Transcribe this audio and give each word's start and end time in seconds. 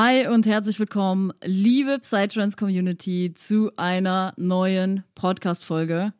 Hi 0.00 0.28
und 0.28 0.46
herzlich 0.46 0.78
willkommen, 0.78 1.32
liebe 1.42 1.98
Psytrance 1.98 2.56
Community, 2.56 3.32
zu 3.34 3.72
einer 3.76 4.32
neuen 4.36 5.02
Podcast-Folge. 5.16 6.12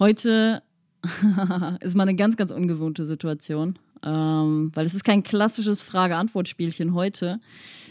Heute 0.00 0.64
ist 1.80 1.94
mal 1.94 2.02
eine 2.02 2.16
ganz, 2.16 2.36
ganz 2.36 2.50
ungewohnte 2.50 3.06
Situation, 3.06 3.78
ähm, 4.04 4.72
weil 4.74 4.84
es 4.84 4.94
ist 4.94 5.04
kein 5.04 5.22
klassisches 5.22 5.80
Frage-Antwort-Spielchen 5.80 6.92
heute, 6.92 7.38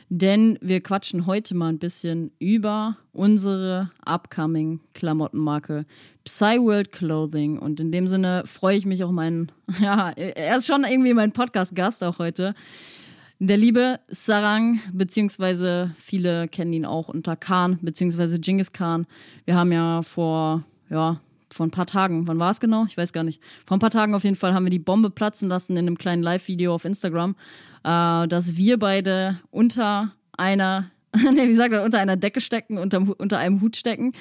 denn 0.10 0.60
wir 0.62 0.84
quatschen 0.84 1.26
heute 1.26 1.56
mal 1.56 1.70
ein 1.70 1.80
bisschen 1.80 2.34
über 2.40 2.98
unsere 3.14 3.92
upcoming 4.06 4.82
Klamottenmarke 4.94 5.86
Psyworld 6.26 6.92
Clothing 6.92 7.60
und 7.60 7.80
in 7.80 7.94
dem 7.94 8.10
Sinne 8.10 8.44
freue 8.46 8.76
ich 8.76 8.86
mich 8.86 9.06
auch 9.06 9.12
meinen, 9.12 9.54
ja, 9.80 10.10
er 10.10 10.58
ist 10.58 10.68
schon 10.68 10.84
irgendwie 10.84 11.14
mein 11.14 11.32
Podcast-Gast 11.32 12.04
auch 12.04 12.20
heute. 12.20 12.56
Der 13.40 13.58
liebe 13.58 14.00
Sarang, 14.08 14.80
beziehungsweise 14.94 15.94
viele 16.00 16.48
kennen 16.48 16.74
ihn 16.74 16.86
auch 16.86 17.10
unter 17.10 17.36
Khan, 17.36 17.80
beziehungsweise 17.82 18.40
Genghis 18.40 18.72
Khan. 18.72 19.06
Wir 19.46 19.56
haben 19.56 19.72
ja 19.72 20.02
vor, 20.02 20.64
ja, 20.90 21.20
vor 21.52 21.66
ein 21.66 21.72
paar 21.72 21.88
Tagen, 21.88 22.28
wann 22.28 22.40
war 22.40 22.52
es 22.52 22.60
genau? 22.60 22.86
Ich 22.86 22.98
weiß 22.98 23.12
gar 23.12 23.24
nicht. 23.24 23.42
Vor 23.66 23.78
ein 23.78 23.80
paar 23.80 23.92
Tagen 23.92 24.16
auf 24.16 24.24
jeden 24.24 24.36
Fall 24.36 24.54
haben 24.54 24.66
wir 24.66 24.70
die 24.70 24.80
Bombe 24.80 25.10
platzen 25.10 25.50
lassen 25.50 25.74
in 25.74 25.80
einem 25.80 25.98
kleinen 25.98 26.24
Live-Video 26.24 26.74
auf 26.74 26.86
Instagram, 26.86 27.36
äh, 27.84 28.28
dass 28.28 28.56
wir 28.56 28.78
beide 28.80 29.40
unter 29.52 30.14
einer 30.38 30.90
nee, 31.32 31.48
wie 31.48 31.54
sagt 31.54 31.74
er, 31.74 31.84
unter 31.84 32.00
einer 32.00 32.18
Decke 32.18 32.42
stecken, 32.42 32.80
unter, 32.80 33.06
unter 33.20 33.38
einem 33.38 33.62
Hut 33.62 33.76
stecken. 33.76 34.14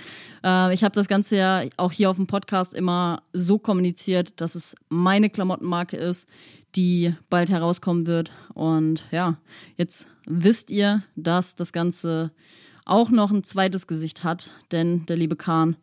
Äh, 0.45 0.75
ich 0.75 0.85
habe 0.85 0.95
das 0.95 1.09
Ganze 1.09 1.37
ja 1.39 1.63
auch 1.79 1.91
hier 1.91 2.11
auf 2.11 2.17
dem 2.17 2.27
Podcast 2.27 2.75
immer 2.75 3.23
so 3.33 3.59
kommuniziert, 3.59 4.41
dass 4.43 4.55
es 4.55 4.77
meine 4.91 5.31
Klamottenmarke 5.31 5.97
ist, 5.97 6.29
die 6.75 7.15
bald 7.31 7.51
herauskommen 7.51 8.07
wird. 8.07 8.33
Und 8.55 9.05
ja, 9.11 9.37
jetzt 9.77 10.09
wisst 10.27 10.71
ihr, 10.71 11.03
dass 11.17 11.57
das 11.57 11.73
Ganze 11.73 12.33
auch 12.85 13.11
noch 13.11 13.31
ein 13.31 13.45
zweites 13.45 13.87
Gesicht 13.87 14.25
hat, 14.25 14.51
denn 14.73 15.07
der 15.07 15.17
liebe 15.17 15.37
Kahn, 15.37 15.77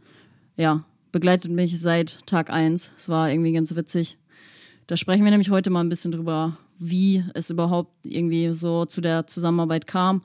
ja, 0.58 0.84
begleitet 1.12 1.52
mich 1.52 1.80
seit 1.80 2.26
Tag 2.28 2.50
eins. 2.50 2.92
Es 2.98 3.10
war 3.10 3.30
irgendwie 3.30 3.54
ganz 3.54 3.76
witzig. 3.76 4.18
Da 4.88 4.98
sprechen 4.98 5.24
wir 5.24 5.32
nämlich 5.32 5.50
heute 5.50 5.70
mal 5.70 5.82
ein 5.82 5.90
bisschen 5.90 6.12
drüber, 6.12 6.58
wie 6.80 7.24
es 7.34 7.50
überhaupt 7.50 8.06
irgendwie 8.06 8.54
so 8.54 8.86
zu 8.86 9.02
der 9.02 9.28
Zusammenarbeit 9.28 9.86
kam, 9.86 10.24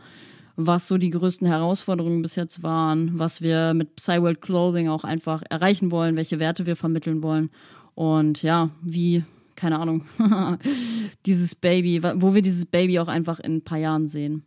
was 0.56 0.88
so 0.88 0.99
die 0.99 1.11
größten 1.11 1.47
Herausforderungen 1.47 2.22
bis 2.22 2.37
jetzt 2.37 2.62
waren, 2.62 3.19
was 3.19 3.43
wir 3.43 3.75
mit 3.75 3.97
Psyworld 3.97 4.41
Clothing 4.41 4.88
auch 4.88 5.05
einfach 5.05 5.43
erreichen 5.50 5.91
wollen, 5.91 6.17
welche 6.17 6.38
Werte 6.38 6.65
wir 6.67 6.77
vermitteln 6.77 7.22
wollen 7.22 7.50
und 7.94 8.43
ja, 8.43 8.71
wie 8.83 9.25
keine 9.64 9.78
Ahnung, 9.78 10.02
dieses 11.25 11.54
Baby, 11.54 12.02
wo 12.02 12.34
wir 12.34 12.42
dieses 12.42 12.66
Baby 12.66 12.98
auch 12.98 13.08
einfach 13.08 13.41
in 13.41 13.56
ein 13.56 13.64
paar 13.64 13.78
Jahren 13.78 14.06
sehen. 14.06 14.44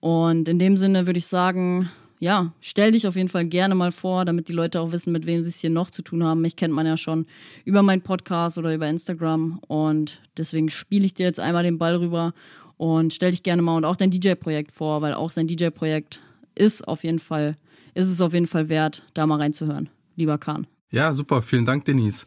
Und 0.00 0.46
in 0.46 0.58
dem 0.58 0.76
Sinne 0.76 1.06
würde 1.06 1.16
ich 1.16 1.26
sagen, 1.26 1.88
ja, 2.18 2.52
stell 2.60 2.92
dich 2.92 3.06
auf 3.06 3.16
jeden 3.16 3.30
Fall 3.30 3.46
gerne 3.46 3.74
mal 3.74 3.92
vor, 3.92 4.26
damit 4.26 4.46
die 4.48 4.52
Leute 4.52 4.82
auch 4.82 4.92
wissen, 4.92 5.10
mit 5.10 5.24
wem 5.24 5.40
sie 5.40 5.48
es 5.48 5.60
hier 5.60 5.70
noch 5.70 5.88
zu 5.88 6.02
tun 6.02 6.22
haben. 6.22 6.42
Mich 6.42 6.56
kennt 6.56 6.74
man 6.74 6.84
ja 6.84 6.98
schon 6.98 7.24
über 7.64 7.80
meinen 7.80 8.02
Podcast 8.02 8.58
oder 8.58 8.74
über 8.74 8.86
Instagram 8.86 9.58
und 9.68 10.20
deswegen 10.36 10.68
spiele 10.68 11.06
ich 11.06 11.14
dir 11.14 11.24
jetzt 11.24 11.40
einmal 11.40 11.62
den 11.62 11.78
Ball 11.78 11.96
rüber 11.96 12.34
und 12.76 13.14
stell 13.14 13.30
dich 13.30 13.42
gerne 13.42 13.62
mal 13.62 13.74
und 13.74 13.86
auch 13.86 13.96
dein 13.96 14.10
DJ-Projekt 14.10 14.70
vor, 14.70 15.00
weil 15.00 15.14
auch 15.14 15.30
sein 15.30 15.46
DJ-Projekt 15.46 16.20
ist 16.54 16.86
auf 16.86 17.04
jeden 17.04 17.20
Fall, 17.20 17.56
ist 17.94 18.12
es 18.12 18.20
auf 18.20 18.34
jeden 18.34 18.46
Fall 18.46 18.68
wert, 18.68 19.02
da 19.14 19.26
mal 19.26 19.38
reinzuhören. 19.38 19.88
Lieber 20.14 20.36
Kahn. 20.36 20.66
Ja, 20.90 21.12
super. 21.12 21.42
Vielen 21.42 21.66
Dank, 21.66 21.84
Denise. 21.84 22.26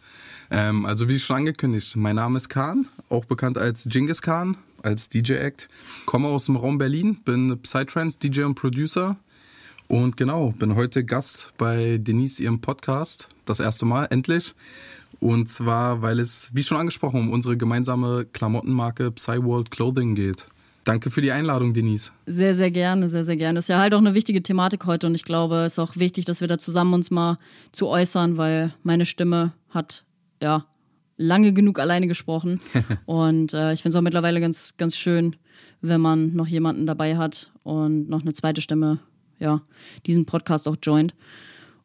Ähm, 0.52 0.86
also 0.86 1.10
wie 1.10 1.20
schon 1.20 1.38
angekündigt, 1.38 1.96
mein 1.96 2.18
Name 2.18 2.38
ist 2.38 2.50
Khan, 2.50 2.88
auch 3.10 3.26
bekannt 3.26 3.58
als 3.58 3.86
Genghis 3.90 4.22
Khan, 4.22 4.56
als 4.84 5.10
DJ-Act. 5.10 5.68
Komme 6.06 6.28
aus 6.28 6.46
dem 6.46 6.58
Raum 6.58 6.78
Berlin, 6.78 7.18
bin 7.26 7.58
Psytrance, 7.64 8.20
DJ 8.20 8.44
und 8.44 8.54
Producer. 8.54 9.18
Und 9.88 10.16
genau, 10.16 10.52
bin 10.52 10.76
heute 10.76 11.04
Gast 11.04 11.54
bei 11.58 11.98
Denise 11.98 12.40
ihrem 12.40 12.62
Podcast. 12.62 13.30
Das 13.46 13.60
erste 13.60 13.86
Mal, 13.86 14.06
endlich. 14.12 14.54
Und 15.20 15.50
zwar, 15.50 16.04
weil 16.04 16.20
es, 16.20 16.52
wie 16.54 16.64
schon 16.64 16.78
angesprochen, 16.78 17.20
um 17.20 17.32
unsere 17.32 17.58
gemeinsame 17.58 18.26
Klamottenmarke 18.32 19.12
Psyworld 19.12 19.72
Clothing 19.72 20.14
geht. 20.14 20.46
Danke 20.84 21.12
für 21.12 21.22
die 21.22 21.31
Einladung, 21.31 21.74
Denise. 21.74 22.12
Sehr, 22.25 22.56
sehr 22.56 22.72
gerne, 22.72 23.08
sehr, 23.08 23.24
sehr 23.24 23.38
gerne. 23.38 23.59
Ist 23.59 23.69
ja 23.69 23.80
halt 23.80 23.94
auch 23.94 24.00
eine 24.00 24.16
wichtige 24.16 24.42
Thematik 24.42 24.86
heute 24.86 25.08
und 25.08 25.16
ich 25.16 25.25
glaube, 25.25 25.58
es 25.58 25.74
ist 25.74 25.80
auch 25.80 25.96
wichtig, 25.96 26.25
dass 26.25 26.42
wir 26.42 26.47
da 26.47 26.58
zusammen 26.58 26.94
uns 26.94 27.12
mal 27.12 27.38
zu 27.72 27.88
äußern, 27.88 28.38
weil 28.38 28.74
meine 28.81 29.06
Stimme 29.06 29.53
hat 29.70 30.06
ja 30.41 30.66
lange 31.18 31.53
genug 31.53 31.80
alleine 31.80 32.08
gesprochen 32.08 32.59
und 33.06 33.53
äh, 33.53 33.74
ich 33.74 33.84
finde 33.84 33.96
es 33.96 34.00
auch 34.00 34.03
mittlerweile 34.03 34.41
ganz, 34.41 34.74
ganz 34.78 34.97
schön, 34.97 35.36
wenn 35.81 36.02
man 36.02 36.34
noch 36.34 36.47
jemanden 36.47 36.88
dabei 36.88 37.16
hat 37.16 37.52
und 37.64 38.09
noch 38.09 38.22
eine 38.22 38.34
zweite 38.34 38.62
Stimme, 38.62 39.00
ja, 39.40 39.62
diesen 40.08 40.25
Podcast 40.25 40.68
auch 40.68 40.78
joint. 40.81 41.14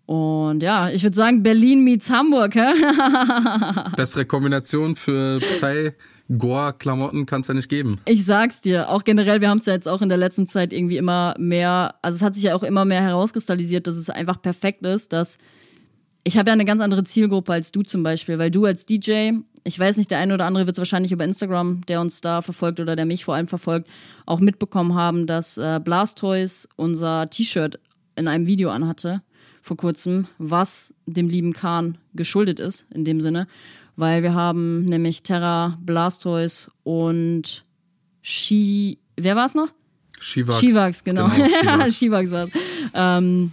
Und 0.07 0.63
ja, 0.63 0.89
ich 0.89 1.03
würde 1.03 1.17
sagen, 1.17 1.43
Berlin 1.43 1.83
meets 1.83 2.11
Hamburg, 2.11 2.55
hä? 2.55 2.73
Bessere 3.97 4.25
Kombination 4.25 4.95
für 4.95 5.41
Psy 5.41 5.91
Gore-Klamotten 6.39 7.27
kann 7.27 7.41
es 7.41 7.49
ja 7.49 7.55
nicht 7.55 7.69
geben. 7.69 8.01
Ich 8.05 8.25
sag's 8.25 8.61
dir, 8.61 8.89
auch 8.89 9.03
generell, 9.03 9.41
wir 9.41 9.49
haben 9.49 9.59
es 9.59 9.67
ja 9.67 9.73
jetzt 9.73 9.89
auch 9.89 10.03
in 10.03 10.09
der 10.09 10.19
letzten 10.19 10.47
Zeit 10.47 10.73
irgendwie 10.73 10.97
immer 10.97 11.35
mehr, 11.39 11.97
also 12.03 12.17
es 12.17 12.23
hat 12.23 12.37
sich 12.37 12.45
ja 12.45 12.55
auch 12.55 12.63
immer 12.63 12.85
mehr 12.85 13.03
herauskristallisiert, 13.03 13.89
dass 13.89 13.97
es 13.97 14.09
einfach 14.09 14.41
perfekt 14.41 14.87
ist, 14.87 15.13
dass 15.13 15.39
ich 16.23 16.39
habe 16.39 16.51
ja 16.51 16.55
eine 16.55 16.65
ganz 16.65 16.81
andere 16.81 17.05
Zielgruppe 17.05 17.53
als 17.53 17.71
du 17.71 17.83
zum 17.83 18.03
Beispiel, 18.03 18.39
weil 18.39 18.51
du 18.51 18.65
als 18.65 18.85
DJ, 18.87 19.31
ich 19.63 19.79
weiß 19.79 19.97
nicht, 19.97 20.11
der 20.11 20.19
eine 20.19 20.35
oder 20.35 20.47
andere 20.47 20.67
wird 20.67 20.75
es 20.75 20.81
wahrscheinlich 20.81 21.13
über 21.13 21.25
Instagram, 21.25 21.87
der 21.87 22.01
uns 22.01 22.21
da 22.21 22.43
verfolgt 22.43 22.81
oder 22.81 22.97
der 22.97 23.07
mich 23.07 23.25
vor 23.25 23.37
allem 23.37 23.47
verfolgt, 23.47 23.89
auch 24.25 24.41
mitbekommen 24.41 24.95
haben, 24.95 25.27
dass 25.27 25.59
äh, 25.59 25.81
Blastoise 25.83 26.69
unser 26.75 27.31
T-Shirt 27.31 27.79
in 28.17 28.27
einem 28.27 28.47
Video 28.47 28.71
anhatte 28.71 29.23
vor 29.67 29.77
kurzem, 29.77 30.29
was 30.39 30.95
dem 31.07 31.29
lieben 31.29 31.53
Kahn 31.53 31.99
geschuldet 32.15 32.61
ist, 32.61 32.87
in 32.95 33.05
dem 33.05 33.21
Sinne. 33.21 33.49
Weil 33.97 34.23
wir 34.23 34.33
haben 34.33 34.85
nämlich 34.85 35.25
Terra, 35.25 35.77
Blastoise 35.83 36.71
und 36.85 37.65
Shi. 38.23 39.01
Wer 39.17 39.35
war 39.35 39.47
es 39.47 39.57
noch? 39.57 39.73
Shivax. 40.21 40.61
Shivax, 40.61 41.03
genau. 41.03 41.29
genau 41.29 41.91
Shivax 41.91 42.31
war 42.31 42.45
es. 42.45 42.51
Ähm, 42.95 43.53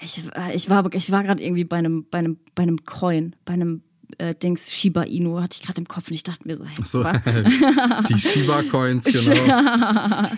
ich, 0.00 0.22
ich 0.54 0.70
war, 0.70 0.94
ich 0.94 1.10
war 1.10 1.24
gerade 1.24 1.42
irgendwie 1.42 1.64
bei 1.64 1.78
einem, 1.78 2.06
bei 2.08 2.18
einem, 2.18 2.38
bei 2.54 2.62
einem 2.62 2.84
Coin, 2.84 3.34
bei 3.44 3.54
einem 3.54 3.82
äh, 4.18 4.34
Dings 4.34 4.72
Shiba 4.72 5.02
Inu 5.02 5.40
hatte 5.40 5.58
ich 5.60 5.66
gerade 5.66 5.80
im 5.80 5.88
Kopf 5.88 6.08
und 6.08 6.14
ich 6.14 6.22
dachte 6.22 6.46
mir 6.46 6.56
so, 6.56 6.64
hey, 6.64 6.84
so 6.84 7.02
die 8.08 8.18
Shiba 8.18 8.62
Coins, 8.70 9.04
genau. 9.04 10.28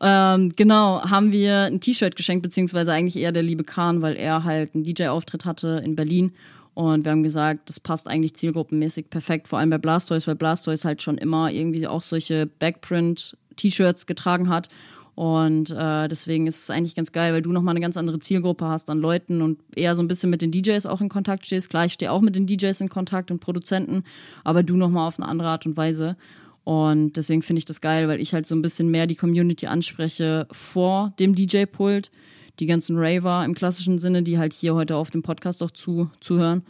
ähm, 0.00 0.52
genau, 0.56 1.02
haben 1.02 1.32
wir 1.32 1.64
ein 1.64 1.80
T-Shirt 1.80 2.16
geschenkt, 2.16 2.42
beziehungsweise 2.42 2.92
eigentlich 2.92 3.16
eher 3.22 3.32
der 3.32 3.42
liebe 3.42 3.64
Kahn, 3.64 4.02
weil 4.02 4.16
er 4.16 4.44
halt 4.44 4.74
einen 4.74 4.84
DJ-Auftritt 4.84 5.44
hatte 5.44 5.82
in 5.84 5.96
Berlin. 5.96 6.32
Und 6.74 7.04
wir 7.04 7.12
haben 7.12 7.22
gesagt, 7.22 7.68
das 7.68 7.80
passt 7.80 8.06
eigentlich 8.06 8.34
zielgruppenmäßig 8.34 9.10
perfekt, 9.10 9.48
vor 9.48 9.58
allem 9.58 9.70
bei 9.70 9.78
Blastoise, 9.78 10.26
weil 10.26 10.36
Blastoise 10.36 10.86
halt 10.86 11.02
schon 11.02 11.18
immer 11.18 11.50
irgendwie 11.50 11.86
auch 11.86 12.02
solche 12.02 12.46
Backprint-T-Shirts 12.46 14.06
getragen 14.06 14.48
hat. 14.48 14.68
Und 15.14 15.70
äh, 15.70 16.08
deswegen 16.08 16.46
ist 16.46 16.62
es 16.62 16.70
eigentlich 16.70 16.94
ganz 16.94 17.12
geil, 17.12 17.32
weil 17.32 17.42
du 17.42 17.52
nochmal 17.52 17.72
eine 17.72 17.80
ganz 17.80 17.96
andere 17.96 18.20
Zielgruppe 18.20 18.66
hast 18.66 18.88
an 18.88 18.98
Leuten 18.98 19.42
und 19.42 19.58
eher 19.74 19.94
so 19.94 20.02
ein 20.02 20.08
bisschen 20.08 20.30
mit 20.30 20.40
den 20.40 20.50
DJs 20.50 20.86
auch 20.86 21.00
in 21.00 21.08
Kontakt 21.08 21.46
stehst. 21.46 21.70
Klar, 21.70 21.84
ich 21.84 21.92
stehe 21.92 22.10
auch 22.10 22.20
mit 22.20 22.36
den 22.36 22.46
DJs 22.46 22.80
in 22.80 22.88
Kontakt 22.88 23.30
und 23.30 23.40
Produzenten, 23.40 24.04
aber 24.44 24.62
du 24.62 24.76
nochmal 24.76 25.06
auf 25.08 25.18
eine 25.18 25.28
andere 25.28 25.48
Art 25.48 25.66
und 25.66 25.76
Weise. 25.76 26.16
Und 26.64 27.16
deswegen 27.16 27.42
finde 27.42 27.58
ich 27.58 27.64
das 27.64 27.80
geil, 27.80 28.08
weil 28.08 28.20
ich 28.20 28.32
halt 28.32 28.46
so 28.46 28.54
ein 28.54 28.62
bisschen 28.62 28.90
mehr 28.90 29.06
die 29.06 29.16
Community 29.16 29.66
anspreche 29.66 30.46
vor 30.52 31.12
dem 31.18 31.34
DJ-Pult. 31.34 32.10
Die 32.58 32.66
ganzen 32.66 32.96
Raver 32.98 33.44
im 33.44 33.54
klassischen 33.54 33.98
Sinne, 33.98 34.22
die 34.22 34.38
halt 34.38 34.52
hier 34.52 34.74
heute 34.74 34.96
auf 34.96 35.10
dem 35.10 35.22
Podcast 35.22 35.62
auch 35.62 35.70
zu, 35.70 36.10
zuhören. 36.20 36.62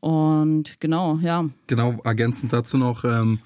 Und 0.00 0.80
genau, 0.80 1.18
ja. 1.22 1.48
Genau, 1.66 1.98
ergänzend 2.04 2.52
dazu 2.52 2.76
noch, 2.78 3.04
ähm, 3.04 3.38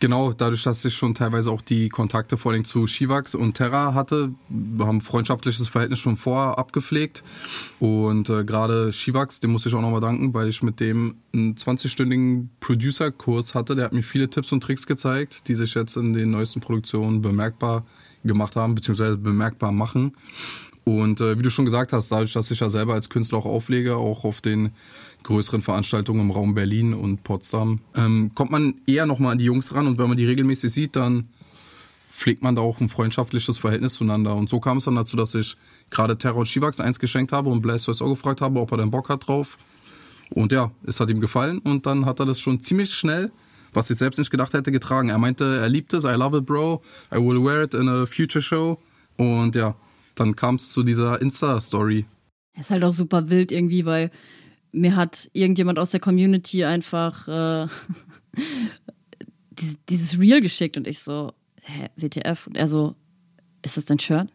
Genau, 0.00 0.32
dadurch, 0.32 0.62
dass 0.62 0.84
ich 0.84 0.94
schon 0.94 1.14
teilweise 1.14 1.50
auch 1.50 1.60
die 1.60 1.88
Kontakte 1.88 2.36
vor 2.36 2.52
allem 2.52 2.64
zu 2.64 2.86
Shivax 2.86 3.34
und 3.34 3.54
Terra 3.54 3.94
hatte, 3.94 4.32
haben 4.78 5.00
freundschaftliches 5.00 5.66
Verhältnis 5.68 5.98
schon 5.98 6.16
vorher 6.16 6.56
abgepflegt. 6.56 7.24
Und 7.80 8.30
äh, 8.30 8.44
gerade 8.44 8.92
Shivax, 8.92 9.40
dem 9.40 9.50
muss 9.50 9.66
ich 9.66 9.74
auch 9.74 9.80
nochmal 9.80 10.00
danken, 10.00 10.32
weil 10.34 10.48
ich 10.48 10.62
mit 10.62 10.78
dem 10.78 11.16
einen 11.34 11.56
20-stündigen 11.56 12.48
Producer-Kurs 12.60 13.56
hatte. 13.56 13.74
Der 13.74 13.86
hat 13.86 13.92
mir 13.92 14.04
viele 14.04 14.30
Tipps 14.30 14.52
und 14.52 14.62
Tricks 14.62 14.86
gezeigt, 14.86 15.48
die 15.48 15.56
sich 15.56 15.74
jetzt 15.74 15.96
in 15.96 16.12
den 16.12 16.30
neuesten 16.30 16.60
Produktionen 16.60 17.20
bemerkbar 17.20 17.84
gemacht 18.24 18.54
haben, 18.54 18.76
beziehungsweise 18.76 19.16
bemerkbar 19.16 19.72
machen. 19.72 20.12
Und 20.84 21.20
äh, 21.20 21.38
wie 21.38 21.42
du 21.42 21.50
schon 21.50 21.66
gesagt 21.66 21.92
hast, 21.92 22.10
dadurch, 22.10 22.32
dass 22.32 22.50
ich 22.50 22.60
ja 22.60 22.70
selber 22.70 22.94
als 22.94 23.10
Künstler 23.10 23.38
auch 23.38 23.44
auflege, 23.44 23.96
auch 23.96 24.24
auf 24.24 24.40
den 24.40 24.70
größeren 25.22 25.60
Veranstaltungen 25.60 26.20
im 26.20 26.30
Raum 26.30 26.54
Berlin 26.54 26.94
und 26.94 27.22
Potsdam, 27.22 27.80
ähm, 27.96 28.32
kommt 28.34 28.50
man 28.50 28.74
eher 28.86 29.06
nochmal 29.06 29.32
an 29.32 29.38
die 29.38 29.44
Jungs 29.44 29.74
ran 29.74 29.86
und 29.86 29.98
wenn 29.98 30.08
man 30.08 30.16
die 30.16 30.26
regelmäßig 30.26 30.72
sieht, 30.72 30.96
dann 30.96 31.28
pflegt 32.18 32.42
man 32.42 32.56
da 32.56 32.62
auch 32.62 32.80
ein 32.80 32.88
freundschaftliches 32.88 33.58
Verhältnis 33.58 33.94
zueinander. 33.94 34.34
Und 34.34 34.50
so 34.50 34.58
kam 34.58 34.78
es 34.78 34.84
dann 34.84 34.96
dazu, 34.96 35.16
dass 35.16 35.34
ich 35.34 35.56
gerade 35.88 36.18
Terror 36.18 36.40
und 36.40 36.46
Shivax 36.46 36.80
eins 36.80 36.98
geschenkt 36.98 37.32
habe 37.32 37.48
und 37.48 37.62
Blastoise 37.62 38.04
auch 38.04 38.10
gefragt 38.10 38.40
habe, 38.40 38.58
ob 38.58 38.72
er 38.72 38.78
denn 38.78 38.90
Bock 38.90 39.08
hat 39.08 39.28
drauf. 39.28 39.56
Und 40.30 40.50
ja, 40.52 40.72
es 40.84 40.98
hat 40.98 41.10
ihm 41.10 41.20
gefallen 41.20 41.58
und 41.58 41.86
dann 41.86 42.06
hat 42.06 42.18
er 42.20 42.26
das 42.26 42.40
schon 42.40 42.60
ziemlich 42.60 42.92
schnell, 42.92 43.30
was 43.72 43.88
ich 43.90 43.98
selbst 43.98 44.18
nicht 44.18 44.30
gedacht 44.30 44.52
hätte, 44.52 44.72
getragen. 44.72 45.10
Er 45.10 45.18
meinte, 45.18 45.58
er 45.58 45.68
liebt 45.68 45.92
es, 45.92 46.04
I 46.04 46.14
love 46.14 46.38
it, 46.38 46.46
bro, 46.46 46.82
I 47.12 47.16
will 47.16 47.42
wear 47.42 47.62
it 47.62 47.72
in 47.72 47.88
a 47.88 48.04
future 48.04 48.42
show. 48.42 48.78
Und 49.16 49.54
ja, 49.54 49.76
dann 50.16 50.34
kam 50.34 50.56
es 50.56 50.72
zu 50.72 50.82
dieser 50.82 51.22
Insta-Story. 51.22 52.04
Ist 52.58 52.70
halt 52.72 52.82
auch 52.82 52.92
super 52.92 53.30
wild 53.30 53.52
irgendwie, 53.52 53.84
weil 53.84 54.10
mir 54.72 54.96
hat 54.96 55.30
irgendjemand 55.32 55.78
aus 55.78 55.90
der 55.90 56.00
Community 56.00 56.64
einfach 56.64 57.28
äh, 57.28 57.66
dieses, 59.88 60.18
Reel 60.18 60.40
geschickt 60.40 60.76
und 60.76 60.86
ich 60.86 61.00
so, 61.00 61.32
hä, 61.62 61.88
WTF? 61.96 62.46
Und 62.46 62.56
er 62.56 62.66
so, 62.66 62.94
ist 63.62 63.76
das 63.76 63.84
dein 63.84 63.98
Shirt? 63.98 64.28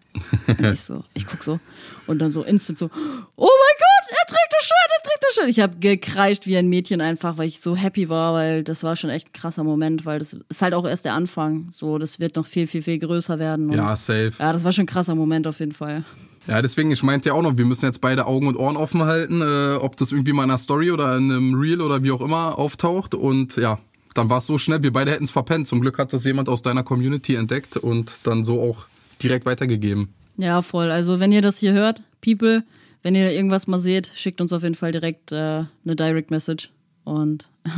Und 0.47 0.63
ich 0.65 0.81
so, 0.81 1.03
ich 1.13 1.25
guck 1.25 1.43
so 1.43 1.59
und 2.07 2.19
dann 2.19 2.31
so 2.31 2.43
instant 2.43 2.77
so, 2.77 2.89
oh 3.35 3.49
mein 3.49 3.77
Gott, 3.79 3.92
er 4.13 4.27
trägt 4.27 4.49
das 4.51 4.65
Shirt, 4.65 4.91
er 4.97 5.03
trägt 5.09 5.23
das 5.23 5.35
Shirt. 5.35 5.49
Ich 5.49 5.59
habe 5.59 5.75
gekreischt 5.79 6.45
wie 6.47 6.57
ein 6.57 6.67
Mädchen 6.67 7.01
einfach, 7.01 7.37
weil 7.37 7.47
ich 7.47 7.59
so 7.59 7.75
happy 7.75 8.09
war, 8.09 8.33
weil 8.33 8.63
das 8.63 8.83
war 8.83 8.95
schon 8.95 9.09
echt 9.09 9.27
ein 9.29 9.33
krasser 9.33 9.63
Moment, 9.63 10.05
weil 10.05 10.19
das 10.19 10.33
ist 10.33 10.61
halt 10.61 10.73
auch 10.73 10.85
erst 10.87 11.05
der 11.05 11.13
Anfang. 11.13 11.69
So, 11.71 11.97
das 11.97 12.19
wird 12.19 12.35
noch 12.35 12.45
viel, 12.47 12.67
viel, 12.67 12.81
viel 12.81 12.99
größer 12.99 13.39
werden. 13.39 13.69
Und 13.69 13.75
Ja, 13.75 13.95
safe. 13.95 14.31
ja, 14.39 14.53
das 14.53 14.63
war 14.63 14.71
schon 14.71 14.83
ein 14.83 14.87
krasser 14.87 15.15
Moment 15.15 15.47
auf 15.47 15.59
jeden 15.59 15.71
Fall. 15.73 16.03
Ja, 16.47 16.61
deswegen, 16.61 16.91
ich 16.91 17.03
meinte 17.03 17.29
ja 17.29 17.35
auch 17.35 17.41
noch, 17.41 17.57
wir 17.57 17.65
müssen 17.65 17.85
jetzt 17.85 18.01
beide 18.01 18.25
Augen 18.27 18.47
und 18.47 18.57
Ohren 18.57 18.75
offen 18.75 19.03
halten, 19.03 19.41
äh, 19.41 19.75
ob 19.75 19.95
das 19.95 20.11
irgendwie 20.11 20.33
mal 20.33 20.43
in 20.43 20.49
einer 20.49 20.57
Story 20.57 20.91
oder 20.91 21.15
in 21.15 21.31
einem 21.31 21.53
Reel 21.55 21.79
oder 21.81 22.03
wie 22.03 22.11
auch 22.11 22.19
immer 22.21 22.59
auftaucht. 22.59 23.15
Und 23.15 23.55
ja, 23.55 23.79
dann 24.13 24.29
war 24.29 24.39
es 24.39 24.45
so 24.47 24.57
schnell, 24.57 24.83
wir 24.83 24.91
beide 24.91 25.11
hätten 25.11 25.23
es 25.23 25.31
verpennt. 25.31 25.67
Zum 25.67 25.79
Glück 25.79 25.97
hat 25.97 26.11
das 26.11 26.25
jemand 26.25 26.49
aus 26.49 26.61
deiner 26.61 26.83
Community 26.83 27.35
entdeckt 27.35 27.77
und 27.77 28.13
dann 28.23 28.43
so 28.43 28.61
auch 28.61 28.85
direkt 29.23 29.45
weitergegeben. 29.45 30.13
Ja, 30.35 30.61
voll. 30.61 30.91
Also 30.91 31.19
wenn 31.21 31.31
ihr 31.31 31.41
das 31.41 31.59
hier 31.59 31.71
hört, 31.73 32.01
People, 32.21 32.63
wenn 33.03 33.15
ihr 33.15 33.31
irgendwas 33.31 33.67
mal 33.67 33.79
seht, 33.79 34.09
schickt 34.15 34.41
uns 34.41 34.53
auf 34.53 34.63
jeden 34.63 34.75
Fall 34.75 34.91
direkt 34.91 35.31
äh, 35.31 35.65
eine 35.85 35.95
Direct 35.95 36.31
Message. 36.31 36.71
Und 37.03 37.47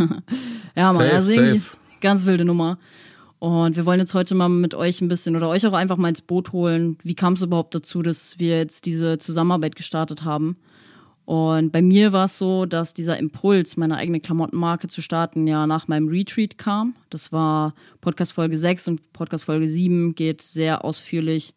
ja, 0.75 0.94
man, 0.94 0.95
Safe, 0.95 1.12
also 1.13 1.31
irgendwie 1.31 1.57
safe. 1.60 1.77
ganz 2.00 2.25
wilde 2.25 2.45
Nummer. 2.45 2.77
Und 3.39 3.75
wir 3.75 3.86
wollen 3.86 4.00
jetzt 4.00 4.13
heute 4.13 4.33
mal 4.33 4.50
mit 4.50 4.75
euch 4.75 5.01
ein 5.01 5.07
bisschen 5.07 5.36
oder 5.36 5.50
euch 5.50 5.66
auch 5.68 5.74
einfach 5.74 5.98
mal 5.98 6.10
ins 6.10 6.22
Boot 6.22 6.54
holen. 6.54 6.98
Wie 7.04 7.16
kam 7.16 7.33
es 7.33 7.42
überhaupt 7.42 7.75
dazu, 7.75 8.01
dass 8.01 8.39
wir 8.39 8.57
jetzt 8.57 8.86
diese 8.86 9.18
Zusammenarbeit 9.18 9.75
gestartet 9.75 10.24
haben? 10.24 10.57
Und 11.25 11.72
bei 11.72 11.81
mir 11.81 12.13
war 12.13 12.25
es 12.25 12.38
so, 12.38 12.68
dass 12.68 12.94
dieser 12.94 13.18
Impuls, 13.18 13.77
meine 13.77 13.98
eigene 13.98 14.19
Klamottenmarke 14.19 14.88
zu 14.88 15.01
starten, 15.01 15.48
ja 15.48 15.66
nach 15.66 15.88
meinem 15.88 16.07
Retreat 16.07 16.60
kam. 16.60 16.95
Das 17.10 17.31
war 17.31 17.74
Podcast 18.00 18.33
Folge 18.33 18.60
6 18.60 18.88
und 18.89 19.12
Podcast 19.12 19.45
Folge 19.45 19.68
7 19.68 20.13
geht 20.13 20.44
sehr 20.44 20.86
ausführlich 20.86 21.56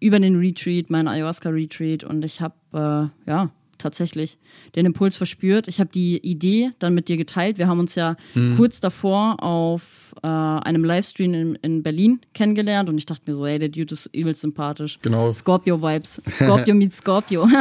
über 0.00 0.18
den 0.18 0.38
Retreat, 0.38 0.90
meinen 0.90 1.08
Ayahuasca-Retreat. 1.08 2.04
Und 2.04 2.24
ich 2.24 2.40
habe, 2.40 2.54
äh, 2.72 3.30
ja, 3.30 3.50
tatsächlich 3.80 4.38
den 4.76 4.86
Impuls 4.86 5.16
verspürt. 5.16 5.66
Ich 5.66 5.80
habe 5.80 5.90
die 5.92 6.18
Idee 6.18 6.70
dann 6.78 6.94
mit 6.94 7.08
dir 7.08 7.16
geteilt. 7.16 7.58
Wir 7.58 7.66
haben 7.66 7.80
uns 7.80 7.94
ja 7.94 8.14
kurz 8.56 8.80
davor 8.80 9.42
auf 9.42 10.14
äh, 10.22 10.26
einem 10.26 10.84
Livestream 10.84 11.34
in, 11.34 11.54
in 11.56 11.82
Berlin 11.82 12.20
kennengelernt 12.34 12.88
und 12.88 12.98
ich 12.98 13.06
dachte 13.06 13.22
mir 13.26 13.34
so, 13.34 13.46
ey, 13.46 13.58
der 13.58 13.70
Dude 13.70 13.94
ist 13.94 14.10
übel 14.12 14.34
sympathisch. 14.34 14.98
Genau. 15.02 15.32
Scorpio-Vibes. 15.32 16.22
Scorpio 16.28 16.74
meets 16.74 16.98
Scorpio. 16.98 17.48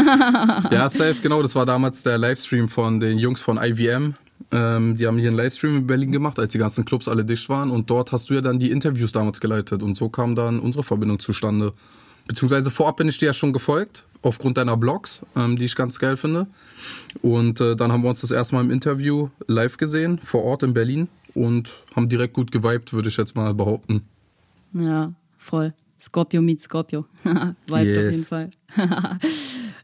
Ja, 0.72 0.90
safe, 0.90 1.16
genau. 1.22 1.42
Das 1.42 1.56
war 1.56 1.66
damals 1.66 2.04
der 2.04 2.18
Livestream 2.18 2.70
von 2.70 3.00
den 3.00 3.18
Jungs 3.18 3.42
von 3.42 3.58
IVM. 3.58 4.16
Ähm, 4.52 4.96
die 4.96 5.06
haben 5.06 5.18
hier 5.18 5.30
einen 5.30 5.38
Livestream 5.38 5.78
in 5.78 5.88
Berlin 5.88 6.12
gemacht, 6.12 6.40
als 6.40 6.52
die 6.52 6.58
ganzen 6.58 6.86
Clubs 6.86 7.08
alle 7.08 7.24
dicht 7.24 7.50
waren. 7.50 7.70
Und 7.70 7.90
dort 7.90 8.12
hast 8.12 8.30
du 8.30 8.34
ja 8.34 8.42
dann 8.42 8.60
die 8.60 8.72
Interviews 8.72 9.12
damals 9.12 9.40
geleitet. 9.40 9.82
Und 9.84 9.96
so 9.96 10.10
kam 10.10 10.36
dann 10.36 10.60
unsere 10.60 10.84
Verbindung 10.84 11.20
zustande. 11.20 11.74
Beziehungsweise 12.30 12.70
vorab 12.70 12.98
bin 12.98 13.08
ich 13.08 13.18
dir 13.18 13.26
ja 13.26 13.34
schon 13.34 13.54
gefolgt, 13.54 14.06
aufgrund 14.22 14.58
deiner 14.58 14.78
Blogs, 14.78 15.24
ähm, 15.36 15.58
die 15.58 15.66
ich 15.66 15.76
ganz 15.76 15.98
geil 15.98 16.16
finde. 16.16 16.46
Und 17.24 17.60
äh, 17.60 17.76
dann 17.76 17.92
haben 17.92 18.04
wir 18.04 18.10
uns 18.12 18.22
das 18.22 18.30
erste 18.30 18.54
Mal 18.54 18.62
im 18.62 18.70
Interview 18.70 19.30
live 19.48 19.78
gesehen, 19.78 20.20
vor 20.22 20.44
Ort 20.44 20.62
in 20.62 20.76
Berlin. 20.76 21.08
Und 21.34 21.72
haben 21.96 22.08
direkt 22.08 22.36
gut 22.36 22.52
geweibt, 22.52 22.94
würde 22.94 23.10
ich 23.10 23.18
jetzt 23.18 23.36
mal 23.36 23.56
behaupten. 23.56 24.04
Ja, 24.74 25.12
voll. 25.40 25.74
Scorpio 26.00 26.44
meets 26.44 26.66
Scorpio. 26.66 27.06
Vibe 27.24 27.56
auf 27.68 27.82
Yes. 27.84 28.16
jeden 28.16 28.26
Fall. 28.26 28.50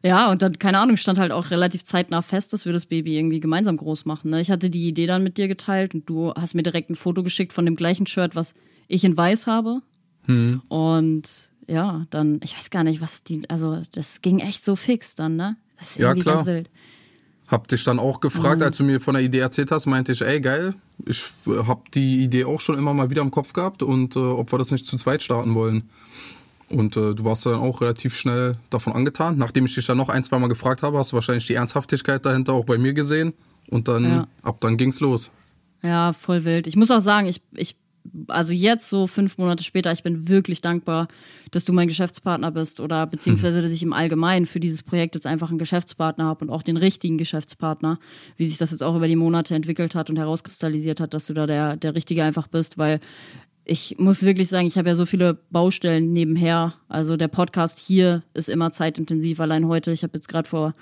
ja, 0.04 0.30
und 0.30 0.44
dann, 0.44 0.60
keine 0.60 0.78
Ahnung, 0.78 0.98
stand 0.98 1.18
halt 1.18 1.32
auch 1.32 1.50
relativ 1.50 1.84
zeitnah 1.84 2.22
fest, 2.22 2.54
dass 2.54 2.68
wir 2.68 2.74
das 2.74 2.86
Baby 2.86 3.18
irgendwie 3.18 3.40
gemeinsam 3.40 3.76
groß 3.76 4.06
machen. 4.06 4.30
Ne? 4.30 4.40
Ich 4.40 4.52
hatte 4.52 4.70
die 4.70 4.88
Idee 4.88 5.08
dann 5.08 5.24
mit 5.24 5.38
dir 5.40 5.48
geteilt 5.48 5.96
und 5.96 6.08
du 6.08 6.32
hast 6.36 6.54
mir 6.54 6.62
direkt 6.62 6.92
ein 6.92 6.96
Foto 6.96 7.24
geschickt 7.24 7.54
von 7.54 7.66
dem 7.66 7.76
gleichen 7.76 8.06
Shirt, 8.06 8.36
was 8.36 8.54
ich 8.88 9.04
in 9.04 9.18
weiß 9.18 9.48
habe. 9.48 9.82
Hm. 10.26 10.62
Und 10.70 11.24
ja, 11.68 12.04
dann, 12.10 12.40
ich 12.44 12.58
weiß 12.58 12.70
gar 12.70 12.84
nicht, 12.84 13.02
was 13.02 13.24
die, 13.24 13.50
also 13.50 13.82
das 13.92 14.22
ging 14.22 14.40
echt 14.40 14.64
so 14.64 14.76
fix 14.76 15.16
dann, 15.16 15.36
ne? 15.36 15.58
Das 15.80 15.92
ist 15.92 15.98
Ja, 16.00 16.10
irgendwie 16.10 16.22
klar. 16.24 16.36
ganz 16.38 16.48
wild. 16.48 16.70
Hab 17.48 17.68
dich 17.68 17.84
dann 17.84 18.00
auch 18.00 18.22
gefragt, 18.22 18.64
als 18.64 18.78
du 18.78 18.84
mir 18.84 19.00
von 19.00 19.14
der 19.14 19.24
Idee 19.24 19.40
erzählt 19.40 19.70
hast, 19.70 19.86
meinte 19.86 20.12
ich, 20.14 20.22
ey 20.24 20.42
geil, 20.42 20.74
ich 21.06 21.26
äh, 21.46 21.64
hab 21.68 21.92
die 21.92 22.24
Idee 22.24 22.46
auch 22.46 22.60
schon 22.60 22.78
immer 22.78 22.94
mal 22.94 23.10
wieder 23.12 23.22
im 23.22 23.30
Kopf 23.30 23.54
gehabt 23.54 23.84
und 23.84 24.16
äh, 24.16 24.20
ob 24.20 24.52
wir 24.52 24.58
das 24.58 24.72
nicht 24.72 24.86
zu 24.88 24.96
zweit 24.98 25.22
starten 25.22 25.54
wollen. 25.54 25.90
Und 26.70 26.98
äh, 26.98 27.14
du 27.14 27.24
warst 27.24 27.46
dann 27.46 27.56
auch 27.56 27.82
relativ 27.82 28.16
schnell 28.16 28.58
davon 28.72 28.94
angetan. 28.94 29.38
Nachdem 29.38 29.66
ich 29.66 29.76
dich 29.76 29.86
dann 29.86 29.98
noch 29.98 30.10
ein, 30.10 30.24
zwei 30.24 30.40
Mal 30.40 30.48
gefragt 30.48 30.82
habe, 30.82 30.98
hast 30.98 31.12
du 31.12 31.16
wahrscheinlich 31.16 31.46
die 31.46 31.54
Ernsthaftigkeit 31.54 32.26
dahinter 32.26 32.54
auch 32.54 32.66
bei 32.66 32.80
mir 32.80 32.94
gesehen. 32.94 33.34
Und 33.70 33.88
dann, 33.88 34.04
Ja. 34.04 34.28
ab 34.42 34.60
dann 34.62 34.76
ging's 34.76 35.00
los. 35.00 35.30
Ja, 35.84 36.14
voll 36.14 36.44
wild. 36.44 36.66
Ich 36.66 36.76
muss 36.76 36.90
auch 36.90 37.00
sagen, 37.02 37.28
ich, 37.28 37.44
ich, 37.52 37.76
also 38.28 38.54
jetzt 38.54 38.90
so 38.90 39.08
fünf 39.08 39.38
Monate 39.38 39.64
später, 39.64 39.92
ich 39.92 40.04
bin 40.04 40.28
wirklich 40.28 40.62
dankbar, 40.62 41.08
dass 41.52 41.66
du 41.66 41.74
mein 41.74 41.88
Geschäftspartner 41.88 42.52
bist 42.52 42.80
oder 42.80 43.08
beziehungsweise, 43.08 43.62
dass 43.62 43.72
ich 43.72 43.84
im 43.84 43.94
Allgemeinen 43.94 44.46
für 44.46 44.60
dieses 44.60 44.84
Projekt 44.84 45.16
jetzt 45.16 45.28
einfach 45.28 45.50
einen 45.50 45.60
Geschäftspartner 45.60 46.26
habe 46.26 46.46
und 46.46 46.52
auch 46.52 46.64
den 46.64 46.78
richtigen 46.78 47.18
Geschäftspartner, 47.18 48.00
wie 48.38 48.46
sich 48.46 48.58
das 48.58 48.72
jetzt 48.72 48.84
auch 48.84 48.96
über 48.96 49.08
die 49.08 49.16
Monate 49.16 49.56
entwickelt 49.56 49.96
hat 49.96 50.10
und 50.10 50.18
herauskristallisiert 50.18 51.00
hat, 51.00 51.14
dass 51.14 51.28
du 51.28 51.34
da 51.34 51.46
der, 51.46 51.78
der 51.78 51.96
Richtige 51.96 52.24
einfach 52.24 52.48
bist, 52.48 52.78
weil 52.78 53.00
ich 53.66 53.96
muss 53.98 54.24
wirklich 54.24 54.50
sagen, 54.50 54.68
ich 54.68 54.78
habe 54.78 54.90
ja 54.90 54.96
so 54.96 55.08
viele 55.08 55.34
Baustellen 55.50 56.14
nebenher. 56.14 56.76
Also 56.88 57.18
der 57.18 57.28
Podcast 57.28 57.80
hier 57.80 58.24
ist 58.36 58.48
immer 58.48 58.72
zeitintensiv. 58.72 59.40
Allein 59.40 59.68
heute, 59.68 59.92
ich 59.92 60.04
habe 60.04 60.14
jetzt 60.14 60.28
gerade 60.28 60.48
vor 60.48 60.76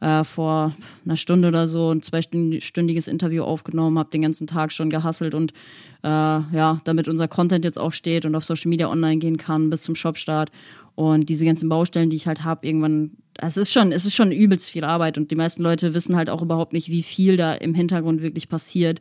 äh, 0.00 0.24
vor 0.24 0.74
einer 1.04 1.16
Stunde 1.16 1.48
oder 1.48 1.68
so 1.68 1.90
ein 1.90 2.02
zweistündiges 2.02 3.08
Interview 3.08 3.42
aufgenommen, 3.42 3.98
habe 3.98 4.10
den 4.10 4.22
ganzen 4.22 4.46
Tag 4.46 4.72
schon 4.72 4.90
gehasselt 4.90 5.34
und 5.34 5.52
äh, 6.02 6.08
ja, 6.08 6.78
damit 6.84 7.08
unser 7.08 7.28
Content 7.28 7.64
jetzt 7.64 7.78
auch 7.78 7.92
steht 7.92 8.24
und 8.24 8.34
auf 8.34 8.44
Social 8.44 8.68
Media 8.68 8.88
online 8.88 9.18
gehen 9.18 9.36
kann 9.36 9.70
bis 9.70 9.82
zum 9.82 9.94
Shopstart 9.94 10.50
und 10.96 11.28
diese 11.28 11.44
ganzen 11.44 11.68
Baustellen, 11.68 12.08
die 12.08 12.16
ich 12.16 12.26
halt 12.26 12.42
habe, 12.42 12.66
irgendwann, 12.66 13.12
es 13.38 13.58
ist 13.58 13.70
schon, 13.70 13.92
es 13.92 14.06
ist 14.06 14.14
schon 14.14 14.32
übelst 14.32 14.70
viel 14.70 14.82
Arbeit 14.82 15.18
und 15.18 15.30
die 15.30 15.36
meisten 15.36 15.62
Leute 15.62 15.94
wissen 15.94 16.16
halt 16.16 16.30
auch 16.30 16.40
überhaupt 16.40 16.72
nicht, 16.72 16.88
wie 16.88 17.02
viel 17.02 17.36
da 17.36 17.52
im 17.52 17.74
Hintergrund 17.74 18.22
wirklich 18.22 18.48
passiert. 18.48 19.00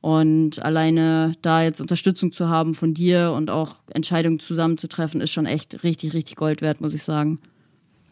Und 0.00 0.62
alleine 0.62 1.32
da 1.42 1.62
jetzt 1.62 1.80
Unterstützung 1.80 2.32
zu 2.32 2.48
haben 2.48 2.74
von 2.74 2.94
dir 2.94 3.32
und 3.34 3.48
auch 3.48 3.76
Entscheidungen 3.90 4.40
zusammenzutreffen, 4.40 5.20
ist 5.20 5.32
schon 5.32 5.46
echt 5.46 5.84
richtig, 5.84 6.14
richtig 6.14 6.36
Gold 6.36 6.62
wert, 6.62 6.80
muss 6.80 6.94
ich 6.94 7.02
sagen. 7.02 7.38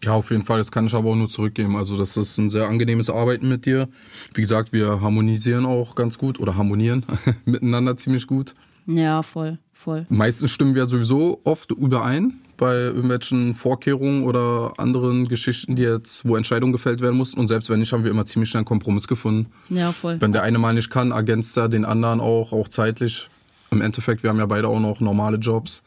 Ja, 0.05 0.13
auf 0.13 0.31
jeden 0.31 0.45
Fall, 0.45 0.59
das 0.59 0.71
kann 0.71 0.87
ich 0.87 0.95
aber 0.95 1.11
auch 1.11 1.17
nur 1.17 1.29
zurückgeben. 1.29 1.77
Also 1.77 1.97
das 1.97 2.17
ist 2.17 2.39
ein 2.39 2.51
sehr 2.51 2.69
angenehmes 2.69 3.11
Arbeiten 3.11 3.49
mit 3.49 3.67
dir. 3.67 3.89
Wie 4.35 4.41
gesagt, 4.41 4.73
wir 4.73 5.01
harmonisieren 5.01 5.65
auch 5.67 5.95
ganz 5.95 6.19
gut 6.19 6.39
oder 6.41 6.57
harmonieren 6.57 7.05
miteinander 7.45 7.97
ziemlich 7.97 8.27
gut. 8.27 8.55
Ja, 8.87 9.23
voll, 9.23 9.59
voll. 9.73 10.07
Meistens 10.11 10.51
stimmen 10.51 10.75
wir 10.75 10.87
sowieso 10.87 11.41
oft 11.45 11.71
überein 11.73 12.41
bei 12.57 12.75
irgendwelchen 12.75 13.55
Vorkehrungen 13.55 14.25
oder 14.25 14.75
anderen 14.77 15.27
Geschichten, 15.29 15.75
die 15.75 15.83
jetzt, 15.83 16.29
wo 16.29 16.37
Entscheidungen 16.37 16.73
gefällt 16.73 17.01
werden 17.01 17.17
mussten. 17.17 17.41
Und 17.41 17.49
selbst 17.49 17.71
wenn 17.71 17.81
nicht, 17.81 17.93
haben 17.93 18.05
wir 18.05 18.11
immer 18.11 18.27
ziemlich 18.27 18.51
schnell 18.51 18.61
einen 18.61 18.67
Kompromiss 18.67 19.09
gefunden. 19.09 19.51
Ja, 19.71 19.93
voll. 19.93 20.21
Wenn 20.21 20.33
der 20.33 20.43
eine 20.43 20.59
mal 20.59 20.75
nicht 20.75 20.91
kann, 20.91 21.11
ergänzt 21.11 21.57
er 21.57 21.69
den 21.69 21.85
anderen 21.85 22.21
auch, 22.21 22.53
auch 22.53 22.69
zeitlich. 22.69 23.29
Im 23.71 23.81
Endeffekt, 23.81 24.23
wir 24.23 24.31
haben 24.31 24.39
ja 24.39 24.47
beide 24.47 24.69
auch 24.69 24.81
noch 24.81 25.01
normale 25.01 25.39
Jobs. 25.39 25.83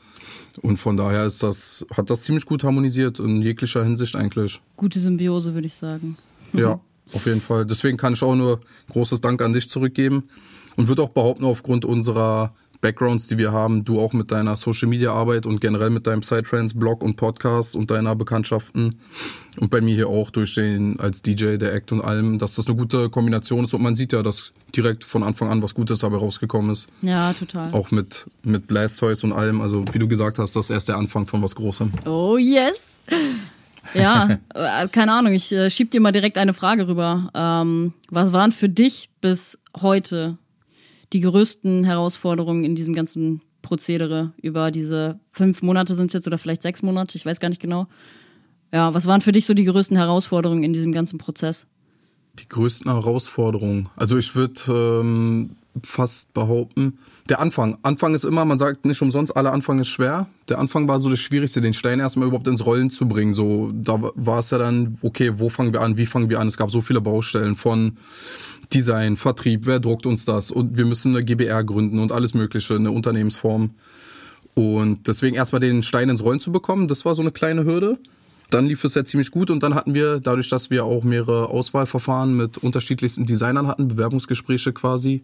Und 0.61 0.77
von 0.77 0.97
daher 0.97 1.25
ist 1.25 1.43
das, 1.43 1.85
hat 1.95 2.09
das 2.09 2.23
ziemlich 2.23 2.45
gut 2.45 2.63
harmonisiert 2.63 3.19
in 3.19 3.41
jeglicher 3.41 3.83
Hinsicht 3.83 4.15
eigentlich. 4.15 4.61
Gute 4.75 4.99
Symbiose, 4.99 5.53
würde 5.53 5.67
ich 5.67 5.75
sagen. 5.75 6.17
Ja, 6.53 6.79
auf 7.13 7.25
jeden 7.25 7.41
Fall. 7.41 7.65
Deswegen 7.65 7.97
kann 7.97 8.13
ich 8.13 8.23
auch 8.23 8.33
nur 8.33 8.61
großes 8.89 9.19
Dank 9.19 9.41
an 9.41 9.51
dich 9.51 9.69
zurückgeben 9.69 10.29
und 10.77 10.87
würde 10.87 11.01
auch 11.01 11.09
behaupten, 11.09 11.43
aufgrund 11.43 11.83
unserer 11.83 12.53
Backgrounds, 12.81 13.27
die 13.27 13.37
wir 13.37 13.51
haben, 13.51 13.83
du 13.83 13.99
auch 13.99 14.13
mit 14.13 14.31
deiner 14.31 14.55
Social 14.55 14.87
Media 14.87 15.11
Arbeit 15.11 15.45
und 15.45 15.61
generell 15.61 15.89
mit 15.89 16.07
deinem 16.07 16.21
Psytrance 16.21 16.77
Blog 16.77 17.03
und 17.03 17.15
Podcast 17.15 17.75
und 17.75 17.91
deiner 17.91 18.15
Bekanntschaften 18.15 18.95
und 19.59 19.69
bei 19.69 19.81
mir 19.81 19.95
hier 19.95 20.09
auch 20.09 20.29
durch 20.29 20.55
den 20.55 20.99
als 20.99 21.21
DJ, 21.21 21.57
der 21.57 21.73
Act 21.73 21.91
und 21.91 22.01
allem, 22.01 22.39
dass 22.39 22.55
das 22.55 22.67
eine 22.67 22.75
gute 22.75 23.09
Kombination 23.09 23.65
ist 23.65 23.73
und 23.73 23.81
man 23.81 23.95
sieht 23.95 24.13
ja, 24.13 24.23
dass 24.23 24.51
direkt 24.75 25.03
von 25.03 25.23
Anfang 25.23 25.49
an 25.49 25.61
was 25.61 25.73
Gutes 25.73 25.99
dabei 25.99 26.17
rausgekommen 26.17 26.71
ist. 26.71 26.87
Ja, 27.01 27.33
total. 27.33 27.73
Auch 27.73 27.91
mit, 27.91 28.27
mit 28.43 28.67
Blastoise 28.67 29.25
und 29.25 29.33
allem, 29.33 29.61
also 29.61 29.83
wie 29.91 29.99
du 29.99 30.07
gesagt 30.07 30.39
hast, 30.39 30.55
das 30.55 30.65
ist 30.65 30.69
erst 30.69 30.89
der 30.89 30.97
Anfang 30.97 31.27
von 31.27 31.41
was 31.41 31.55
Großem. 31.55 31.91
Oh 32.05 32.37
yes! 32.37 32.99
Ja, 33.93 34.37
äh, 34.53 34.87
keine 34.89 35.13
Ahnung, 35.13 35.33
ich 35.33 35.51
äh, 35.51 35.69
schieb 35.69 35.91
dir 35.91 36.01
mal 36.01 36.11
direkt 36.11 36.37
eine 36.37 36.53
Frage 36.53 36.87
rüber. 36.87 37.31
Ähm, 37.33 37.93
was 38.09 38.33
waren 38.33 38.51
für 38.51 38.69
dich 38.69 39.09
bis 39.21 39.57
heute 39.79 40.37
die 41.13 41.21
größten 41.21 41.83
Herausforderungen 41.83 42.63
in 42.63 42.75
diesem 42.75 42.93
ganzen 42.93 43.41
Prozedere 43.61 44.33
über 44.41 44.71
diese 44.71 45.19
fünf 45.29 45.61
Monate 45.61 45.95
sind 45.95 46.07
es 46.07 46.13
jetzt 46.13 46.27
oder 46.27 46.37
vielleicht 46.37 46.61
sechs 46.61 46.81
Monate, 46.81 47.17
ich 47.17 47.25
weiß 47.25 47.39
gar 47.39 47.49
nicht 47.49 47.61
genau. 47.61 47.87
Ja, 48.71 48.93
was 48.93 49.07
waren 49.07 49.21
für 49.21 49.31
dich 49.31 49.45
so 49.45 49.53
die 49.53 49.63
größten 49.63 49.97
Herausforderungen 49.97 50.63
in 50.63 50.73
diesem 50.73 50.91
ganzen 50.91 51.17
Prozess? 51.17 51.67
Die 52.39 52.47
größten 52.47 52.91
Herausforderungen. 52.91 53.89
Also 53.95 54.17
ich 54.17 54.35
würde 54.35 54.61
ähm, 54.69 55.55
fast 55.83 56.33
behaupten, 56.33 56.97
der 57.29 57.39
Anfang. 57.39 57.77
Anfang 57.81 58.13
ist 58.13 58.25
immer, 58.25 58.45
man 58.45 58.57
sagt 58.57 58.85
nicht 58.85 59.01
umsonst, 59.01 59.35
aller 59.35 59.53
Anfang 59.53 59.79
ist 59.79 59.87
schwer. 59.87 60.27
Der 60.49 60.59
Anfang 60.59 60.87
war 60.87 60.99
so 60.99 61.09
das 61.09 61.19
Schwierigste, 61.19 61.61
den 61.61 61.73
Stein 61.73 61.99
erstmal 61.99 62.27
überhaupt 62.27 62.47
ins 62.47 62.65
Rollen 62.65 62.89
zu 62.89 63.07
bringen. 63.07 63.33
So, 63.33 63.71
da 63.73 63.99
war 64.15 64.39
es 64.39 64.49
ja 64.49 64.57
dann, 64.57 64.97
okay, 65.01 65.39
wo 65.39 65.49
fangen 65.49 65.73
wir 65.73 65.81
an, 65.81 65.97
wie 65.97 66.05
fangen 66.05 66.29
wir 66.29 66.39
an? 66.39 66.47
Es 66.47 66.57
gab 66.57 66.71
so 66.71 66.81
viele 66.81 67.01
Baustellen 67.01 67.55
von 67.55 67.97
Design, 68.73 69.17
Vertrieb, 69.17 69.65
wer 69.65 69.79
druckt 69.79 70.05
uns 70.05 70.25
das? 70.25 70.51
Und 70.51 70.77
wir 70.77 70.85
müssen 70.85 71.15
eine 71.15 71.23
GBR 71.23 71.63
gründen 71.63 71.99
und 71.99 72.11
alles 72.11 72.33
Mögliche, 72.33 72.75
eine 72.75 72.91
Unternehmensform. 72.91 73.71
Und 74.53 75.07
deswegen 75.07 75.35
erstmal 75.35 75.59
den 75.59 75.83
Stein 75.83 76.09
ins 76.09 76.23
Rollen 76.23 76.39
zu 76.39 76.51
bekommen, 76.51 76.87
das 76.87 77.05
war 77.05 77.15
so 77.15 77.21
eine 77.21 77.31
kleine 77.31 77.63
Hürde. 77.63 77.97
Dann 78.49 78.65
lief 78.65 78.83
es 78.83 78.95
ja 78.95 79.03
ziemlich 79.03 79.31
gut 79.31 79.49
und 79.49 79.61
dann 79.61 79.75
hatten 79.75 79.93
wir, 79.93 80.19
dadurch, 80.19 80.49
dass 80.49 80.69
wir 80.69 80.85
auch 80.85 81.03
mehrere 81.03 81.49
Auswahlverfahren 81.49 82.35
mit 82.35 82.57
unterschiedlichsten 82.57 83.25
Designern 83.25 83.67
hatten, 83.67 83.89
Bewerbungsgespräche 83.89 84.71
quasi, 84.71 85.23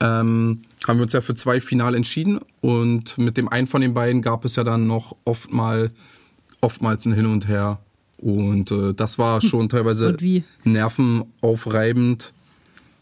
ähm, 0.00 0.62
haben 0.86 0.98
wir 0.98 1.04
uns 1.04 1.14
ja 1.14 1.22
für 1.22 1.34
zwei 1.34 1.60
Final 1.60 1.94
entschieden 1.94 2.38
und 2.60 3.16
mit 3.16 3.38
dem 3.38 3.48
einen 3.48 3.66
von 3.66 3.80
den 3.80 3.94
beiden 3.94 4.20
gab 4.20 4.44
es 4.44 4.56
ja 4.56 4.64
dann 4.64 4.86
noch 4.86 5.16
oft 5.24 5.50
mal, 5.52 5.90
oftmals 6.60 7.06
ein 7.06 7.14
Hin 7.14 7.26
und 7.26 7.48
Her 7.48 7.78
und 8.18 8.70
äh, 8.70 8.94
das 8.94 9.18
war 9.18 9.40
schon 9.40 9.68
teilweise 9.68 10.16
nervenaufreibend. 10.64 12.32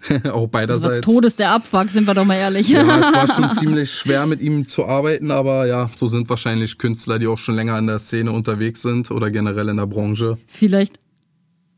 auch 0.32 0.49
beiderseits. 0.49 1.04
Todes 1.04 1.37
der 1.37 1.52
Abfuck, 1.52 1.90
sind 1.90 2.06
wir 2.06 2.14
doch 2.14 2.25
mal 2.25 2.37
ehrlich. 2.37 2.68
ja, 2.68 2.82
es 2.82 3.12
war 3.12 3.28
schon 3.28 3.50
ziemlich 3.58 3.90
schwer 3.90 4.26
mit 4.26 4.40
ihm 4.40 4.66
zu 4.66 4.87
arbeiten, 4.87 5.30
aber 5.30 5.66
ja, 5.66 5.90
so 5.94 6.06
sind 6.06 6.28
wahrscheinlich 6.28 6.78
Künstler, 6.78 7.18
die 7.18 7.26
auch 7.26 7.38
schon 7.38 7.54
länger 7.54 7.78
in 7.78 7.87
der 7.87 7.99
Szene 7.99 8.32
unterwegs 8.32 8.82
sind 8.82 9.11
oder 9.11 9.30
generell 9.30 9.68
in 9.68 9.76
der 9.76 9.87
Branche. 9.87 10.38
Vielleicht. 10.46 10.99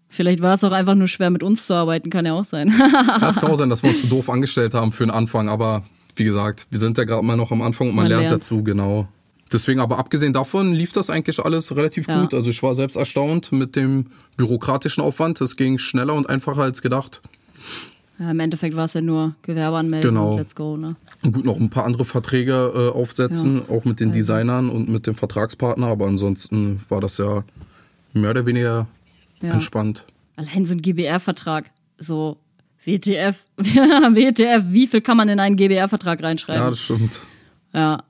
Vielleicht 0.09 0.41
war 0.41 0.55
es 0.55 0.65
auch 0.65 0.73
einfach 0.73 0.95
nur 0.95 1.09
schwer, 1.09 1.31
mit 1.31 1.43
uns 1.43 1.67
zu 1.67 1.75
arbeiten, 1.75 2.11
kann 2.11 2.25
ja 2.25 2.33
auch 2.33 2.45
sein. 2.45 2.73
das 3.21 3.37
kann 3.37 3.51
auch 3.51 3.57
sein, 3.57 3.69
dass 3.69 3.83
wir 3.83 3.91
uns 3.91 4.01
zu 4.01 4.07
doof 4.07 4.31
angestellt 4.31 4.73
haben 4.73 4.93
für 4.93 5.05
den 5.05 5.11
Anfang, 5.11 5.49
aber 5.49 5.85
wie 6.15 6.25
gesagt, 6.25 6.67
wir 6.71 6.79
sind 6.79 6.97
ja 6.97 7.05
gerade 7.05 7.25
mal 7.25 7.37
noch 7.37 7.53
am 7.53 7.61
Anfang 7.61 7.89
und 7.89 7.95
man, 7.95 8.05
man 8.05 8.11
lernt, 8.11 8.23
lernt 8.23 8.43
dazu, 8.43 8.63
genau. 8.63 9.09
Deswegen, 9.53 9.81
aber 9.81 9.99
abgesehen 9.99 10.33
davon 10.33 10.73
lief 10.73 10.93
das 10.93 11.11
eigentlich 11.11 11.39
alles 11.39 11.77
relativ 11.77 12.09
ja. 12.09 12.21
gut. 12.21 12.35
Also 12.35 12.51
ich 12.51 12.63
war 12.63 12.75
selbst 12.75 12.97
erstaunt 12.97 13.53
mit 13.53 13.77
dem 13.77 14.07
bürokratischen 14.37 15.05
Aufwand. 15.05 15.41
Es 15.41 15.57
ging 15.57 15.79
schneller 15.79 16.15
und 16.15 16.29
einfacher 16.29 16.63
als 16.63 16.83
gedacht. 16.83 17.23
Ja, 18.19 18.31
Im 18.31 18.41
Endeffekt 18.41 18.75
war 18.75 18.87
es 18.87 18.95
ja 18.95 19.03
nur 19.03 19.35
Gewerbe 19.43 19.77
anmelden 19.77 20.11
genau. 20.11 20.33
und 20.33 20.39
let's 20.39 20.55
go, 20.55 20.77
ne? 20.77 20.97
Und 21.23 21.33
gut, 21.33 21.45
noch 21.45 21.59
ein 21.59 21.69
paar 21.69 21.85
andere 21.85 22.07
Verträge 22.07 22.73
äh, 22.75 22.89
aufsetzen, 22.89 23.63
ja. 23.69 23.77
auch 23.77 23.85
mit 23.85 24.01
den 24.01 24.13
Designern 24.13 24.71
und 24.71 24.89
mit 24.89 25.07
dem 25.07 25.15
Vertragspartner, 25.15 25.89
aber 25.89 26.07
ansonsten 26.07 26.81
war 26.89 27.01
das 27.01 27.19
ja 27.19 27.45
mehr 28.15 28.31
oder 28.31 28.47
weniger 28.47 28.87
ja. 29.43 29.51
entspannt. 29.51 30.07
Allein 30.37 30.65
so 30.65 30.75
ein 30.75 30.81
GBR-Vertrag, 30.81 31.71
so 31.99 32.39
WTF, 32.85 33.37
WTF, 33.57 34.65
wie 34.73 34.87
viel 34.87 35.03
kann 35.03 35.19
man 35.19 35.29
in 35.29 35.41
einen 35.41 35.57
GBR-Vertrag 35.57 36.23
reinschreiben? 36.23 36.63
Ja, 36.63 36.71
das 36.71 36.81
stimmt. 36.81 37.21
Ja, 37.75 38.03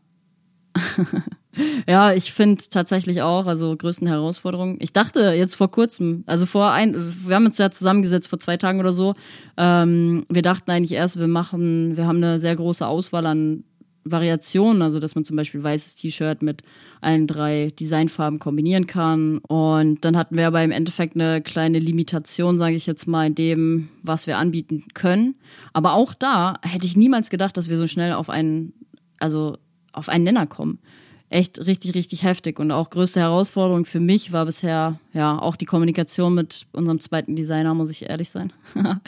ja, 1.86 2.12
ich 2.12 2.32
finde 2.32 2.62
tatsächlich 2.70 3.22
auch, 3.22 3.46
also 3.46 3.76
größten 3.76 4.06
Herausforderungen. 4.06 4.76
Ich 4.80 4.92
dachte 4.92 5.32
jetzt 5.32 5.54
vor 5.54 5.70
kurzem, 5.70 6.24
also 6.26 6.46
vor 6.46 6.70
ein, 6.72 6.94
wir 7.26 7.34
haben 7.34 7.46
uns 7.46 7.58
ja 7.58 7.70
zusammengesetzt 7.70 8.28
vor 8.28 8.38
zwei 8.38 8.56
Tagen 8.56 8.80
oder 8.80 8.92
so. 8.92 9.14
Ähm, 9.56 10.26
wir 10.28 10.42
dachten 10.42 10.70
eigentlich 10.70 10.92
erst, 10.92 11.18
wir 11.18 11.28
machen, 11.28 11.96
wir 11.96 12.06
haben 12.06 12.18
eine 12.18 12.38
sehr 12.38 12.56
große 12.56 12.86
Auswahl 12.86 13.26
an 13.26 13.64
Variationen, 14.10 14.82
also 14.82 15.00
dass 15.00 15.14
man 15.14 15.24
zum 15.24 15.36
Beispiel 15.36 15.62
weißes 15.62 15.96
T-Shirt 15.96 16.42
mit 16.42 16.62
allen 17.00 17.26
drei 17.26 17.72
Designfarben 17.78 18.38
kombinieren 18.38 18.86
kann. 18.86 19.38
Und 19.38 20.04
dann 20.04 20.16
hatten 20.16 20.36
wir 20.36 20.46
aber 20.46 20.62
im 20.62 20.70
Endeffekt 20.70 21.14
eine 21.16 21.42
kleine 21.42 21.78
Limitation, 21.78 22.58
sage 22.58 22.76
ich 22.76 22.86
jetzt 22.86 23.06
mal, 23.06 23.26
in 23.26 23.34
dem, 23.34 23.88
was 24.02 24.26
wir 24.26 24.38
anbieten 24.38 24.84
können. 24.94 25.34
Aber 25.72 25.94
auch 25.94 26.14
da 26.14 26.54
hätte 26.62 26.86
ich 26.86 26.96
niemals 26.96 27.30
gedacht, 27.30 27.56
dass 27.56 27.68
wir 27.68 27.76
so 27.76 27.86
schnell 27.86 28.12
auf 28.12 28.30
einen, 28.30 28.72
also 29.18 29.58
auf 29.92 30.08
einen 30.08 30.24
Nenner 30.24 30.46
kommen. 30.46 30.78
Echt 31.28 31.66
richtig, 31.66 31.94
richtig 31.94 32.22
heftig. 32.22 32.60
Und 32.60 32.70
auch 32.70 32.90
größte 32.90 33.18
Herausforderung 33.18 33.84
für 33.84 33.98
mich 33.98 34.32
war 34.32 34.46
bisher 34.46 35.00
ja 35.12 35.38
auch 35.38 35.56
die 35.56 35.64
Kommunikation 35.64 36.34
mit 36.34 36.66
unserem 36.72 37.00
zweiten 37.00 37.34
Designer, 37.34 37.74
muss 37.74 37.90
ich 37.90 38.08
ehrlich 38.08 38.30
sein. 38.30 38.52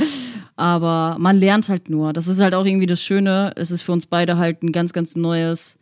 Aber 0.57 1.17
man 1.21 1.37
lernt 1.37 1.69
halt 1.69 1.89
nur. 1.89 2.13
Das 2.13 2.27
ist 2.27 2.41
halt 2.41 2.55
auch 2.55 2.67
irgendwie 2.67 2.87
das 2.87 3.03
Schöne. 3.03 3.53
Es 3.55 3.71
ist 3.71 3.83
für 3.83 3.93
uns 3.93 4.07
beide 4.07 4.37
halt 4.37 4.65
ein 4.65 4.73
ganz, 4.73 4.93
ganz 4.93 5.15
neues 5.15 5.79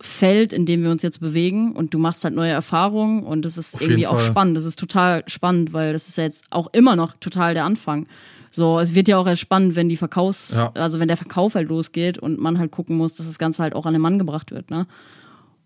Feld, 0.00 0.54
in 0.54 0.64
dem 0.64 0.82
wir 0.82 0.90
uns 0.90 1.02
jetzt 1.02 1.20
bewegen 1.20 1.72
und 1.72 1.92
du 1.92 1.98
machst 1.98 2.24
halt 2.24 2.34
neue 2.34 2.52
Erfahrungen 2.52 3.22
und 3.22 3.44
das 3.44 3.58
ist 3.58 3.74
Auf 3.74 3.82
irgendwie 3.82 4.06
auch 4.06 4.20
spannend. 4.20 4.56
Das 4.56 4.64
ist 4.64 4.78
total 4.78 5.22
spannend, 5.26 5.74
weil 5.74 5.92
das 5.92 6.08
ist 6.08 6.16
ja 6.16 6.24
jetzt 6.24 6.44
auch 6.48 6.68
immer 6.72 6.96
noch 6.96 7.16
total 7.20 7.52
der 7.52 7.66
Anfang. 7.66 8.06
So, 8.50 8.80
es 8.80 8.94
wird 8.94 9.06
ja 9.08 9.16
auch 9.18 9.26
erst 9.26 9.40
spannend, 9.40 9.76
wenn 9.76 9.88
die 9.88 9.96
Verkaufs, 9.96 10.52
ja. 10.54 10.72
also 10.74 10.98
wenn 10.98 11.08
der 11.08 11.16
Verkauf 11.16 11.54
halt 11.54 11.68
losgeht 11.68 12.18
und 12.18 12.40
man 12.40 12.58
halt 12.58 12.72
gucken 12.72 12.96
muss, 12.96 13.14
dass 13.14 13.26
das 13.26 13.38
Ganze 13.38 13.62
halt 13.62 13.74
auch 13.74 13.86
an 13.86 13.92
den 13.92 14.02
Mann 14.02 14.18
gebracht 14.18 14.50
wird, 14.50 14.70
ne? 14.70 14.86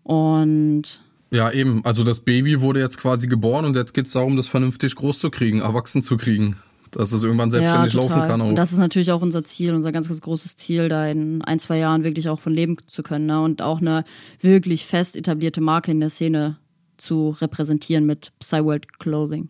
Und 0.03 1.01
ja, 1.31 1.51
eben. 1.51 1.83
Also 1.83 2.03
das 2.03 2.21
Baby 2.21 2.61
wurde 2.61 2.79
jetzt 2.79 2.97
quasi 2.97 3.27
geboren 3.27 3.65
und 3.65 3.75
jetzt 3.75 3.93
geht 3.93 4.05
es 4.05 4.13
darum, 4.13 4.37
das 4.37 4.47
vernünftig 4.47 4.95
groß 4.95 5.19
zu 5.19 5.29
kriegen, 5.29 5.61
erwachsen 5.61 6.03
zu 6.03 6.17
kriegen. 6.17 6.57
Dass 6.91 7.11
es 7.11 7.23
irgendwann 7.23 7.51
selbstständig 7.51 7.93
ja, 7.93 7.99
laufen 7.99 8.21
kann. 8.21 8.41
Auch. 8.41 8.47
Und 8.47 8.55
das 8.55 8.71
ist 8.71 8.77
natürlich 8.77 9.11
auch 9.11 9.21
unser 9.21 9.43
Ziel, 9.43 9.73
unser 9.73 9.91
ganz, 9.91 10.07
ganz 10.07 10.21
großes 10.21 10.55
Ziel, 10.55 10.87
da 10.87 11.07
in 11.07 11.41
ein, 11.41 11.59
zwei 11.59 11.77
Jahren 11.77 12.05
wirklich 12.05 12.29
auch 12.29 12.39
von 12.39 12.53
leben 12.53 12.77
zu 12.87 13.03
können. 13.03 13.25
Ne? 13.25 13.41
Und 13.41 13.61
auch 13.61 13.81
eine 13.81 14.05
wirklich 14.39 14.85
fest 14.85 15.17
etablierte 15.17 15.59
Marke 15.59 15.91
in 15.91 15.99
der 15.99 16.09
Szene 16.09 16.57
zu 16.95 17.35
repräsentieren 17.41 18.05
mit 18.05 18.31
Psyworld 18.39 18.97
Clothing. 18.99 19.49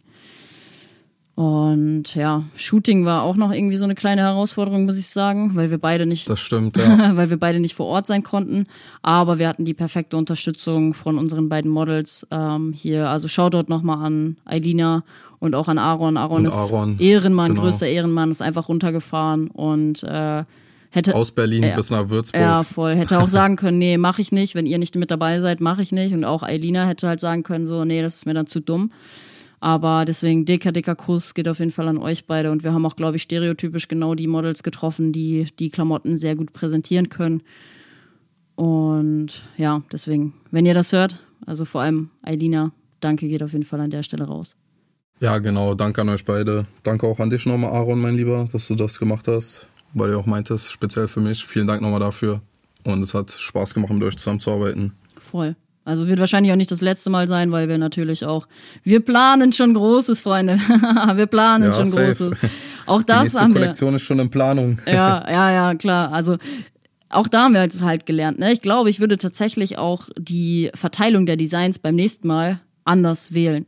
Und 1.36 2.16
ja, 2.16 2.44
Shooting 2.56 3.04
war 3.04 3.24
auch 3.24 3.36
noch 3.36 3.52
irgendwie 3.52 3.76
so 3.76 3.84
eine 3.84 3.96
kleine 3.96 4.22
Herausforderung, 4.22 4.86
muss 4.86 4.98
ich 4.98 5.08
sagen, 5.08 5.52
weil 5.56 5.70
wir 5.70 5.78
beide 5.78 6.06
nicht. 6.06 6.30
Das 6.30 6.40
stimmt, 6.40 6.78
ja. 6.78 7.18
weil 7.18 7.30
wir 7.30 7.38
beide 7.38 7.60
nicht 7.60 7.76
vor 7.76 7.88
Ort 7.88 8.08
sein 8.08 8.24
konnten. 8.24 8.68
Aber 9.02 9.38
wir 9.38 9.50
hatten 9.50 9.66
die 9.66 9.74
perfekte 9.74 10.16
Unterstützung 10.16 10.94
von 10.94 11.18
unseren 11.18 11.50
beiden 11.50 11.70
Models 11.70 12.26
ähm, 12.32 12.72
hier. 12.74 13.10
Also 13.10 13.28
Shoutout 13.28 13.66
nochmal 13.68 14.06
an 14.06 14.38
Eilina 14.46 15.04
und 15.40 15.56
auch 15.56 15.68
an 15.68 15.78
Aaron. 15.78 16.16
Aaron 16.16 16.38
und 16.38 16.46
ist 16.46 16.54
Aaron, 16.54 17.00
Ehrenmann, 17.00 17.50
genau. 17.50 17.64
größter 17.64 17.88
Ehrenmann, 17.88 18.32
ist 18.32 18.42
einfach 18.42 18.70
runtergefahren 18.70 19.50
und 19.50 20.04
äh, 20.04 20.46
hätte 20.90 21.16
aus 21.16 21.34
Berlin 21.34 21.64
äh, 21.64 21.74
bis 21.76 21.90
nach 21.90 22.10
Würzburg. 22.10 22.42
Ja, 22.42 22.64
voll. 22.64 22.96
Hätte 22.96 23.20
auch 23.20 23.28
sagen 23.30 23.58
können, 23.58 23.78
nee, 23.78 23.98
mache 23.98 24.22
ich 24.22 24.32
nicht. 24.32 24.56
Wenn 24.56 24.66
ihr 24.66 24.78
nicht 24.78 24.96
mit 24.96 25.12
dabei 25.12 25.42
seid, 25.42 25.60
mache 25.60 25.82
ich 25.82 25.92
nicht. 25.92 26.14
Und 26.14 26.24
auch 26.24 26.44
Eilina 26.44 26.86
hätte 26.86 27.10
halt 27.10 27.20
sagen 27.20 27.44
können, 27.44 27.66
so, 27.66 27.84
nee, 27.84 28.02
das 28.02 28.16
ist 28.16 28.26
mir 28.26 28.34
dann 28.34 28.48
zu 28.48 28.62
dumm. 28.62 28.92
Aber 29.66 30.06
deswegen 30.06 30.46
dicker, 30.46 30.72
dicker 30.72 30.96
Kuss 30.96 31.34
geht 31.34 31.48
auf 31.48 31.58
jeden 31.58 31.72
Fall 31.72 31.88
an 31.88 31.98
euch 31.98 32.28
beide. 32.28 32.52
Und 32.52 32.64
wir 32.64 32.72
haben 32.72 32.86
auch, 32.86 32.96
glaube 32.96 33.18
ich, 33.18 33.24
stereotypisch 33.24 33.88
genau 33.88 34.14
die 34.14 34.28
Models 34.28 34.62
getroffen, 34.62 35.12
die 35.12 35.48
die 35.58 35.72
Klamotten 35.72 36.16
sehr 36.16 36.36
gut 36.36 36.54
präsentieren 36.54 37.10
können. 37.10 37.42
Und 38.54 39.42
ja, 39.58 39.82
deswegen, 39.92 40.36
wenn 40.52 40.68
ihr 40.68 40.76
das 40.76 40.92
hört, 40.92 41.20
also 41.48 41.66
vor 41.66 41.82
allem 41.82 42.12
Eilina, 42.22 42.74
danke 43.00 43.28
geht 43.28 43.42
auf 43.42 43.54
jeden 43.54 43.64
Fall 43.64 43.82
an 43.82 43.90
der 43.90 44.04
Stelle 44.04 44.26
raus. 44.26 44.56
Ja, 45.20 45.40
genau, 45.40 45.74
danke 45.74 46.02
an 46.02 46.10
euch 46.10 46.26
beide. 46.26 46.68
Danke 46.84 47.08
auch 47.08 47.18
an 47.18 47.32
dich 47.32 47.48
nochmal, 47.48 47.72
Aaron, 47.72 48.00
mein 48.00 48.18
Lieber, 48.18 48.48
dass 48.52 48.68
du 48.68 48.76
das 48.76 49.00
gemacht 49.00 49.28
hast, 49.28 49.68
weil 49.96 50.12
du 50.12 50.20
auch 50.20 50.28
meintest, 50.28 50.70
speziell 50.70 51.08
für 51.08 51.22
mich. 51.22 51.44
Vielen 51.44 51.66
Dank 51.66 51.82
nochmal 51.82 52.02
dafür. 52.02 52.40
Und 52.84 53.02
es 53.02 53.16
hat 53.16 53.32
Spaß 53.32 53.74
gemacht, 53.74 53.92
mit 53.94 54.04
euch 54.04 54.16
zusammenzuarbeiten. 54.16 54.94
Voll. 55.20 55.56
Also 55.86 56.08
wird 56.08 56.20
wahrscheinlich 56.20 56.52
auch 56.52 56.58
nicht 56.58 56.72
das 56.72 56.82
letzte 56.82 57.12
Mal 57.12 57.28
sein, 57.28 57.52
weil 57.52 57.70
wir 57.70 57.78
natürlich 57.78 58.26
auch, 58.26 58.48
wir 58.84 59.02
planen 59.02 59.54
schon 59.54 59.76
Großes, 59.76 60.20
Freunde. 60.20 60.58
wir 61.16 61.28
planen 61.28 61.66
ja, 61.66 61.74
schon 61.74 61.86
safe. 61.86 62.06
Großes. 62.08 62.34
Auch 62.88 63.04
das 63.04 63.18
Die 63.18 63.24
nächste 63.24 63.40
haben 63.42 63.54
Kollektion 63.54 63.92
wir. 63.92 63.96
ist 63.98 64.02
schon 64.02 64.20
in 64.20 64.30
Planung. 64.32 64.80
ja, 64.88 65.24
ja, 65.32 65.52
ja, 65.52 65.76
klar. 65.76 66.12
Also 66.12 66.38
auch 67.10 67.28
da 67.28 67.44
haben 67.44 67.54
wir 67.54 67.62
halt, 67.62 67.82
halt 67.82 68.06
gelernt. 68.08 68.40
Ne? 68.40 68.52
Ich 68.52 68.62
glaube, 68.62 68.90
ich 68.90 69.00
würde 69.00 69.18
tatsächlich 69.18 69.78
auch 69.78 70.10
die 70.18 70.72
Verteilung 70.74 71.28
der 71.28 71.38
Designs 71.38 71.78
beim 71.78 71.96
nächsten 71.96 72.28
Mal 72.28 72.62
anders 72.84 73.34
wählen. 73.34 73.68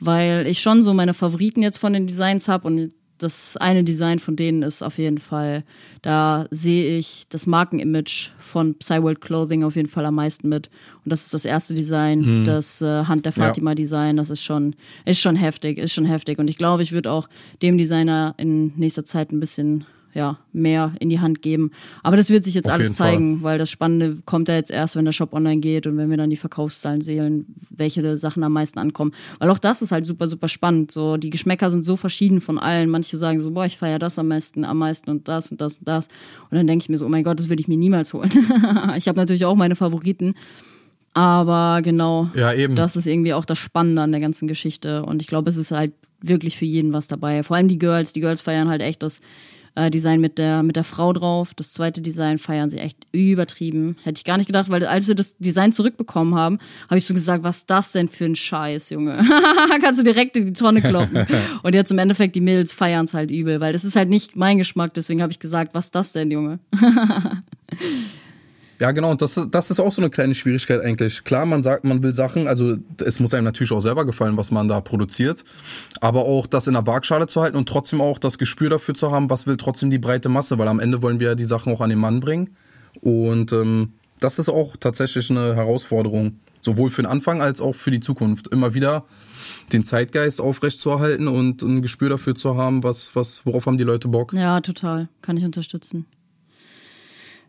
Weil 0.00 0.46
ich 0.46 0.60
schon 0.60 0.82
so 0.82 0.92
meine 0.92 1.14
Favoriten 1.14 1.62
jetzt 1.62 1.78
von 1.78 1.94
den 1.94 2.06
Designs 2.06 2.46
habe 2.46 2.66
und 2.66 2.90
das 3.18 3.56
eine 3.56 3.84
Design 3.84 4.18
von 4.18 4.36
denen 4.36 4.62
ist 4.62 4.82
auf 4.82 4.98
jeden 4.98 5.18
Fall, 5.18 5.64
da 6.02 6.46
sehe 6.50 6.98
ich 6.98 7.24
das 7.28 7.46
Markenimage 7.46 8.30
von 8.38 8.74
Psyworld 8.74 9.20
Clothing 9.20 9.64
auf 9.64 9.76
jeden 9.76 9.88
Fall 9.88 10.04
am 10.06 10.16
meisten 10.16 10.48
mit. 10.48 10.68
Und 11.04 11.12
das 11.12 11.24
ist 11.24 11.34
das 11.34 11.44
erste 11.44 11.74
Design, 11.74 12.40
mhm. 12.40 12.44
das 12.44 12.82
äh, 12.82 13.04
Hand 13.04 13.24
der 13.24 13.32
Fatima 13.32 13.70
ja. 13.70 13.74
Design. 13.76 14.16
Das 14.16 14.30
ist 14.30 14.42
schon, 14.42 14.74
ist 15.04 15.20
schon 15.20 15.36
heftig, 15.36 15.78
ist 15.78 15.92
schon 15.92 16.06
heftig. 16.06 16.38
Und 16.38 16.48
ich 16.48 16.58
glaube, 16.58 16.82
ich 16.82 16.92
würde 16.92 17.12
auch 17.12 17.28
dem 17.62 17.78
Designer 17.78 18.34
in 18.36 18.72
nächster 18.76 19.04
Zeit 19.04 19.32
ein 19.32 19.40
bisschen 19.40 19.84
ja, 20.14 20.38
mehr 20.52 20.92
in 21.00 21.08
die 21.08 21.20
Hand 21.20 21.42
geben. 21.42 21.72
Aber 22.04 22.16
das 22.16 22.30
wird 22.30 22.44
sich 22.44 22.54
jetzt 22.54 22.68
Auf 22.68 22.74
alles 22.74 22.94
zeigen, 22.94 23.40
Fall. 23.40 23.44
weil 23.44 23.58
das 23.58 23.68
Spannende 23.68 24.18
kommt 24.24 24.48
ja 24.48 24.54
jetzt 24.54 24.70
erst, 24.70 24.94
wenn 24.94 25.04
der 25.04 25.12
Shop 25.12 25.32
online 25.32 25.60
geht 25.60 25.88
und 25.88 25.96
wenn 25.96 26.08
wir 26.08 26.16
dann 26.16 26.30
die 26.30 26.36
Verkaufszahlen 26.36 27.00
sehen, 27.00 27.46
welche 27.68 28.16
Sachen 28.16 28.44
am 28.44 28.52
meisten 28.52 28.78
ankommen. 28.78 29.12
Weil 29.40 29.50
auch 29.50 29.58
das 29.58 29.82
ist 29.82 29.90
halt 29.90 30.06
super, 30.06 30.28
super 30.28 30.46
spannend. 30.46 30.92
So, 30.92 31.16
die 31.16 31.30
Geschmäcker 31.30 31.68
sind 31.70 31.82
so 31.82 31.96
verschieden 31.96 32.40
von 32.40 32.60
allen. 32.60 32.90
Manche 32.90 33.18
sagen 33.18 33.40
so, 33.40 33.50
boah, 33.50 33.66
ich 33.66 33.76
feiere 33.76 33.98
das 33.98 34.18
am 34.18 34.28
meisten, 34.28 34.64
am 34.64 34.78
meisten 34.78 35.10
und 35.10 35.28
das 35.28 35.50
und 35.50 35.60
das 35.60 35.78
und 35.78 35.88
das. 35.88 36.06
Und 36.48 36.56
dann 36.56 36.66
denke 36.66 36.84
ich 36.84 36.88
mir 36.88 36.98
so, 36.98 37.06
oh 37.06 37.10
mein 37.10 37.24
Gott, 37.24 37.40
das 37.40 37.48
würde 37.48 37.60
ich 37.60 37.68
mir 37.68 37.76
niemals 37.76 38.14
holen. 38.14 38.30
ich 38.96 39.08
habe 39.08 39.18
natürlich 39.18 39.44
auch 39.44 39.56
meine 39.56 39.74
Favoriten. 39.74 40.34
Aber 41.12 41.80
genau, 41.82 42.28
ja, 42.34 42.52
eben. 42.52 42.74
das 42.74 42.96
ist 42.96 43.06
irgendwie 43.06 43.34
auch 43.34 43.44
das 43.44 43.58
Spannende 43.58 44.02
an 44.02 44.12
der 44.12 44.20
ganzen 44.20 44.48
Geschichte. 44.48 45.04
Und 45.04 45.22
ich 45.22 45.28
glaube, 45.28 45.50
es 45.50 45.56
ist 45.56 45.70
halt 45.70 45.92
wirklich 46.20 46.56
für 46.56 46.64
jeden 46.64 46.92
was 46.92 47.06
dabei. 47.08 47.42
Vor 47.42 47.56
allem 47.56 47.68
die 47.68 47.78
Girls. 47.78 48.12
Die 48.12 48.20
Girls 48.20 48.40
feiern 48.40 48.68
halt 48.68 48.82
echt 48.82 49.02
das 49.02 49.20
äh, 49.74 49.90
Design 49.90 50.20
mit 50.20 50.38
der, 50.38 50.62
mit 50.62 50.76
der 50.76 50.84
Frau 50.84 51.12
drauf. 51.12 51.54
Das 51.54 51.72
zweite 51.72 52.00
Design 52.00 52.38
feiern 52.38 52.70
sie 52.70 52.78
echt 52.78 53.06
übertrieben. 53.12 53.96
Hätte 54.02 54.18
ich 54.18 54.24
gar 54.24 54.36
nicht 54.36 54.46
gedacht, 54.46 54.70
weil 54.70 54.84
als 54.86 55.08
wir 55.08 55.14
das 55.14 55.36
Design 55.38 55.72
zurückbekommen 55.72 56.34
haben, 56.34 56.58
habe 56.88 56.98
ich 56.98 57.06
so 57.06 57.14
gesagt, 57.14 57.44
was 57.44 57.66
das 57.66 57.92
denn 57.92 58.08
für 58.08 58.24
ein 58.24 58.36
Scheiß, 58.36 58.90
Junge? 58.90 59.24
Kannst 59.80 60.00
du 60.00 60.04
direkt 60.04 60.36
in 60.36 60.46
die 60.46 60.52
Tonne 60.52 60.80
kloppen. 60.80 61.26
Und 61.62 61.74
jetzt 61.74 61.90
im 61.90 61.98
Endeffekt, 61.98 62.34
die 62.36 62.40
Mädels 62.40 62.72
feiern 62.72 63.04
es 63.04 63.14
halt 63.14 63.30
übel, 63.30 63.60
weil 63.60 63.72
das 63.72 63.84
ist 63.84 63.96
halt 63.96 64.08
nicht 64.08 64.36
mein 64.36 64.58
Geschmack. 64.58 64.94
Deswegen 64.94 65.22
habe 65.22 65.32
ich 65.32 65.38
gesagt, 65.38 65.74
was 65.74 65.90
das 65.90 66.12
denn, 66.12 66.30
Junge? 66.30 66.58
Ja, 68.80 68.90
genau, 68.90 69.10
und 69.10 69.22
das, 69.22 69.40
das 69.50 69.70
ist 69.70 69.78
auch 69.78 69.92
so 69.92 70.02
eine 70.02 70.10
kleine 70.10 70.34
Schwierigkeit 70.34 70.80
eigentlich. 70.80 71.22
Klar, 71.24 71.46
man 71.46 71.62
sagt, 71.62 71.84
man 71.84 72.02
will 72.02 72.12
Sachen, 72.12 72.48
also 72.48 72.76
es 73.04 73.20
muss 73.20 73.32
einem 73.32 73.44
natürlich 73.44 73.72
auch 73.72 73.80
selber 73.80 74.04
gefallen, 74.04 74.36
was 74.36 74.50
man 74.50 74.68
da 74.68 74.80
produziert, 74.80 75.44
aber 76.00 76.24
auch 76.24 76.46
das 76.46 76.66
in 76.66 76.74
der 76.74 76.86
Waagschale 76.86 77.28
zu 77.28 77.40
halten 77.40 77.56
und 77.56 77.68
trotzdem 77.68 78.00
auch 78.00 78.18
das 78.18 78.38
Gespür 78.38 78.70
dafür 78.70 78.94
zu 78.94 79.12
haben, 79.12 79.30
was 79.30 79.46
will 79.46 79.56
trotzdem 79.56 79.90
die 79.90 79.98
breite 79.98 80.28
Masse, 80.28 80.58
weil 80.58 80.68
am 80.68 80.80
Ende 80.80 81.02
wollen 81.02 81.20
wir 81.20 81.28
ja 81.28 81.34
die 81.34 81.44
Sachen 81.44 81.72
auch 81.72 81.80
an 81.80 81.90
den 81.90 82.00
Mann 82.00 82.20
bringen. 82.20 82.56
Und 83.00 83.52
ähm, 83.52 83.92
das 84.18 84.38
ist 84.38 84.48
auch 84.48 84.76
tatsächlich 84.76 85.30
eine 85.30 85.54
Herausforderung, 85.54 86.40
sowohl 86.60 86.90
für 86.90 87.02
den 87.02 87.10
Anfang 87.10 87.42
als 87.42 87.60
auch 87.60 87.74
für 87.74 87.90
die 87.90 88.00
Zukunft. 88.00 88.48
Immer 88.48 88.74
wieder 88.74 89.04
den 89.72 89.84
Zeitgeist 89.84 90.40
aufrechtzuerhalten 90.40 91.28
und 91.28 91.62
ein 91.62 91.82
Gespür 91.82 92.08
dafür 92.08 92.34
zu 92.34 92.56
haben, 92.56 92.82
was, 92.82 93.14
was, 93.14 93.46
worauf 93.46 93.66
haben 93.66 93.78
die 93.78 93.84
Leute 93.84 94.08
Bock. 94.08 94.32
Ja, 94.32 94.60
total. 94.60 95.08
Kann 95.22 95.36
ich 95.36 95.44
unterstützen. 95.44 96.06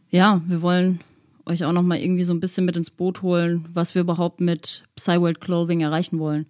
Ja, 0.10 0.42
wir 0.48 0.62
wollen 0.62 1.00
euch 1.46 1.64
auch 1.64 1.72
noch 1.72 1.84
mal 1.84 1.98
irgendwie 1.98 2.24
so 2.24 2.34
ein 2.34 2.40
bisschen 2.40 2.66
mit 2.66 2.78
ins 2.78 2.90
Boot 2.90 3.22
holen, 3.22 3.66
was 3.74 3.96
wir 3.96 4.02
überhaupt 4.02 4.42
mit 4.42 4.84
Psyworld 4.96 5.42
Clothing 5.42 5.82
erreichen 5.82 6.20
wollen. 6.20 6.48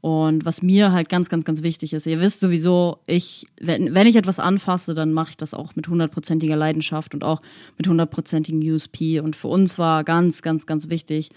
Und 0.00 0.44
was 0.44 0.60
mir 0.60 0.92
halt 0.92 1.08
ganz, 1.08 1.30
ganz, 1.30 1.46
ganz 1.46 1.62
wichtig 1.62 1.94
ist, 1.94 2.06
ihr 2.06 2.20
wisst 2.20 2.40
sowieso, 2.40 2.98
ich, 3.06 3.46
wenn, 3.58 3.94
wenn 3.94 4.06
ich 4.06 4.16
etwas 4.16 4.38
anfasse, 4.38 4.92
dann 4.92 5.14
mache 5.14 5.30
ich 5.30 5.36
das 5.38 5.54
auch 5.54 5.76
mit 5.76 5.88
hundertprozentiger 5.88 6.56
Leidenschaft 6.56 7.14
und 7.14 7.24
auch 7.24 7.40
mit 7.78 7.88
hundertprozentigem 7.88 8.60
USP. 8.60 9.20
Und 9.20 9.34
für 9.34 9.48
uns 9.48 9.78
war 9.78 10.04
ganz, 10.04 10.42
ganz, 10.42 10.66
ganz 10.66 10.90
wichtig, 10.90 11.30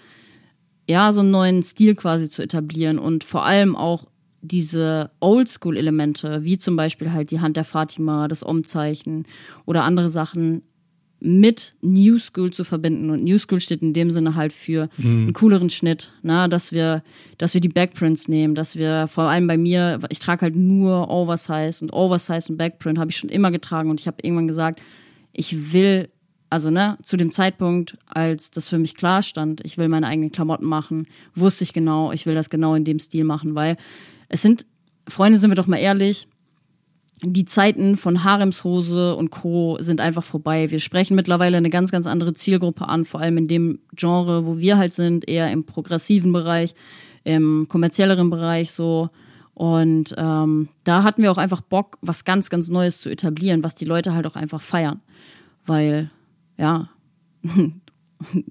ja, 0.89 1.13
so 1.13 1.21
einen 1.21 1.31
neuen 1.31 1.63
Stil 1.63 1.95
quasi 1.95 2.29
zu 2.29 2.41
etablieren 2.41 2.99
und 2.99 3.23
vor 3.23 3.45
allem 3.45 3.77
auch 3.77 4.05
diese 4.41 5.11
Oldschool-Elemente, 5.21 6.43
wie 6.43 6.57
zum 6.57 6.75
Beispiel 6.75 7.11
halt 7.13 7.31
die 7.31 7.39
Hand 7.39 7.55
der 7.57 7.63
Fatima, 7.63 8.27
das 8.27 8.43
Umzeichen 8.43 9.25
oder 9.65 9.83
andere 9.83 10.09
Sachen 10.09 10.63
mit 11.19 11.73
New 11.81 12.19
School 12.19 12.51
zu 12.51 12.63
verbinden. 12.63 13.09
Und 13.09 13.23
New 13.23 13.37
School 13.39 13.59
steht 13.59 13.81
in 13.81 13.93
dem 13.93 14.11
Sinne 14.11 14.35
halt 14.35 14.53
für 14.53 14.89
mhm. 14.97 15.23
einen 15.23 15.33
cooleren 15.33 15.69
Schnitt, 15.69 16.11
na, 16.21 16.47
dass 16.47 16.71
wir, 16.71 17.03
dass 17.37 17.53
wir 17.53 17.61
die 17.61 17.69
Backprints 17.69 18.27
nehmen, 18.27 18.55
dass 18.55 18.75
wir 18.75 19.07
vor 19.07 19.25
allem 19.25 19.47
bei 19.47 19.57
mir, 19.57 19.99
ich 20.09 20.19
trage 20.19 20.43
halt 20.43 20.55
nur 20.55 21.09
Oversize 21.09 21.83
und 21.83 21.91
Oversize 21.91 22.49
und 22.49 22.57
Backprint 22.57 22.99
habe 22.99 23.09
ich 23.09 23.17
schon 23.17 23.29
immer 23.29 23.51
getragen 23.51 23.89
und 23.89 23.99
ich 23.99 24.07
habe 24.07 24.17
irgendwann 24.21 24.47
gesagt, 24.47 24.81
ich 25.33 25.73
will, 25.73 26.09
also 26.49 26.69
ne, 26.69 26.97
zu 27.03 27.17
dem 27.17 27.31
Zeitpunkt, 27.31 27.97
als 28.07 28.51
das 28.51 28.69
für 28.69 28.77
mich 28.77 28.95
klar 28.95 29.23
stand, 29.23 29.65
ich 29.65 29.77
will 29.77 29.87
meine 29.87 30.07
eigenen 30.07 30.31
Klamotten 30.31 30.65
machen, 30.65 31.07
wusste 31.35 31.63
ich 31.63 31.73
genau, 31.73 32.11
ich 32.11 32.25
will 32.25 32.35
das 32.35 32.49
genau 32.49 32.75
in 32.75 32.83
dem 32.83 32.99
Stil 32.99 33.23
machen, 33.23 33.55
weil 33.55 33.77
es 34.29 34.41
sind, 34.41 34.65
Freunde, 35.07 35.37
sind 35.37 35.49
wir 35.49 35.55
doch 35.55 35.67
mal 35.67 35.77
ehrlich, 35.77 36.27
die 37.23 37.45
Zeiten 37.45 37.97
von 37.97 38.23
Haremshose 38.23 39.15
und 39.15 39.31
Co. 39.31 39.77
sind 39.79 40.01
einfach 40.01 40.23
vorbei. 40.23 40.69
Wir 40.69 40.79
sprechen 40.79 41.15
mittlerweile 41.15 41.57
eine 41.57 41.71
ganz, 41.71 41.91
ganz 41.91 42.05
andere 42.05 42.33
Zielgruppe 42.33 42.87
an, 42.87 43.05
vor 43.05 43.21
allem 43.21 43.37
in 43.37 43.47
dem 43.47 43.79
Genre, 43.95 44.45
wo 44.45 44.59
wir 44.59 44.77
halt 44.77 44.93
sind, 44.93 45.27
eher 45.27 45.51
im 45.51 45.65
progressiven 45.65 46.31
Bereich, 46.31 46.75
im 47.23 47.67
kommerzielleren 47.67 48.29
Bereich 48.29 48.71
so. 48.71 49.09
Und 49.55 50.13
ähm, 50.17 50.69
da 50.83 51.01
hatten 51.01 51.23
wir 51.23 51.31
auch 51.31 51.39
einfach 51.39 51.61
Bock, 51.61 51.97
was 52.01 52.23
ganz, 52.23 52.51
ganz 52.51 52.69
Neues 52.69 53.01
zu 53.01 53.09
etablieren, 53.09 53.63
was 53.63 53.73
die 53.73 53.85
Leute 53.85 54.13
halt 54.13 54.27
auch 54.27 54.35
einfach 54.35 54.61
feiern. 54.61 55.01
Weil, 55.65 56.11
ja, 56.57 56.89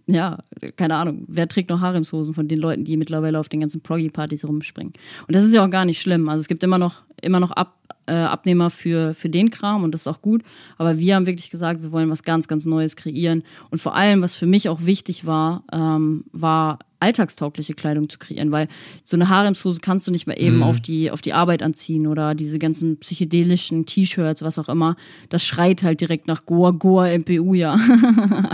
ja, 0.07 0.39
keine 0.75 0.97
Ahnung, 0.97 1.25
wer 1.29 1.47
trägt 1.47 1.71
noch 1.71 1.81
Haremshosen 1.81 2.35
von 2.35 2.49
den 2.49 2.59
Leuten, 2.59 2.83
die 2.83 2.97
mittlerweile 2.97 3.39
auf 3.39 3.49
den 3.49 3.61
ganzen 3.61 3.83
Proggy-Partys 3.83 4.45
rumspringen? 4.45 4.93
Und 5.29 5.35
das 5.37 5.45
ist 5.45 5.55
ja 5.55 5.65
auch 5.65 5.71
gar 5.71 5.85
nicht 5.85 6.01
schlimm. 6.01 6.29
Also 6.29 6.41
es 6.41 6.49
gibt 6.49 6.65
immer 6.65 6.79
noch, 6.79 7.03
immer 7.23 7.41
noch 7.41 7.51
Ab 7.53 7.77
äh, 8.07 8.15
Abnehmer 8.15 8.71
für, 8.71 9.15
für 9.15 9.29
den 9.29 9.51
Kram 9.51 9.85
und 9.85 9.93
das 9.93 10.03
ist 10.03 10.07
auch 10.07 10.23
gut. 10.23 10.43
Aber 10.79 10.99
wir 10.99 11.17
haben 11.17 11.27
wirklich 11.27 11.51
gesagt, 11.51 11.83
wir 11.83 11.93
wollen 11.93 12.11
was 12.11 12.23
ganz, 12.23 12.49
ganz 12.49 12.65
Neues 12.65 12.97
kreieren. 12.97 13.43
Und 13.71 13.81
vor 13.81 13.95
allem, 13.95 14.23
was 14.23 14.35
für 14.35 14.47
mich 14.47 14.69
auch 14.69 14.83
wichtig 14.83 15.27
war, 15.27 15.65
ähm, 15.73 16.25
war 16.33 16.79
alltagstaugliche 16.99 17.75
Kleidung 17.75 18.09
zu 18.09 18.19
kreieren, 18.19 18.53
weil 18.53 18.69
so 19.05 19.17
eine 19.17 19.29
Haremshose 19.29 19.81
kannst 19.81 20.07
du 20.07 20.13
nicht 20.13 20.27
mehr 20.27 20.41
eben 20.41 20.57
mhm. 20.57 20.63
auf 20.63 20.81
die 20.81 21.11
auf 21.11 21.21
die 21.21 21.35
Arbeit 21.35 21.63
anziehen 21.63 22.07
oder 22.07 22.35
diese 22.35 22.59
ganzen 22.59 22.99
psychedelischen 22.99 23.85
T-Shirts, 23.85 24.43
was 24.43 24.59
auch 24.59 24.69
immer. 24.69 24.97
Das 25.29 25.45
schreit 25.45 25.83
halt 25.83 26.01
direkt 26.01 26.27
nach 26.27 26.47
Goa 26.47 26.71
Goa 26.71 27.09
MPU 27.09 27.55
ja. 27.55 27.77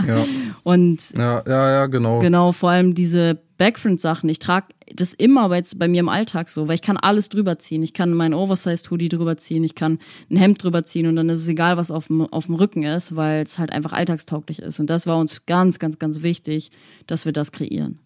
ja. 0.05 0.25
Und 0.63 1.11
ja, 1.17 1.41
ja, 1.47 1.71
ja, 1.71 1.85
genau. 1.87 2.19
Genau, 2.19 2.51
vor 2.51 2.69
allem 2.71 2.95
diese 2.95 3.39
Backprint-Sachen. 3.57 4.29
Ich 4.29 4.39
trage 4.39 4.67
das 4.93 5.13
immer 5.13 5.49
bei, 5.49 5.61
bei 5.77 5.87
mir 5.87 5.99
im 5.99 6.09
Alltag 6.09 6.49
so, 6.49 6.67
weil 6.67 6.75
ich 6.75 6.81
kann 6.81 6.97
alles 6.97 7.29
drüber 7.29 7.59
ziehen. 7.59 7.83
Ich 7.83 7.93
kann 7.93 8.13
meinen 8.13 8.33
Oversized-Hoodie 8.33 9.09
drüber 9.09 9.37
ziehen, 9.37 9.63
ich 9.63 9.75
kann 9.75 9.99
ein 10.29 10.37
Hemd 10.37 10.63
drüber 10.63 10.83
ziehen 10.83 11.07
und 11.07 11.15
dann 11.15 11.29
ist 11.29 11.39
es 11.39 11.47
egal, 11.47 11.77
was 11.77 11.91
auf 11.91 12.07
dem, 12.07 12.21
auf 12.21 12.47
dem 12.47 12.55
Rücken 12.55 12.83
ist, 12.83 13.15
weil 13.15 13.43
es 13.43 13.59
halt 13.59 13.71
einfach 13.71 13.93
alltagstauglich 13.93 14.59
ist. 14.59 14.79
Und 14.79 14.89
das 14.89 15.07
war 15.07 15.17
uns 15.17 15.45
ganz, 15.45 15.79
ganz, 15.79 15.99
ganz 15.99 16.23
wichtig, 16.23 16.71
dass 17.07 17.25
wir 17.25 17.33
das 17.33 17.51
kreieren. 17.51 17.99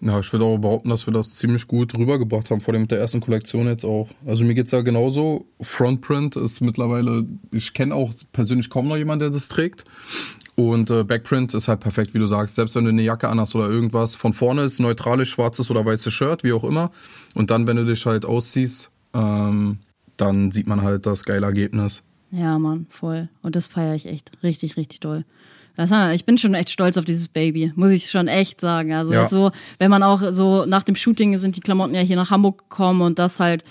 Ja, 0.00 0.18
ich 0.18 0.30
würde 0.32 0.44
auch 0.44 0.58
behaupten, 0.58 0.90
dass 0.90 1.06
wir 1.06 1.14
das 1.14 1.36
ziemlich 1.36 1.66
gut 1.66 1.96
rübergebracht 1.96 2.50
haben, 2.50 2.60
vor 2.60 2.74
allem 2.74 2.82
mit 2.82 2.90
der 2.90 2.98
ersten 2.98 3.20
Kollektion 3.20 3.66
jetzt 3.66 3.84
auch. 3.84 4.10
Also 4.26 4.44
mir 4.44 4.54
geht's 4.54 4.70
ja 4.70 4.82
genauso. 4.82 5.46
Frontprint 5.60 6.36
ist 6.36 6.60
mittlerweile, 6.60 7.26
ich 7.52 7.72
kenne 7.72 7.94
auch 7.94 8.12
persönlich 8.32 8.68
kaum 8.68 8.88
noch 8.88 8.96
jemanden, 8.96 9.20
der 9.20 9.30
das 9.30 9.48
trägt. 9.48 9.84
Und 10.56 10.90
äh, 10.90 11.04
Backprint 11.04 11.54
ist 11.54 11.68
halt 11.68 11.80
perfekt, 11.80 12.14
wie 12.14 12.18
du 12.18 12.26
sagst. 12.26 12.54
Selbst 12.54 12.74
wenn 12.74 12.84
du 12.84 12.90
eine 12.90 13.02
Jacke 13.02 13.28
anhast 13.28 13.54
oder 13.54 13.68
irgendwas, 13.68 14.14
von 14.14 14.32
vorne 14.32 14.62
ist 14.62 14.78
neutrales 14.78 15.28
schwarzes 15.28 15.70
oder 15.70 15.84
weißes 15.84 16.12
Shirt, 16.12 16.44
wie 16.44 16.52
auch 16.52 16.64
immer. 16.64 16.90
Und 17.34 17.50
dann, 17.50 17.66
wenn 17.66 17.76
du 17.76 17.84
dich 17.84 18.04
halt 18.06 18.24
ausziehst, 18.24 18.90
ähm, 19.14 19.78
dann 20.16 20.50
sieht 20.52 20.66
man 20.66 20.82
halt 20.82 21.06
das 21.06 21.24
geile 21.24 21.46
Ergebnis. 21.46 22.02
Ja, 22.30 22.58
Mann, 22.58 22.86
voll. 22.88 23.28
Und 23.42 23.56
das 23.56 23.66
feiere 23.66 23.94
ich 23.94 24.06
echt 24.06 24.30
richtig, 24.42 24.76
richtig 24.76 25.00
doll. 25.00 25.24
Das, 25.76 25.90
ich 26.14 26.24
bin 26.24 26.38
schon 26.38 26.54
echt 26.54 26.70
stolz 26.70 26.96
auf 26.96 27.04
dieses 27.04 27.28
Baby, 27.28 27.72
muss 27.74 27.90
ich 27.90 28.10
schon 28.10 28.28
echt 28.28 28.60
sagen. 28.60 28.92
Also 28.92 29.12
ja. 29.12 29.26
so, 29.26 29.50
wenn 29.78 29.90
man 29.90 30.02
auch 30.02 30.22
so 30.30 30.66
nach 30.66 30.84
dem 30.84 30.94
Shooting 30.94 31.36
sind 31.38 31.56
die 31.56 31.60
Klamotten 31.60 31.94
ja 31.94 32.00
hier 32.00 32.16
nach 32.16 32.30
Hamburg 32.30 32.68
gekommen 32.68 33.02
und 33.02 33.18
das 33.18 33.40
halt, 33.40 33.64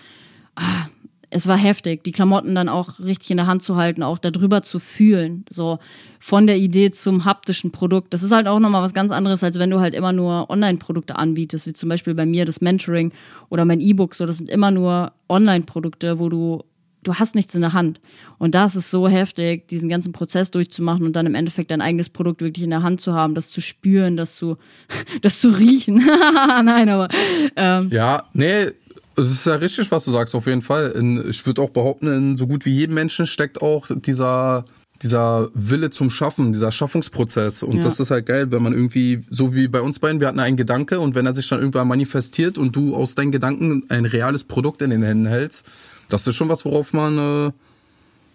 ah, 0.55 0.87
es 1.33 1.47
war 1.47 1.57
heftig, 1.57 2.03
die 2.03 2.11
Klamotten 2.11 2.53
dann 2.53 2.69
auch 2.69 2.99
richtig 2.99 3.31
in 3.31 3.37
der 3.37 3.47
Hand 3.47 3.63
zu 3.63 3.75
halten, 3.75 4.03
auch 4.03 4.19
darüber 4.19 4.61
zu 4.61 4.79
fühlen, 4.79 5.45
so 5.49 5.79
von 6.19 6.45
der 6.45 6.57
Idee 6.57 6.91
zum 6.91 7.25
haptischen 7.25 7.71
Produkt. 7.71 8.13
Das 8.13 8.21
ist 8.21 8.31
halt 8.31 8.47
auch 8.47 8.59
nochmal 8.59 8.83
was 8.83 8.93
ganz 8.93 9.11
anderes, 9.11 9.43
als 9.43 9.57
wenn 9.57 9.71
du 9.71 9.79
halt 9.79 9.95
immer 9.95 10.13
nur 10.13 10.49
Online-Produkte 10.49 11.15
anbietest, 11.15 11.65
wie 11.65 11.73
zum 11.73 11.89
Beispiel 11.89 12.13
bei 12.13 12.25
mir 12.25 12.45
das 12.45 12.61
Mentoring 12.61 13.11
oder 13.49 13.65
mein 13.65 13.79
E-Book. 13.79 14.13
So, 14.13 14.25
das 14.25 14.37
sind 14.37 14.49
immer 14.49 14.69
nur 14.69 15.11
Online-Produkte, 15.27 16.19
wo 16.19 16.29
du 16.29 16.63
du 17.03 17.15
hast 17.15 17.35
nichts 17.35 17.55
in 17.55 17.61
der 17.61 17.73
Hand. 17.73 18.01
Und 18.37 18.55
das 18.55 18.75
ist 18.75 18.89
so 18.89 19.07
heftig, 19.07 19.67
diesen 19.67 19.89
ganzen 19.89 20.11
Prozess 20.11 20.51
durchzumachen 20.51 21.05
und 21.05 21.15
dann 21.15 21.25
im 21.25 21.35
Endeffekt 21.35 21.71
dein 21.71 21.81
eigenes 21.81 22.09
Produkt 22.09 22.41
wirklich 22.41 22.63
in 22.63 22.69
der 22.69 22.83
Hand 22.83 23.01
zu 23.01 23.13
haben, 23.13 23.35
das 23.35 23.49
zu 23.49 23.61
spüren, 23.61 24.17
das 24.17 24.35
zu, 24.35 24.57
das 25.21 25.41
zu 25.41 25.49
riechen. 25.49 25.97
Nein, 26.63 26.89
aber. 26.89 27.07
Ähm, 27.55 27.89
ja, 27.91 28.23
nee, 28.33 28.67
es 29.15 29.31
ist 29.31 29.45
ja 29.45 29.55
richtig, 29.55 29.91
was 29.91 30.05
du 30.05 30.11
sagst, 30.11 30.33
auf 30.35 30.47
jeden 30.47 30.61
Fall. 30.61 30.91
In, 30.91 31.29
ich 31.29 31.45
würde 31.45 31.61
auch 31.61 31.69
behaupten, 31.69 32.07
in 32.07 32.37
so 32.37 32.47
gut 32.47 32.65
wie 32.65 32.71
jedem 32.71 32.95
Menschen 32.95 33.27
steckt 33.27 33.61
auch 33.61 33.89
dieser 33.93 34.65
dieser 35.03 35.49
Wille 35.53 35.89
zum 35.89 36.09
Schaffen, 36.09 36.53
dieser 36.53 36.71
Schaffungsprozess. 36.71 37.61
Und 37.61 37.75
ja. 37.75 37.81
das 37.81 37.99
ist 37.99 38.09
halt 38.09 38.25
geil, 38.25 38.51
wenn 38.51 38.63
man 38.63 38.73
irgendwie, 38.73 39.23
so 39.29 39.53
wie 39.53 39.67
bei 39.67 39.81
uns 39.81 39.99
beiden, 39.99 40.21
wir 40.21 40.27
hatten 40.27 40.39
einen 40.39 40.55
Gedanke 40.55 40.99
und 40.99 41.13
wenn 41.13 41.25
er 41.25 41.35
sich 41.35 41.47
dann 41.49 41.59
irgendwann 41.59 41.87
manifestiert 41.87 42.57
und 42.57 42.75
du 42.75 42.95
aus 42.95 43.13
deinen 43.13 43.31
Gedanken 43.31 43.83
ein 43.89 44.05
reales 44.05 44.45
Produkt 44.45 44.81
in 44.81 44.91
den 44.91 45.03
Händen 45.03 45.25
hältst, 45.25 45.65
das 46.13 46.27
ist 46.27 46.35
schon 46.35 46.49
was, 46.49 46.63
worauf 46.63 46.93
man, 46.93 47.17
äh, 47.17 47.51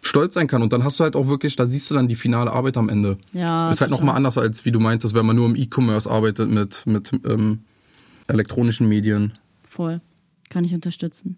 stolz 0.03 0.35
sein 0.35 0.47
kann. 0.47 0.63
Und 0.63 0.73
dann 0.73 0.85
hast 0.85 0.99
du 1.01 1.05
halt 1.05 1.17
auch 1.17 1.29
wirklich, 1.29 1.57
da 1.57 1.67
siehst 1.67 1.91
du 1.91 1.95
dann 1.95 2.09
die 2.09 2.17
finale 2.17 2.53
Arbeit 2.53 2.77
am 2.77 2.89
Ende. 2.89 3.19
Ja. 3.33 3.71
Ist 3.71 3.81
halt 3.81 3.91
nochmal 3.91 4.17
anders, 4.17 4.39
als 4.39 4.65
wie 4.65 4.73
du 4.73 4.81
meintest, 4.81 5.15
wenn 5.15 5.27
man 5.27 5.37
nur 5.37 5.47
im 5.47 5.57
E-Commerce 5.57 6.11
arbeitet 6.11 6.51
mit, 6.51 6.87
mit 6.87 7.11
ähm, 7.27 7.61
elektronischen 8.27 8.89
Medien. 8.89 9.33
Voll. 9.69 10.01
Kann 10.51 10.65
ich 10.65 10.75
unterstützen. 10.75 11.37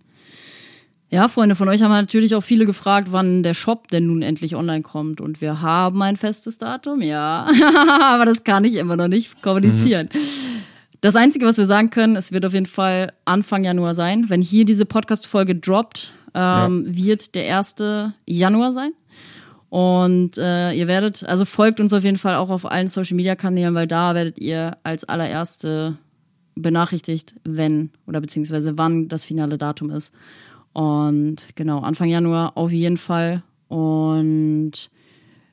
Ja, 1.10 1.26
Freunde, 1.26 1.56
von 1.56 1.68
euch 1.68 1.82
haben 1.82 1.90
natürlich 1.90 2.36
auch 2.36 2.42
viele 2.42 2.66
gefragt, 2.66 3.08
wann 3.10 3.42
der 3.42 3.54
Shop 3.54 3.88
denn 3.88 4.06
nun 4.06 4.22
endlich 4.22 4.54
online 4.54 4.82
kommt. 4.82 5.20
Und 5.20 5.40
wir 5.40 5.60
haben 5.60 6.00
ein 6.02 6.16
festes 6.16 6.56
Datum, 6.58 7.02
ja. 7.02 7.48
Aber 8.02 8.24
das 8.24 8.44
kann 8.44 8.64
ich 8.64 8.76
immer 8.76 8.96
noch 8.96 9.08
nicht 9.08 9.42
kommunizieren. 9.42 10.08
Mhm. 10.12 10.18
Das 11.00 11.16
Einzige, 11.16 11.46
was 11.46 11.56
wir 11.56 11.64
sagen 11.64 11.88
können, 11.88 12.14
es 12.14 12.30
wird 12.30 12.44
auf 12.44 12.52
jeden 12.52 12.66
Fall 12.66 13.14
Anfang 13.24 13.64
Januar 13.64 13.94
sein. 13.94 14.26
Wenn 14.28 14.42
hier 14.42 14.66
diese 14.66 14.84
Podcast-Folge 14.84 15.54
droppt, 15.56 16.12
ähm, 16.34 16.84
ja. 16.86 16.96
wird 16.96 17.34
der 17.34 17.58
1. 17.58 17.76
Januar 18.26 18.72
sein. 18.72 18.92
Und 19.68 20.36
äh, 20.36 20.72
ihr 20.72 20.88
werdet, 20.88 21.24
also 21.24 21.44
folgt 21.44 21.78
uns 21.80 21.92
auf 21.92 22.02
jeden 22.02 22.16
Fall 22.16 22.34
auch 22.34 22.50
auf 22.50 22.68
allen 22.68 22.88
Social-Media-Kanälen, 22.88 23.74
weil 23.74 23.86
da 23.86 24.14
werdet 24.16 24.38
ihr 24.38 24.76
als 24.82 25.04
allererste 25.04 25.96
benachrichtigt, 26.56 27.34
wenn 27.44 27.90
oder 28.06 28.20
beziehungsweise 28.20 28.76
wann 28.78 29.08
das 29.08 29.24
finale 29.24 29.58
Datum 29.58 29.90
ist. 29.90 30.12
Und 30.72 31.36
genau, 31.54 31.80
Anfang 31.80 32.08
Januar 32.08 32.56
auf 32.56 32.72
jeden 32.72 32.96
Fall. 32.96 33.42
Und 33.68 34.90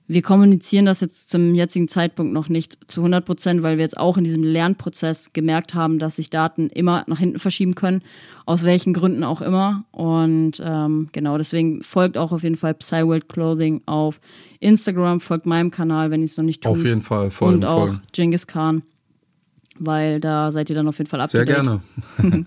wir 0.10 0.22
kommunizieren 0.22 0.86
das 0.86 1.02
jetzt 1.02 1.30
zum 1.30 1.54
jetzigen 1.54 1.90
Zeitpunkt 1.90 2.32
noch 2.32 2.48
nicht 2.48 2.78
zu 2.88 3.02
100 3.02 3.26
Prozent, 3.26 3.62
weil 3.62 3.78
wir 3.78 3.84
jetzt 3.84 3.98
auch 3.98 4.18
in 4.18 4.24
diesem 4.24 4.42
Lernprozess 4.42 5.34
gemerkt 5.34 5.74
haben, 5.74 6.00
dass 6.00 6.16
sich 6.16 6.30
Daten 6.30 6.70
immer 6.70 7.04
nach 7.08 7.20
hinten 7.20 7.40
verschieben 7.40 7.76
können, 7.76 8.02
aus 8.46 8.64
welchen 8.64 8.94
Gründen 8.94 9.26
auch 9.26 9.42
immer. 9.42 9.84
Und 9.92 10.62
ähm, 10.64 11.10
genau, 11.12 11.38
deswegen 11.38 11.84
folgt 11.84 12.18
auch 12.18 12.32
auf 12.32 12.44
jeden 12.44 12.56
Fall 12.56 12.74
PsyWorld 12.74 13.28
Clothing 13.28 13.82
auf 13.86 14.22
Instagram, 14.62 15.20
folgt 15.20 15.46
meinem 15.46 15.72
Kanal, 15.72 16.10
wenn 16.10 16.24
ich 16.24 16.32
es 16.32 16.38
noch 16.38 16.46
nicht 16.46 16.64
tue. 16.64 16.72
Auf 16.72 16.86
jeden 16.86 17.02
Fall, 17.02 17.30
folgen, 17.30 17.56
Und 17.56 17.66
auch 17.66 17.88
folgen. 17.88 18.02
Genghis 18.14 18.48
Khan, 18.48 18.84
weil 19.78 20.22
da 20.22 20.54
seid 20.54 20.70
ihr 20.70 20.76
dann 20.78 20.88
auf 20.88 20.98
jeden 21.00 21.10
Fall 21.10 21.20
up 21.20 21.30
Sehr 21.30 21.46
gerne. 21.46 21.82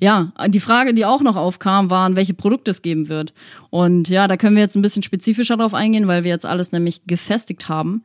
Ja, 0.00 0.32
die 0.48 0.60
Frage, 0.60 0.94
die 0.94 1.04
auch 1.04 1.22
noch 1.22 1.36
aufkam, 1.36 1.90
waren, 1.90 2.16
welche 2.16 2.34
Produkte 2.34 2.70
es 2.70 2.82
geben 2.82 3.08
wird. 3.08 3.32
Und 3.70 4.08
ja, 4.08 4.26
da 4.26 4.36
können 4.36 4.56
wir 4.56 4.62
jetzt 4.62 4.76
ein 4.76 4.82
bisschen 4.82 5.02
spezifischer 5.02 5.56
drauf 5.56 5.74
eingehen, 5.74 6.06
weil 6.06 6.24
wir 6.24 6.30
jetzt 6.30 6.46
alles 6.46 6.72
nämlich 6.72 7.06
gefestigt 7.06 7.68
haben. 7.68 8.02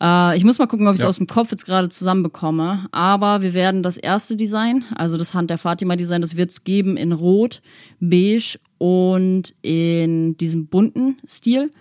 Äh, 0.00 0.36
ich 0.36 0.44
muss 0.44 0.58
mal 0.58 0.66
gucken, 0.66 0.86
ob 0.86 0.94
ich 0.94 1.00
es 1.00 1.04
ja. 1.04 1.08
aus 1.08 1.18
dem 1.18 1.26
Kopf 1.26 1.50
jetzt 1.50 1.66
gerade 1.66 1.88
zusammenbekomme. 1.88 2.86
Aber 2.92 3.42
wir 3.42 3.54
werden 3.54 3.82
das 3.82 3.96
erste 3.96 4.36
Design, 4.36 4.84
also 4.94 5.16
das 5.18 5.34
Hand 5.34 5.50
der 5.50 5.58
Fatima 5.58 5.96
Design, 5.96 6.20
das 6.20 6.36
wird 6.36 6.50
es 6.50 6.64
geben 6.64 6.96
in 6.96 7.12
Rot, 7.12 7.62
Beige 8.00 8.58
und 8.78 9.54
in 9.62 10.36
diesem 10.36 10.66
bunten 10.66 11.18
Stil. 11.26 11.72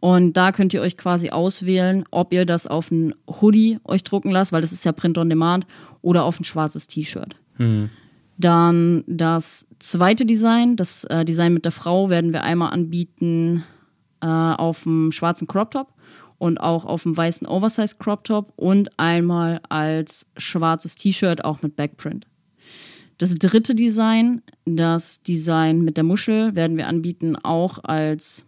Und 0.00 0.34
da 0.34 0.52
könnt 0.52 0.74
ihr 0.74 0.82
euch 0.82 0.98
quasi 0.98 1.30
auswählen, 1.30 2.04
ob 2.10 2.34
ihr 2.34 2.44
das 2.44 2.66
auf 2.66 2.90
ein 2.90 3.14
Hoodie 3.26 3.78
euch 3.84 4.04
drucken 4.04 4.30
lasst, 4.30 4.52
weil 4.52 4.60
das 4.60 4.72
ist 4.72 4.84
ja 4.84 4.92
Print 4.92 5.16
on 5.16 5.30
Demand, 5.30 5.66
oder 6.02 6.24
auf 6.24 6.38
ein 6.38 6.44
schwarzes 6.44 6.86
T-Shirt. 6.86 7.36
Mhm. 7.56 7.88
Dann 8.36 9.04
das 9.06 9.66
zweite 9.78 10.26
Design, 10.26 10.76
das 10.76 11.04
äh, 11.04 11.24
Design 11.24 11.54
mit 11.54 11.64
der 11.64 11.72
Frau, 11.72 12.10
werden 12.10 12.32
wir 12.32 12.42
einmal 12.42 12.72
anbieten 12.72 13.64
äh, 14.20 14.26
auf 14.26 14.82
dem 14.82 15.12
schwarzen 15.12 15.46
Crop 15.46 15.70
Top 15.70 15.92
und 16.38 16.58
auch 16.58 16.84
auf 16.84 17.04
dem 17.04 17.16
weißen 17.16 17.46
Oversize 17.46 17.96
Crop 17.98 18.24
Top 18.24 18.52
und 18.56 18.98
einmal 18.98 19.60
als 19.68 20.26
schwarzes 20.36 20.96
T-Shirt 20.96 21.44
auch 21.44 21.62
mit 21.62 21.76
Backprint. 21.76 22.26
Das 23.18 23.34
dritte 23.36 23.76
Design, 23.76 24.42
das 24.64 25.22
Design 25.22 25.82
mit 25.82 25.96
der 25.96 26.04
Muschel, 26.04 26.56
werden 26.56 26.76
wir 26.76 26.88
anbieten 26.88 27.36
auch 27.36 27.78
als 27.84 28.44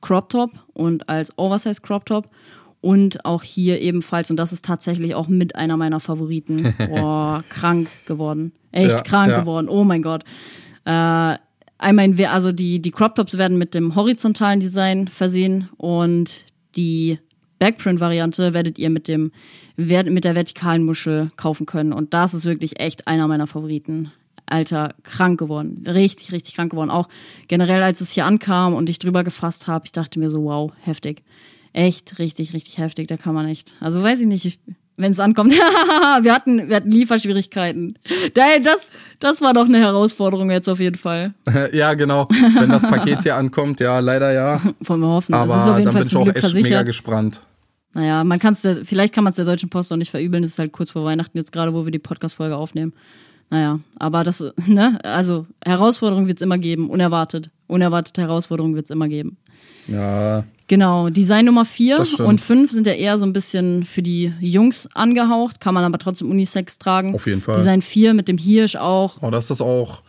Crop 0.00 0.28
Top 0.30 0.50
und 0.74 1.08
als 1.08 1.36
Oversize 1.38 1.80
Crop 1.80 2.04
Top 2.06 2.28
und 2.80 3.24
auch 3.24 3.42
hier 3.42 3.80
ebenfalls, 3.80 4.30
und 4.30 4.36
das 4.36 4.52
ist 4.52 4.64
tatsächlich 4.64 5.14
auch 5.14 5.28
mit 5.28 5.56
einer 5.56 5.76
meiner 5.76 6.00
Favoriten. 6.00 6.74
Boah, 6.88 7.42
krank 7.48 7.88
geworden. 8.06 8.52
Echt 8.70 8.90
ja, 8.90 9.02
krank 9.02 9.32
ja. 9.32 9.40
geworden. 9.40 9.68
Oh 9.68 9.84
mein 9.84 10.02
Gott. 10.02 10.24
Äh, 10.84 11.36
einmal, 11.78 12.26
also 12.26 12.52
die, 12.52 12.80
die 12.80 12.90
Crop 12.90 13.14
Tops 13.14 13.36
werden 13.36 13.58
mit 13.58 13.74
dem 13.74 13.94
horizontalen 13.94 14.60
Design 14.60 15.08
versehen 15.08 15.68
und 15.76 16.44
die 16.76 17.18
Backprint-Variante 17.58 18.54
werdet 18.54 18.78
ihr 18.78 18.90
mit 18.90 19.08
dem 19.08 19.32
mit 19.76 20.24
der 20.24 20.34
vertikalen 20.34 20.84
Muschel 20.84 21.30
kaufen 21.36 21.66
können. 21.66 21.92
Und 21.92 22.14
das 22.14 22.34
ist 22.34 22.46
wirklich 22.46 22.80
echt 22.80 23.06
einer 23.06 23.28
meiner 23.28 23.46
Favoriten. 23.46 24.12
Alter, 24.46 24.94
krank 25.02 25.38
geworden. 25.38 25.84
Richtig, 25.86 26.32
richtig 26.32 26.54
krank 26.54 26.70
geworden. 26.70 26.90
Auch 26.90 27.08
generell, 27.48 27.82
als 27.82 28.00
es 28.00 28.10
hier 28.10 28.24
ankam 28.24 28.74
und 28.74 28.88
ich 28.88 28.98
drüber 28.98 29.22
gefasst 29.22 29.66
habe, 29.66 29.84
ich 29.84 29.92
dachte 29.92 30.18
mir 30.18 30.30
so, 30.30 30.44
wow, 30.44 30.72
heftig 30.80 31.22
echt 31.72 32.18
richtig, 32.18 32.54
richtig 32.54 32.78
heftig. 32.78 33.08
Da 33.08 33.16
kann 33.16 33.34
man 33.34 33.46
echt. 33.46 33.74
Also 33.80 34.02
weiß 34.02 34.20
ich 34.20 34.26
nicht, 34.26 34.60
wenn 34.96 35.12
es 35.12 35.20
ankommt. 35.20 35.52
wir 36.22 36.34
hatten, 36.34 36.68
wir 36.68 36.76
hatten 36.76 36.90
Lieferschwierigkeiten. 36.90 37.98
Das, 38.34 38.90
das 39.20 39.40
war 39.40 39.54
doch 39.54 39.66
eine 39.66 39.78
Herausforderung 39.78 40.50
jetzt 40.50 40.68
auf 40.68 40.80
jeden 40.80 40.96
Fall. 40.96 41.34
ja, 41.72 41.94
genau. 41.94 42.28
Wenn 42.28 42.68
das 42.68 42.82
Paket 42.82 43.22
hier 43.22 43.36
ankommt, 43.36 43.80
ja, 43.80 44.00
leider 44.00 44.32
ja. 44.32 44.60
Wollen 44.80 45.00
wir 45.00 45.08
hoffen. 45.08 45.34
Aber 45.34 45.54
dann 45.54 45.84
Fall 45.84 45.92
bin 45.92 46.02
ich 46.02 46.16
auch 46.16 46.24
Glück 46.24 46.36
echt 46.36 46.44
versichert. 46.44 46.70
mega 46.70 46.82
gespannt. 46.82 47.40
Naja, 47.94 48.22
man 48.22 48.38
kann 48.38 48.52
es, 48.52 48.66
vielleicht 48.84 49.14
kann 49.14 49.24
man 49.24 49.30
es 49.30 49.36
der 49.36 49.44
Deutschen 49.44 49.70
Post 49.70 49.92
auch 49.92 49.96
nicht 49.96 50.10
verübeln. 50.10 50.42
Das 50.42 50.52
ist 50.52 50.58
halt 50.58 50.72
kurz 50.72 50.90
vor 50.90 51.04
Weihnachten 51.04 51.38
jetzt 51.38 51.52
gerade, 51.52 51.72
wo 51.72 51.84
wir 51.84 51.92
die 51.92 51.98
Podcast-Folge 51.98 52.56
aufnehmen. 52.56 52.92
Naja, 53.50 53.80
aber 53.98 54.24
das, 54.24 54.44
ne, 54.66 54.98
also 55.02 55.46
Herausforderungen 55.64 56.26
wird 56.26 56.38
es 56.38 56.42
immer 56.42 56.58
geben, 56.58 56.90
unerwartet. 56.90 57.50
Unerwartete 57.66 58.22
Herausforderungen 58.22 58.74
wird 58.74 58.86
es 58.86 58.90
immer 58.90 59.08
geben. 59.08 59.36
Ja. 59.86 60.44
Genau, 60.66 61.08
Design 61.08 61.46
Nummer 61.46 61.64
4 61.64 62.06
und 62.18 62.40
5 62.40 62.70
sind 62.70 62.86
ja 62.86 62.92
eher 62.92 63.16
so 63.16 63.24
ein 63.24 63.32
bisschen 63.32 63.84
für 63.84 64.02
die 64.02 64.32
Jungs 64.40 64.86
angehaucht, 64.94 65.60
kann 65.60 65.74
man 65.74 65.84
aber 65.84 65.98
trotzdem 65.98 66.30
Unisex 66.30 66.78
tragen. 66.78 67.14
Auf 67.14 67.26
jeden 67.26 67.40
Fall. 67.40 67.56
Design 67.56 67.80
4 67.80 68.12
mit 68.12 68.28
dem 68.28 68.36
Hirsch 68.36 68.76
auch. 68.76 69.16
Oh, 69.22 69.30
das 69.30 69.50
ist 69.50 69.62
auch 69.62 70.02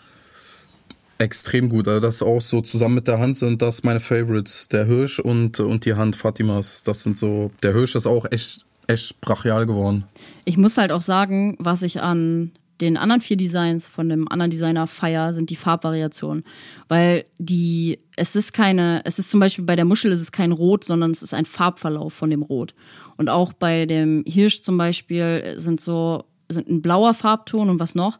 extrem 1.18 1.70
gut. 1.70 1.88
Also 1.88 2.00
das 2.00 2.22
auch 2.22 2.42
so 2.42 2.62
zusammen 2.62 2.96
mit 2.96 3.08
der 3.08 3.20
Hand 3.20 3.38
sind 3.38 3.62
das 3.62 3.84
meine 3.84 4.00
Favorites. 4.00 4.68
Der 4.70 4.86
Hirsch 4.86 5.20
und, 5.20 5.60
und 5.60 5.86
die 5.86 5.94
Hand 5.94 6.16
Fatimas. 6.16 6.84
Das 6.84 7.04
sind 7.04 7.18
so, 7.18 7.52
der 7.62 7.74
Hirsch 7.74 7.96
ist 7.96 8.08
auch 8.08 8.26
echt, 8.32 8.66
echt 8.88 9.22
brachial 9.22 9.66
geworden. 9.66 10.06
Ich 10.46 10.58
muss 10.58 10.78
halt 10.78 10.92
auch 10.92 11.02
sagen, 11.02 11.56
was 11.60 11.84
ich 11.84 12.02
an 12.02 12.52
den 12.82 12.98
anderen 12.98 13.22
vier 13.22 13.38
Designs 13.38 13.86
von 13.86 14.10
dem 14.10 14.28
anderen 14.28 14.52
Designer 14.52 14.88
feier, 14.88 15.34
sind 15.34 15.50
die 15.50 15.56
Farbvariationen. 15.56 16.44
Weil 16.88 17.26
die, 17.38 17.98
es 18.16 18.36
ist 18.36 18.54
keine, 18.54 19.02
es 19.06 19.20
ist 19.20 19.30
zum 19.30 19.40
Beispiel 19.40 19.66
bei 19.66 19.76
der 19.76 19.86
Muschel 19.86 20.12
ist 20.12 20.22
es 20.22 20.32
kein 20.32 20.52
Rot, 20.52 20.84
sondern 20.84 21.12
es 21.12 21.22
ist 21.22 21.34
ein 21.34 21.46
Farbverlauf 21.46 22.14
von 22.14 22.30
dem 22.30 22.42
Rot. 22.42 22.74
Und 23.18 23.30
auch 23.30 23.54
bei 23.54 23.86
dem 23.86 24.24
Hirsch 24.26 24.62
zum 24.62 24.78
Beispiel 24.78 25.56
sind 25.58 25.82
so, 25.82 26.24
sind 26.48 26.70
ein 26.70 26.82
blauer 26.82 27.14
Farbton 27.14 27.70
und 27.70 27.80
was 27.80 27.96
noch? 27.96 28.20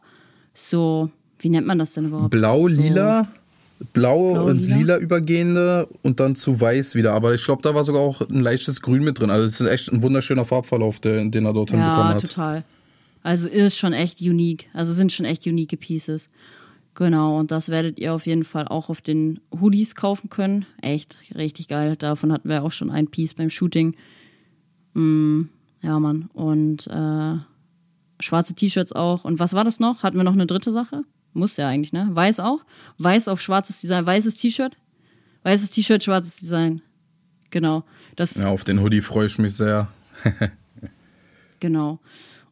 So, 0.52 1.10
wie 1.38 1.48
nennt 1.48 1.66
man 1.66 1.78
das 1.78 1.94
denn 1.94 2.06
überhaupt? 2.06 2.30
Blau, 2.30 2.60
so, 2.62 2.68
lila? 2.68 3.28
Blau, 3.94 4.34
Blau, 4.34 4.48
ins 4.48 4.66
lila? 4.66 4.78
Lila 4.78 4.98
übergehende 4.98 5.88
und 6.02 6.20
dann 6.20 6.36
zu 6.36 6.60
weiß 6.60 6.94
wieder. 6.96 7.14
Aber 7.14 7.32
ich 7.32 7.42
glaube, 7.44 7.62
da 7.62 7.74
war 7.74 7.82
sogar 7.84 8.02
auch 8.02 8.20
ein 8.20 8.40
leichtes 8.40 8.82
Grün 8.82 9.04
mit 9.04 9.18
drin. 9.18 9.30
Also 9.30 9.44
es 9.46 9.58
ist 9.58 9.66
echt 9.66 9.90
ein 9.90 10.02
wunderschöner 10.02 10.44
Farbverlauf, 10.44 11.00
den, 11.00 11.30
den 11.30 11.46
er 11.46 11.54
dort 11.54 11.70
hinbekommen 11.70 12.08
Ja, 12.10 12.14
hat. 12.14 12.20
total. 12.20 12.64
Also 13.22 13.48
ist 13.48 13.76
schon 13.76 13.92
echt 13.92 14.20
unique. 14.20 14.68
Also 14.72 14.92
sind 14.92 15.12
schon 15.12 15.26
echt 15.26 15.46
unique 15.46 15.78
Pieces. 15.78 16.30
Genau, 16.94 17.38
und 17.38 17.50
das 17.50 17.68
werdet 17.68 17.98
ihr 17.98 18.12
auf 18.12 18.26
jeden 18.26 18.44
Fall 18.44 18.66
auch 18.66 18.88
auf 18.88 19.00
den 19.00 19.40
Hoodies 19.58 19.94
kaufen 19.94 20.28
können. 20.28 20.66
Echt 20.82 21.18
richtig 21.34 21.68
geil. 21.68 21.96
Davon 21.96 22.32
hatten 22.32 22.48
wir 22.48 22.62
auch 22.62 22.72
schon 22.72 22.90
ein 22.90 23.08
Piece 23.08 23.34
beim 23.34 23.48
Shooting. 23.50 23.94
Mm, 24.94 25.42
ja, 25.82 25.98
Mann. 25.98 26.28
Und 26.32 26.86
äh, 26.88 27.36
schwarze 28.18 28.54
T-Shirts 28.54 28.92
auch. 28.92 29.24
Und 29.24 29.38
was 29.38 29.54
war 29.54 29.64
das 29.64 29.80
noch? 29.80 30.02
Hatten 30.02 30.16
wir 30.16 30.24
noch 30.24 30.32
eine 30.32 30.46
dritte 30.46 30.72
Sache? 30.72 31.04
Muss 31.32 31.56
ja 31.56 31.68
eigentlich, 31.68 31.92
ne? 31.92 32.08
Weiß 32.10 32.40
auch. 32.40 32.64
Weiß 32.98 33.28
auf 33.28 33.40
schwarzes 33.40 33.80
Design. 33.80 34.04
Weißes 34.04 34.36
T-Shirt. 34.36 34.76
Weißes 35.44 35.70
T-Shirt, 35.70 36.02
schwarzes 36.02 36.36
Design. 36.36 36.82
Genau. 37.50 37.84
Das, 38.16 38.34
Ja, 38.34 38.48
auf 38.48 38.64
den 38.64 38.80
Hoodie 38.80 39.00
freue 39.00 39.26
ich 39.26 39.38
mich 39.38 39.54
sehr. 39.54 39.88
Genau. 41.60 42.00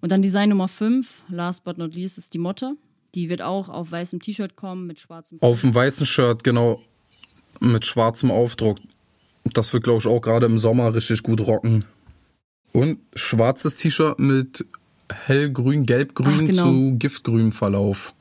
Und 0.00 0.12
dann 0.12 0.22
Design 0.22 0.50
Nummer 0.50 0.68
5, 0.68 1.24
last 1.28 1.64
but 1.64 1.78
not 1.78 1.94
least, 1.94 2.18
ist 2.18 2.34
die 2.34 2.38
Motte. 2.38 2.74
Die 3.14 3.28
wird 3.28 3.42
auch 3.42 3.68
auf 3.68 3.90
weißem 3.90 4.20
T-Shirt 4.20 4.54
kommen 4.54 4.86
mit 4.86 5.00
schwarzem. 5.00 5.38
Auf 5.40 5.62
dem 5.62 5.74
weißen 5.74 6.06
Shirt, 6.06 6.44
genau, 6.44 6.80
mit 7.60 7.86
schwarzem 7.86 8.30
Aufdruck. 8.30 8.78
Das 9.44 9.72
wird, 9.72 9.84
glaube 9.84 10.00
ich, 10.00 10.06
auch 10.06 10.20
gerade 10.20 10.46
im 10.46 10.58
Sommer 10.58 10.94
richtig 10.94 11.22
gut 11.22 11.40
rocken. 11.40 11.84
Und 12.72 12.98
schwarzes 13.14 13.76
T-Shirt 13.76 14.18
mit 14.18 14.66
hellgrün, 15.10 15.86
gelbgrün 15.86 16.46
genau. 16.46 16.64
zu 16.64 16.98
giftgrünem 16.98 17.52
Verlauf. 17.52 18.14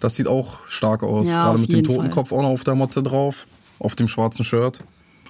Das 0.00 0.16
sieht 0.16 0.26
auch 0.26 0.66
stark 0.66 1.02
aus. 1.02 1.28
Ja, 1.28 1.46
gerade 1.46 1.60
mit 1.60 1.72
dem 1.72 1.84
Totenkopf 1.84 2.32
auch 2.32 2.42
noch 2.42 2.50
auf 2.50 2.64
der 2.64 2.74
Motte 2.74 3.02
drauf. 3.02 3.46
Auf 3.78 3.94
dem 3.94 4.08
schwarzen 4.08 4.44
Shirt. 4.44 4.78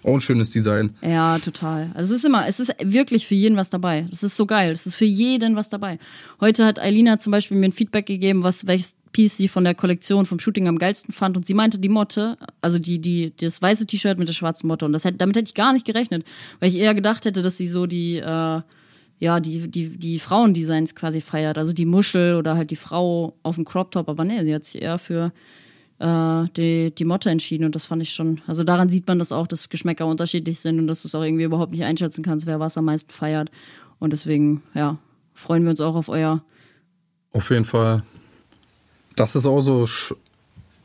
Auch 0.06 0.14
ein 0.14 0.20
schönes 0.20 0.50
Design. 0.50 0.94
Ja, 1.02 1.36
total. 1.40 1.90
Also 1.94 2.14
es 2.14 2.20
ist 2.20 2.24
immer, 2.24 2.46
es 2.46 2.60
ist 2.60 2.72
wirklich 2.80 3.26
für 3.26 3.34
jeden 3.34 3.56
was 3.56 3.70
dabei. 3.70 4.06
Das 4.08 4.22
ist 4.22 4.36
so 4.36 4.46
geil. 4.46 4.70
Es 4.70 4.86
ist 4.86 4.94
für 4.94 5.04
jeden 5.04 5.56
was 5.56 5.68
dabei. 5.68 5.98
Heute 6.40 6.64
hat 6.64 6.78
Eilina 6.78 7.18
zum 7.18 7.32
Beispiel 7.32 7.56
mir 7.56 7.66
ein 7.66 7.72
Feedback 7.72 8.06
gegeben, 8.06 8.44
was 8.44 8.68
welches 8.68 8.94
Piece 9.10 9.36
sie 9.36 9.48
von 9.48 9.64
der 9.64 9.74
Kollektion 9.74 10.24
vom 10.24 10.38
Shooting 10.38 10.68
am 10.68 10.78
geilsten 10.78 11.12
fand. 11.12 11.36
Und 11.36 11.44
sie 11.44 11.54
meinte 11.54 11.80
die 11.80 11.88
Motte, 11.88 12.38
also 12.60 12.78
die, 12.78 13.00
die, 13.00 13.32
das 13.36 13.60
weiße 13.60 13.86
T-Shirt 13.86 14.16
mit 14.16 14.28
der 14.28 14.32
schwarzen 14.32 14.68
Motte. 14.68 14.86
Und 14.86 14.92
das 14.92 15.04
hätte, 15.04 15.18
damit 15.18 15.34
hätte 15.34 15.48
ich 15.48 15.54
gar 15.54 15.72
nicht 15.72 15.84
gerechnet, 15.84 16.24
weil 16.60 16.68
ich 16.68 16.76
eher 16.76 16.94
gedacht 16.94 17.24
hätte, 17.24 17.42
dass 17.42 17.56
sie 17.56 17.66
so 17.66 17.86
die, 17.86 18.18
äh, 18.18 18.60
ja, 19.18 19.40
die, 19.40 19.68
die, 19.68 19.98
die 19.98 20.20
Frauendesigns 20.20 20.94
quasi 20.94 21.20
feiert. 21.20 21.58
Also 21.58 21.72
die 21.72 21.84
Muschel 21.84 22.36
oder 22.36 22.56
halt 22.56 22.70
die 22.70 22.76
Frau 22.76 23.34
auf 23.42 23.56
dem 23.56 23.64
Crop 23.64 23.90
Top. 23.90 24.08
Aber 24.08 24.22
nee, 24.22 24.44
sie 24.44 24.54
hat 24.54 24.62
sich 24.62 24.80
eher 24.80 24.98
für 24.98 25.32
äh, 25.98 26.44
die, 26.56 26.94
die 26.94 27.04
Motte 27.04 27.30
entschieden 27.30 27.64
und 27.64 27.74
das 27.74 27.84
fand 27.84 28.02
ich 28.02 28.12
schon. 28.12 28.40
Also 28.46 28.64
daran 28.64 28.88
sieht 28.88 29.06
man 29.06 29.18
das 29.18 29.32
auch, 29.32 29.46
dass 29.46 29.68
Geschmäcker 29.68 30.06
unterschiedlich 30.06 30.60
sind 30.60 30.78
und 30.78 30.86
dass 30.86 31.02
du 31.02 31.08
es 31.08 31.14
auch 31.14 31.22
irgendwie 31.22 31.44
überhaupt 31.44 31.72
nicht 31.72 31.84
einschätzen 31.84 32.22
kannst, 32.22 32.46
wer 32.46 32.60
was 32.60 32.76
am 32.76 32.84
meisten 32.84 33.10
feiert. 33.10 33.50
Und 33.98 34.12
deswegen, 34.12 34.62
ja, 34.74 34.98
freuen 35.34 35.62
wir 35.62 35.70
uns 35.70 35.80
auch 35.80 35.94
auf 35.94 36.08
euer. 36.08 36.42
Auf 37.32 37.50
jeden 37.50 37.64
Fall. 37.64 38.02
Das 39.14 39.36
ist 39.36 39.46
auch 39.46 39.60
so 39.60 39.86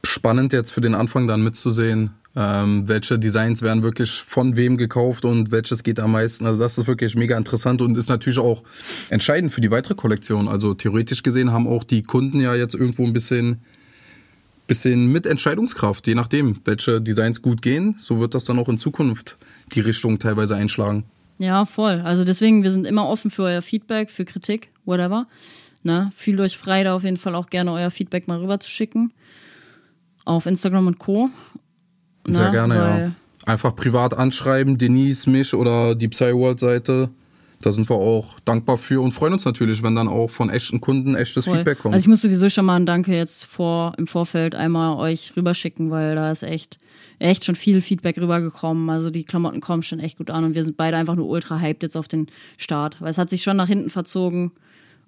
spannend 0.04 0.54
jetzt 0.54 0.72
für 0.72 0.82
den 0.82 0.96
Anfang 0.96 1.28
dann 1.28 1.44
mitzusehen, 1.44 2.12
ähm, 2.36 2.88
welche 2.88 3.20
Designs 3.20 3.62
werden 3.62 3.84
wirklich 3.84 4.12
von 4.12 4.56
wem 4.56 4.78
gekauft 4.78 5.26
und 5.26 5.52
welches 5.52 5.84
geht 5.84 6.00
am 6.00 6.14
meisten. 6.14 6.46
Also 6.46 6.62
das 6.62 6.78
ist 6.78 6.88
wirklich 6.88 7.16
mega 7.16 7.38
interessant 7.38 7.82
und 7.82 7.98
ist 7.98 8.10
natürlich 8.10 8.40
auch 8.40 8.64
entscheidend 9.10 9.52
für 9.52 9.60
die 9.60 9.72
weitere 9.72 9.96
Kollektion. 9.96 10.48
Also 10.48 10.74
theoretisch 10.74 11.24
gesehen 11.24 11.52
haben 11.52 11.68
auch 11.68 11.84
die 11.84 12.04
Kunden 12.04 12.40
ja 12.40 12.56
jetzt 12.56 12.74
irgendwo 12.74 13.06
ein 13.06 13.14
bisschen 13.14 13.62
bisschen 14.72 15.08
mit 15.12 15.26
Entscheidungskraft, 15.26 16.08
je 16.08 16.16
nachdem, 16.16 16.62
welche 16.64 17.02
Designs 17.02 17.42
gut 17.42 17.62
gehen, 17.62 17.96
so 17.98 18.22
wird 18.22 18.34
das 18.34 18.46
dann 18.46 18.58
auch 18.58 18.70
in 18.70 18.78
Zukunft 18.78 19.36
die 19.74 19.82
Richtung 19.82 20.18
teilweise 20.18 20.56
einschlagen. 20.56 21.04
Ja, 21.40 21.66
voll. 21.66 22.00
Also 22.06 22.24
deswegen, 22.24 22.64
wir 22.64 22.72
sind 22.72 22.88
immer 22.88 23.06
offen 23.06 23.32
für 23.32 23.44
euer 23.44 23.62
Feedback, 23.62 24.10
für 24.10 24.24
Kritik, 24.24 24.70
whatever. 24.86 25.28
Ne? 25.84 26.14
Fühlt 26.16 26.40
euch 26.40 26.58
frei, 26.58 26.86
da 26.86 26.96
auf 26.96 27.04
jeden 27.04 27.18
Fall 27.18 27.36
auch 27.36 27.50
gerne 27.50 27.74
euer 27.74 27.92
Feedback 27.92 28.30
mal 28.30 28.40
rüber 28.40 28.62
zu 28.62 28.70
schicken. 28.70 29.12
Auf 30.24 30.46
Instagram 30.46 30.88
und 30.88 31.00
Co. 31.00 31.30
Sehr 32.26 32.46
ne? 32.46 32.52
gerne, 32.52 32.76
ja. 32.76 33.12
Einfach 33.46 33.76
privat 33.76 34.14
anschreiben, 34.14 34.78
Denise, 34.78 35.30
mich 35.30 35.54
oder 35.54 35.96
die 35.96 36.08
Psyworld-Seite 36.08 37.10
da 37.62 37.72
sind 37.72 37.90
wir 37.90 37.96
auch 37.96 38.40
dankbar 38.42 38.78
für 38.78 39.02
und 39.02 39.12
freuen 39.12 39.34
uns 39.34 39.46
natürlich, 39.46 39.84
wenn 39.84 39.96
dann 39.96 40.08
auch 40.08 40.30
von 40.30 40.50
echten 40.50 40.82
Kunden 40.82 41.16
echtes 41.16 41.46
Voll. 41.46 41.58
Feedback 41.58 41.80
kommt. 41.80 41.94
Also 41.94 42.04
ich 42.04 42.08
muss 42.10 42.22
sowieso 42.22 42.50
schon 42.50 42.66
mal 42.66 42.76
ein 42.76 42.86
Danke 42.86 43.16
jetzt 43.16 43.46
vor 43.46 43.94
im 43.98 44.08
Vorfeld 44.08 44.56
einmal 44.56 44.98
euch 44.98 45.34
rüberschicken, 45.36 45.92
weil 45.92 46.16
da 46.16 46.32
ist 46.32 46.44
echt 46.44 46.78
echt 47.20 47.46
schon 47.46 47.56
viel 47.56 47.82
Feedback 47.82 48.18
rübergekommen. 48.18 48.90
Also 48.90 49.10
die 49.10 49.24
Klamotten 49.24 49.62
kommen 49.62 49.84
schon 49.84 50.00
echt 50.00 50.18
gut 50.18 50.32
an 50.32 50.44
und 50.44 50.56
wir 50.56 50.64
sind 50.64 50.78
beide 50.78 50.98
einfach 50.98 51.16
nur 51.16 51.28
ultra 51.28 51.60
hyped 51.60 51.84
jetzt 51.84 51.96
auf 51.96 52.08
den 52.08 52.28
Start, 52.58 53.00
weil 53.00 53.10
es 53.10 53.18
hat 53.18 53.30
sich 53.30 53.44
schon 53.44 53.58
nach 53.58 53.68
hinten 53.68 53.90
verzogen 53.90 54.52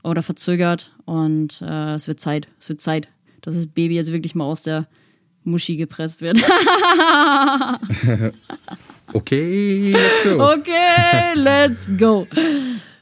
oder 0.03 0.21
verzögert 0.21 0.93
und 1.05 1.61
äh, 1.61 1.95
es 1.95 2.07
wird 2.07 2.19
Zeit, 2.19 2.47
es 2.59 2.69
wird 2.69 2.81
Zeit, 2.81 3.07
dass 3.41 3.55
das 3.55 3.67
Baby 3.67 3.95
jetzt 3.95 4.11
wirklich 4.11 4.35
mal 4.35 4.45
aus 4.45 4.63
der 4.63 4.87
Muschi 5.43 5.75
gepresst 5.75 6.21
wird. 6.21 6.37
Okay, 9.11 9.91
let's 9.91 10.23
go. 10.23 10.53
Okay, 10.53 11.33
let's 11.35 11.87
go. 11.97 12.27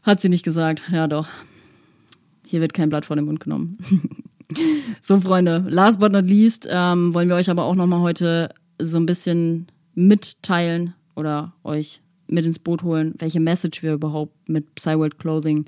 Hat 0.03 0.19
sie 0.19 0.29
nicht 0.29 0.43
gesagt. 0.43 0.81
Ja, 0.91 1.07
doch. 1.07 1.27
Hier 2.45 2.59
wird 2.59 2.73
kein 2.73 2.89
Blatt 2.89 3.05
vor 3.05 3.15
den 3.15 3.25
Mund 3.25 3.39
genommen. 3.39 3.77
so, 5.01 5.21
Freunde, 5.21 5.65
last 5.69 5.99
but 5.99 6.11
not 6.11 6.25
least 6.25 6.67
ähm, 6.69 7.13
wollen 7.13 7.29
wir 7.29 7.35
euch 7.35 7.49
aber 7.49 7.63
auch 7.63 7.75
nochmal 7.75 8.01
heute 8.01 8.49
so 8.81 8.97
ein 8.97 9.05
bisschen 9.05 9.67
mitteilen 9.93 10.93
oder 11.15 11.53
euch 11.63 12.01
mit 12.27 12.45
ins 12.45 12.59
Boot 12.59 12.83
holen, 12.83 13.13
welche 13.19 13.39
Message 13.39 13.83
wir 13.83 13.93
überhaupt 13.93 14.49
mit 14.49 14.73
Psyworld 14.75 15.19
Clothing 15.19 15.65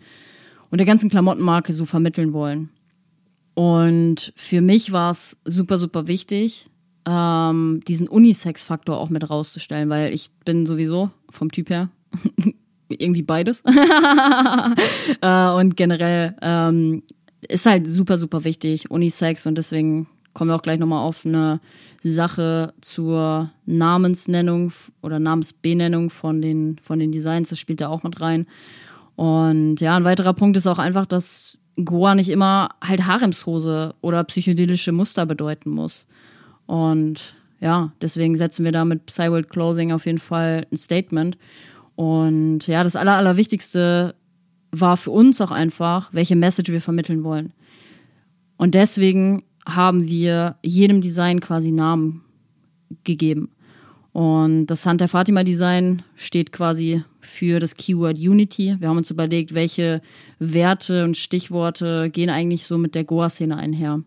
und 0.72 0.78
der 0.78 0.88
ganzen 0.88 1.10
Klamottenmarke 1.10 1.74
so 1.74 1.86
vermitteln 1.86 2.34
wollen. 2.34 2.70
Und 3.54 4.34
für 4.36 4.62
mich 4.62 4.92
war 4.92 5.12
es 5.12 5.38
super, 5.46 5.78
super 5.78 6.08
wichtig, 6.08 6.68
ähm, 7.06 7.82
diesen 7.88 8.08
Unisex-Faktor 8.08 8.98
auch 8.98 9.10
mit 9.10 9.30
rauszustellen, 9.30 9.90
weil 9.90 10.14
ich 10.14 10.32
bin 10.46 10.66
sowieso 10.66 11.12
vom 11.30 11.52
Typ 11.52 11.70
her 11.70 11.90
irgendwie 12.90 13.24
beides. 13.24 13.64
äh, 15.22 15.50
und 15.50 15.76
generell 15.76 16.36
ähm, 16.42 17.04
ist 17.48 17.66
halt 17.66 17.88
super, 17.88 18.18
super 18.18 18.44
wichtig, 18.44 18.90
Unisex 18.90 19.46
und 19.48 19.58
deswegen 19.58 20.08
kommen 20.34 20.50
wir 20.50 20.56
auch 20.56 20.62
gleich 20.62 20.80
nochmal 20.80 21.04
auf 21.04 21.26
eine 21.26 21.60
Sache 22.04 22.74
zur 22.82 23.52
Namensnennung 23.66 24.72
oder 25.02 25.20
Namensbenennung 25.20 26.10
von 26.10 26.42
den, 26.42 26.78
von 26.82 27.00
den 27.00 27.12
Designs, 27.12 27.50
das 27.50 27.60
spielt 27.60 27.82
da 27.82 27.90
auch 27.90 28.04
mit 28.04 28.20
rein. 28.20 28.48
Und 29.16 29.80
ja, 29.80 29.96
ein 29.96 30.04
weiterer 30.04 30.34
Punkt 30.34 30.58
ist 30.58 30.68
auch 30.68 30.80
einfach, 30.80 31.06
dass 31.06 31.60
Goa 31.84 32.16
nicht 32.16 32.30
immer 32.30 32.70
halt 32.84 33.06
Haremshose 33.06 33.96
oder 34.02 34.24
psychedelische 34.24 34.92
Muster 34.92 35.26
bedeuten 35.26 35.70
muss. 35.70 36.08
Und 36.66 37.36
ja, 37.60 37.94
deswegen 38.02 38.36
setzen 38.36 38.66
wir 38.66 38.72
da 38.72 38.86
mit 38.86 39.06
Psyworld 39.06 39.50
Clothing 39.50 39.92
auf 39.92 40.06
jeden 40.06 40.18
Fall 40.18 40.68
ein 40.72 40.78
Statement. 40.78 41.38
Und 41.96 42.68
ja, 42.68 42.84
das 42.84 42.96
Aller, 42.96 43.14
Allerwichtigste 43.14 44.16
war 44.72 44.98
für 44.98 45.12
uns 45.12 45.40
auch 45.40 45.52
einfach, 45.52 46.12
welche 46.14 46.36
Message 46.36 46.72
wir 46.72 46.82
vermitteln 46.82 47.24
wollen. 47.24 47.54
Und 48.58 48.76
deswegen 48.76 49.44
haben 49.66 50.08
wir 50.08 50.58
jedem 50.64 51.02
Design 51.02 51.40
quasi 51.40 51.72
Namen 51.72 52.24
gegeben. 53.04 53.52
Und 54.14 54.68
das 54.68 54.84
der 54.84 55.08
Fatima 55.08 55.44
Design 55.44 56.04
steht 56.16 56.52
quasi 56.52 57.04
für 57.20 57.60
das 57.60 57.76
Keyword 57.76 58.20
Unity. 58.20 58.76
Wir 58.80 58.90
haben 58.90 58.98
uns 58.98 59.10
überlegt, 59.10 59.56
welche 59.56 60.02
Werte 60.38 61.04
und 61.04 61.18
Stichworte 61.18 62.12
gehen 62.12 62.30
eigentlich 62.30 62.68
so 62.68 62.78
mit 62.78 62.94
der 62.94 63.06
Goa-Szene 63.06 63.58
einher. 63.58 64.04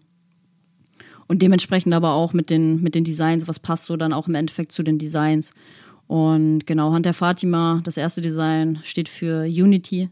Und 1.29 1.43
dementsprechend 1.43 1.93
aber 1.93 2.13
auch 2.13 2.33
mit 2.33 2.51
den, 2.51 2.83
mit 2.83 2.95
den 2.95 3.05
Designs, 3.05 3.49
was 3.49 3.59
passt 3.59 3.87
so 3.87 3.97
dann 3.97 4.13
auch 4.13 4.29
im 4.29 4.35
Endeffekt 4.35 4.73
zu 4.73 4.83
den 4.83 4.99
Designs. 4.99 5.53
Und 6.07 6.67
genau, 6.67 6.93
Hand 6.93 7.07
der 7.07 7.15
Fatima, 7.15 7.81
das 7.85 7.97
erste 7.97 8.21
Design 8.21 8.79
steht 8.85 9.09
für 9.09 9.45
Unity. 9.45 10.09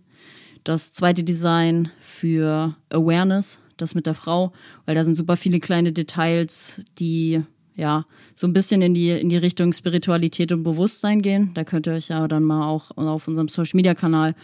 Das 0.65 0.93
zweite 0.93 1.23
Design 1.23 1.91
für 2.01 2.75
Awareness, 2.91 3.61
das 3.77 3.95
mit 3.95 4.07
der 4.07 4.15
Frau, 4.15 4.53
weil 4.87 4.95
da 4.95 5.05
sind 5.05 5.15
super 5.15 5.37
viele 5.37 5.61
kleine 5.61 5.93
Details, 5.93 6.83
die 6.99 7.43
ja 7.77 8.05
so 8.35 8.47
ein 8.47 8.53
bisschen 8.53 8.83
in 8.83 8.95
die, 8.95 9.11
in 9.11 9.29
die 9.29 9.37
Richtung 9.37 9.73
Spiritualität 9.73 10.53
und 10.53 10.63
Bewusstsein 10.63 11.23
gehen. 11.23 11.51
Da 11.55 11.65
könnt 11.65 11.87
ihr 11.87 11.93
euch 11.93 12.09
ja 12.09 12.27
dann 12.29 12.45
mal 12.45 12.67
auch 12.67 12.97
auf 12.97 13.29
unserem 13.29 13.49
Social 13.49 13.77
Media 13.77 13.95
Kanal 13.95 14.35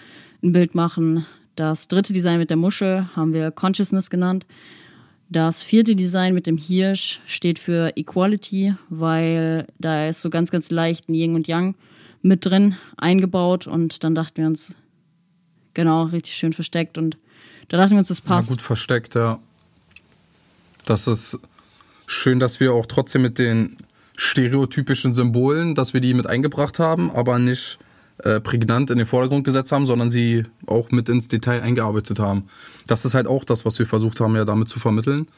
ein 0.43 0.53
Bild 0.53 0.75
machen. 0.75 1.27
Das 1.57 1.89
dritte 1.89 2.13
Design 2.13 2.39
mit 2.39 2.51
der 2.51 2.57
Muschel 2.57 3.09
haben 3.17 3.33
wir 3.33 3.51
Consciousness 3.51 4.11
genannt. 4.11 4.47
Das 5.33 5.63
vierte 5.63 5.95
Design 5.95 6.35
mit 6.35 6.49
dem 6.49 6.59
Hirsch 6.59 7.21
steht 7.25 7.61
für 7.61 7.97
Equality, 7.97 8.75
weil 8.89 9.69
da 9.79 10.09
ist 10.09 10.23
so 10.23 10.29
ganz, 10.29 10.51
ganz 10.51 10.71
leicht 10.71 11.09
ein 11.09 11.15
Yin 11.15 11.37
und 11.37 11.47
Yang 11.47 11.77
mit 12.21 12.45
drin 12.45 12.75
eingebaut 12.97 13.69
und 13.69 14.03
dann 14.03 14.17
dachten 14.17 14.39
wir 14.39 14.47
uns, 14.49 14.75
genau, 15.73 16.03
richtig 16.03 16.35
schön 16.35 16.53
versteckt 16.53 16.99
und 16.99 17.17
da 17.69 17.77
dachten 17.77 17.93
wir 17.93 17.99
uns, 17.99 18.09
das 18.09 18.21
passt. 18.21 18.51
Ja, 18.51 18.55
gut 18.55 18.63
versteckt, 18.63 19.15
ja. 19.15 19.39
Das 20.85 21.07
ist 21.07 21.39
schön, 22.09 22.41
dass 22.41 22.59
wir 22.59 22.73
auch 22.73 22.87
trotzdem 22.87 23.23
mit 23.23 23.39
den 23.39 23.77
stereotypischen 24.17 25.15
Symbolen, 25.15 25.77
dass 25.77 25.95
wir 25.95 26.01
die 26.01 26.13
mit 26.13 26.27
eingebracht 26.27 26.81
haben, 26.81 27.09
aber 27.13 27.39
nicht 27.39 27.79
äh, 28.25 28.41
prägnant 28.41 28.91
in 28.91 28.99
den 28.99 29.07
Vordergrund 29.07 29.45
gesetzt 29.45 29.73
haben, 29.73 29.87
sondern 29.87 30.11
sie 30.11 30.43
auch 30.67 30.91
mit 30.91 31.09
ins 31.09 31.29
Detail 31.29 31.63
eingearbeitet 31.63 32.19
haben. 32.19 32.45
Das 32.87 33.05
ist 33.05 33.15
halt 33.15 33.27
auch 33.27 33.45
das, 33.45 33.65
was 33.65 33.79
wir 33.79 33.87
versucht 33.87 34.21
haben, 34.21 34.37
ja 34.37 34.45
damit 34.45 34.69
zu 34.69 34.79
vermitteln. 34.79 35.29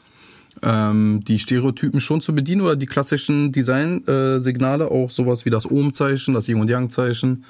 Ähm, 0.61 1.21
die 1.27 1.39
Stereotypen 1.39 1.99
schon 1.99 2.21
zu 2.21 2.35
bedienen 2.35 2.61
oder 2.61 2.75
die 2.75 2.85
klassischen 2.85 3.51
Design-Signale, 3.51 4.91
auch 4.91 5.09
sowas 5.09 5.45
wie 5.45 5.49
das 5.49 5.69
Ohm-Zeichen, 5.69 6.33
das 6.33 6.47
Yin- 6.47 6.61
und 6.61 6.69
Yang-Zeichen 6.69 7.43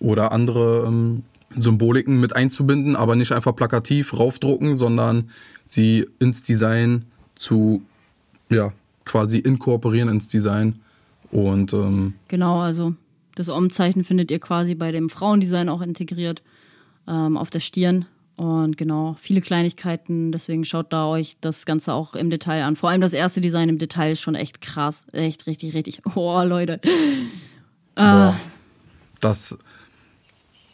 oder 0.00 0.32
andere 0.32 0.84
ähm, 0.86 1.24
Symboliken 1.50 2.20
mit 2.20 2.36
einzubinden, 2.36 2.94
aber 2.94 3.16
nicht 3.16 3.32
einfach 3.32 3.56
plakativ 3.56 4.16
raufdrucken, 4.16 4.76
sondern 4.76 5.30
sie 5.66 6.06
ins 6.18 6.42
Design 6.42 7.06
zu, 7.34 7.82
ja, 8.50 8.72
quasi 9.04 9.38
inkorporieren 9.38 10.08
ins 10.08 10.28
Design. 10.28 10.80
Und 11.30 11.72
ähm, 11.72 12.14
genau, 12.28 12.60
also 12.60 12.94
das 13.38 13.48
Om-Zeichen 13.48 14.04
findet 14.04 14.30
ihr 14.30 14.40
quasi 14.40 14.74
bei 14.74 14.90
dem 14.90 15.08
Frauendesign 15.08 15.68
auch 15.68 15.80
integriert 15.80 16.42
ähm, 17.06 17.36
auf 17.36 17.50
der 17.50 17.60
Stirn. 17.60 18.06
Und 18.36 18.76
genau, 18.76 19.16
viele 19.20 19.40
Kleinigkeiten, 19.40 20.30
deswegen 20.30 20.64
schaut 20.64 20.92
da 20.92 21.06
euch 21.08 21.36
das 21.40 21.66
Ganze 21.66 21.92
auch 21.92 22.14
im 22.14 22.30
Detail 22.30 22.62
an. 22.64 22.76
Vor 22.76 22.88
allem 22.90 23.00
das 23.00 23.12
erste 23.12 23.40
Design 23.40 23.68
im 23.68 23.78
Detail 23.78 24.12
ist 24.12 24.20
schon 24.20 24.34
echt 24.34 24.60
krass. 24.60 25.02
Echt, 25.12 25.46
richtig, 25.46 25.74
richtig. 25.74 26.02
Oh, 26.14 26.42
Leute. 26.42 26.80
Boah, 27.94 28.36
das. 29.20 29.56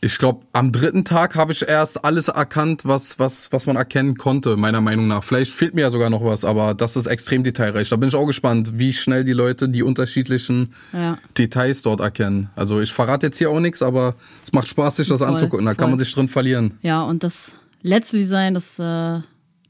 Ich 0.05 0.19
glaube, 0.19 0.45
am 0.53 0.71
dritten 0.71 1.07
Tag 1.07 1.35
habe 1.35 1.53
ich 1.53 1.67
erst 1.67 2.05
alles 2.05 2.29
erkannt, 2.29 2.85
was, 2.85 3.19
was, 3.19 3.51
was 3.53 3.67
man 3.67 3.77
erkennen 3.77 4.17
konnte, 4.17 4.59
meiner 4.59 4.83
Meinung 4.83 5.09
nach. 5.09 5.25
Vielleicht 5.25 5.51
fehlt 5.51 5.73
mir 5.75 5.81
ja 5.81 5.89
sogar 5.89 6.11
noch 6.11 6.23
was, 6.23 6.45
aber 6.45 6.75
das 6.75 6.97
ist 6.97 7.07
extrem 7.07 7.43
detailreich. 7.43 7.89
Da 7.89 7.97
bin 7.97 8.11
ich 8.11 8.15
auch 8.15 8.27
gespannt, 8.27 8.73
wie 8.75 8.93
schnell 8.93 9.25
die 9.25 9.33
Leute 9.33 9.67
die 9.67 9.83
unterschiedlichen 9.83 10.75
Ja. 10.93 11.17
Details 11.39 11.81
dort 11.81 12.01
erkennen. 12.01 12.51
Also 12.55 12.83
ich 12.83 12.93
verrate 12.93 13.29
jetzt 13.29 13.39
hier 13.39 13.49
auch 13.49 13.61
nichts, 13.61 13.81
aber 13.81 14.15
es 14.43 14.53
macht 14.53 14.69
Spaß, 14.69 14.97
sich 14.97 15.09
das 15.09 15.21
Voll, 15.21 15.29
anzugucken. 15.29 15.65
Da 15.65 15.73
kann 15.73 15.85
voll. 15.85 15.91
man 15.93 15.99
sich 15.99 16.15
drin 16.15 16.29
verlieren. 16.29 16.79
Ja, 16.83 17.03
und 17.05 17.23
das 17.23 17.55
letzte 17.81 18.19
Design, 18.19 18.53
das 18.53 18.79
äh, 18.79 19.21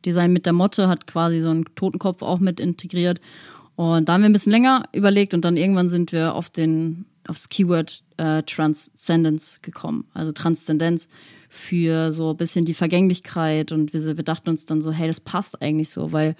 Design 0.04 0.32
mit 0.32 0.46
der 0.46 0.52
Motte, 0.52 0.88
hat 0.88 1.06
quasi 1.06 1.38
so 1.38 1.50
einen 1.50 1.64
Totenkopf 1.76 2.22
auch 2.22 2.40
mit 2.40 2.58
integriert. 2.58 3.20
Und 3.76 4.08
da 4.08 4.14
haben 4.14 4.22
wir 4.22 4.28
ein 4.30 4.32
bisschen 4.32 4.50
länger 4.50 4.82
überlegt 4.92 5.32
und 5.32 5.44
dann 5.44 5.56
irgendwann 5.56 5.86
sind 5.88 6.10
wir 6.10 6.34
auf 6.34 6.50
den, 6.50 7.04
aufs 7.28 7.48
Keyword 7.48 8.02
äh, 8.16 8.42
Transcendence 8.42 9.60
gekommen. 9.62 10.06
Also 10.14 10.32
Transzendenz 10.32 11.08
für 11.48 12.10
so 12.12 12.30
ein 12.30 12.36
bisschen 12.36 12.64
die 12.64 12.74
Vergänglichkeit 12.74 13.72
und 13.72 13.92
wir, 13.92 14.16
wir 14.16 14.24
dachten 14.24 14.50
uns 14.50 14.66
dann 14.66 14.82
so, 14.82 14.92
hey, 14.92 15.06
das 15.06 15.20
passt 15.20 15.62
eigentlich 15.62 15.88
so, 15.88 16.12
weil 16.12 16.34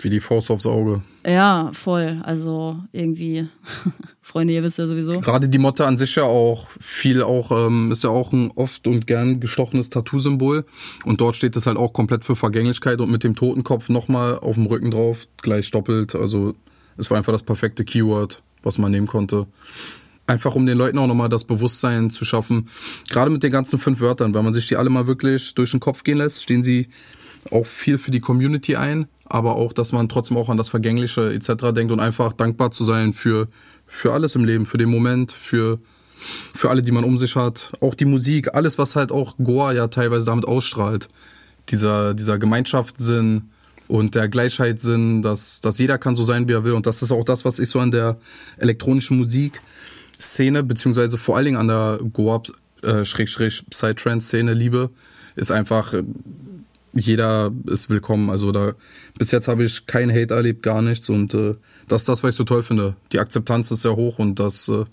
Wie 0.00 0.10
die 0.10 0.20
Faust 0.20 0.50
aufs 0.50 0.66
Auge. 0.66 1.02
ja, 1.26 1.70
voll, 1.72 2.20
also 2.24 2.76
irgendwie, 2.92 3.48
Freunde, 4.22 4.54
ihr 4.54 4.62
wisst 4.62 4.78
ja 4.78 4.86
sowieso. 4.86 5.20
Gerade 5.20 5.48
die 5.48 5.58
Motte 5.58 5.86
an 5.86 5.96
sich 5.96 6.14
ja 6.14 6.22
auch 6.22 6.68
viel 6.78 7.22
auch, 7.22 7.50
ähm, 7.66 7.90
ist 7.90 8.04
ja 8.04 8.10
auch 8.10 8.32
ein 8.32 8.52
oft 8.52 8.86
und 8.86 9.06
gern 9.06 9.40
gestochenes 9.40 9.90
Tattoo-Symbol. 9.90 10.64
Und 11.04 11.20
dort 11.20 11.34
steht 11.34 11.56
es 11.56 11.66
halt 11.66 11.76
auch 11.76 11.92
komplett 11.92 12.24
für 12.24 12.36
Vergänglichkeit 12.36 13.00
und 13.00 13.10
mit 13.10 13.24
dem 13.24 13.34
Totenkopf 13.34 13.88
nochmal 13.88 14.38
auf 14.38 14.54
dem 14.54 14.66
Rücken 14.66 14.92
drauf, 14.92 15.26
gleich 15.38 15.70
doppelt. 15.72 16.14
Also 16.14 16.54
es 16.96 17.10
war 17.10 17.18
einfach 17.18 17.32
das 17.32 17.42
perfekte 17.42 17.84
Keyword, 17.84 18.42
was 18.62 18.78
man 18.78 18.90
nehmen 18.90 19.06
konnte. 19.06 19.46
Einfach 20.26 20.54
um 20.54 20.66
den 20.66 20.78
Leuten 20.78 20.98
auch 20.98 21.06
nochmal 21.06 21.28
das 21.28 21.44
Bewusstsein 21.44 22.10
zu 22.10 22.24
schaffen. 22.24 22.68
Gerade 23.10 23.30
mit 23.30 23.42
den 23.42 23.50
ganzen 23.50 23.78
fünf 23.78 24.00
Wörtern, 24.00 24.34
wenn 24.34 24.44
man 24.44 24.54
sich 24.54 24.66
die 24.66 24.76
alle 24.76 24.90
mal 24.90 25.06
wirklich 25.06 25.54
durch 25.54 25.72
den 25.72 25.80
Kopf 25.80 26.04
gehen 26.04 26.18
lässt, 26.18 26.42
stehen 26.42 26.62
sie 26.62 26.88
auch 27.50 27.66
viel 27.66 27.98
für 27.98 28.10
die 28.10 28.20
Community 28.20 28.76
ein, 28.76 29.06
aber 29.24 29.56
auch, 29.56 29.72
dass 29.72 29.92
man 29.92 30.08
trotzdem 30.08 30.36
auch 30.36 30.48
an 30.48 30.56
das 30.56 30.68
Vergängliche 30.68 31.32
etc. 31.32 31.72
denkt 31.74 31.92
und 31.92 32.00
einfach 32.00 32.32
dankbar 32.32 32.70
zu 32.70 32.84
sein 32.84 33.12
für, 33.12 33.48
für 33.86 34.12
alles 34.12 34.36
im 34.36 34.44
Leben, 34.44 34.64
für 34.64 34.78
den 34.78 34.90
Moment, 34.90 35.32
für, 35.32 35.80
für 36.54 36.70
alle, 36.70 36.82
die 36.82 36.92
man 36.92 37.04
um 37.04 37.18
sich 37.18 37.34
hat. 37.34 37.72
Auch 37.80 37.94
die 37.94 38.04
Musik, 38.04 38.54
alles, 38.54 38.78
was 38.78 38.94
halt 38.94 39.10
auch 39.10 39.36
Goa 39.42 39.72
ja 39.72 39.88
teilweise 39.88 40.26
damit 40.26 40.44
ausstrahlt. 40.44 41.08
Dieser, 41.70 42.14
dieser 42.14 42.38
Gemeinschaftssinn 42.38 43.50
und 43.88 44.14
der 44.14 44.28
Gleichheitssinn, 44.28 45.22
dass, 45.22 45.60
dass 45.60 45.78
jeder 45.78 45.98
kann 45.98 46.16
so 46.16 46.24
sein, 46.24 46.48
wie 46.48 46.52
er 46.52 46.64
will. 46.64 46.72
Und 46.72 46.86
das 46.86 47.02
ist 47.02 47.12
auch 47.12 47.24
das, 47.24 47.44
was 47.44 47.58
ich 47.58 47.68
so 47.68 47.80
an 47.80 47.90
der 47.90 48.16
elektronischen 48.58 49.18
Musikszene, 49.18 50.62
beziehungsweise 50.62 51.18
vor 51.18 51.36
allen 51.36 51.46
Dingen 51.46 51.56
an 51.56 51.68
der 51.68 52.00
Goa 52.12 52.42
äh, 52.82 53.02
liebe, 54.52 54.90
ist 55.36 55.52
einfach, 55.52 55.94
äh, 55.94 56.02
jeder 56.94 57.50
ist 57.66 57.90
willkommen. 57.90 58.30
Also 58.30 58.52
da 58.52 58.72
bis 59.18 59.30
jetzt 59.30 59.48
habe 59.48 59.64
ich 59.64 59.86
keinen 59.86 60.10
Hate 60.10 60.34
erlebt, 60.34 60.62
gar 60.62 60.82
nichts. 60.82 61.08
Und 61.08 61.34
äh, 61.34 61.54
das 61.88 62.02
ist 62.02 62.08
das, 62.08 62.22
was 62.22 62.30
ich 62.30 62.36
so 62.36 62.44
toll 62.44 62.62
finde. 62.62 62.96
Die 63.12 63.18
Akzeptanz 63.18 63.70
ist 63.70 63.82
sehr 63.82 63.96
hoch 63.96 64.18
und 64.18 64.38
das, 64.38 64.68
äh, 64.68 64.84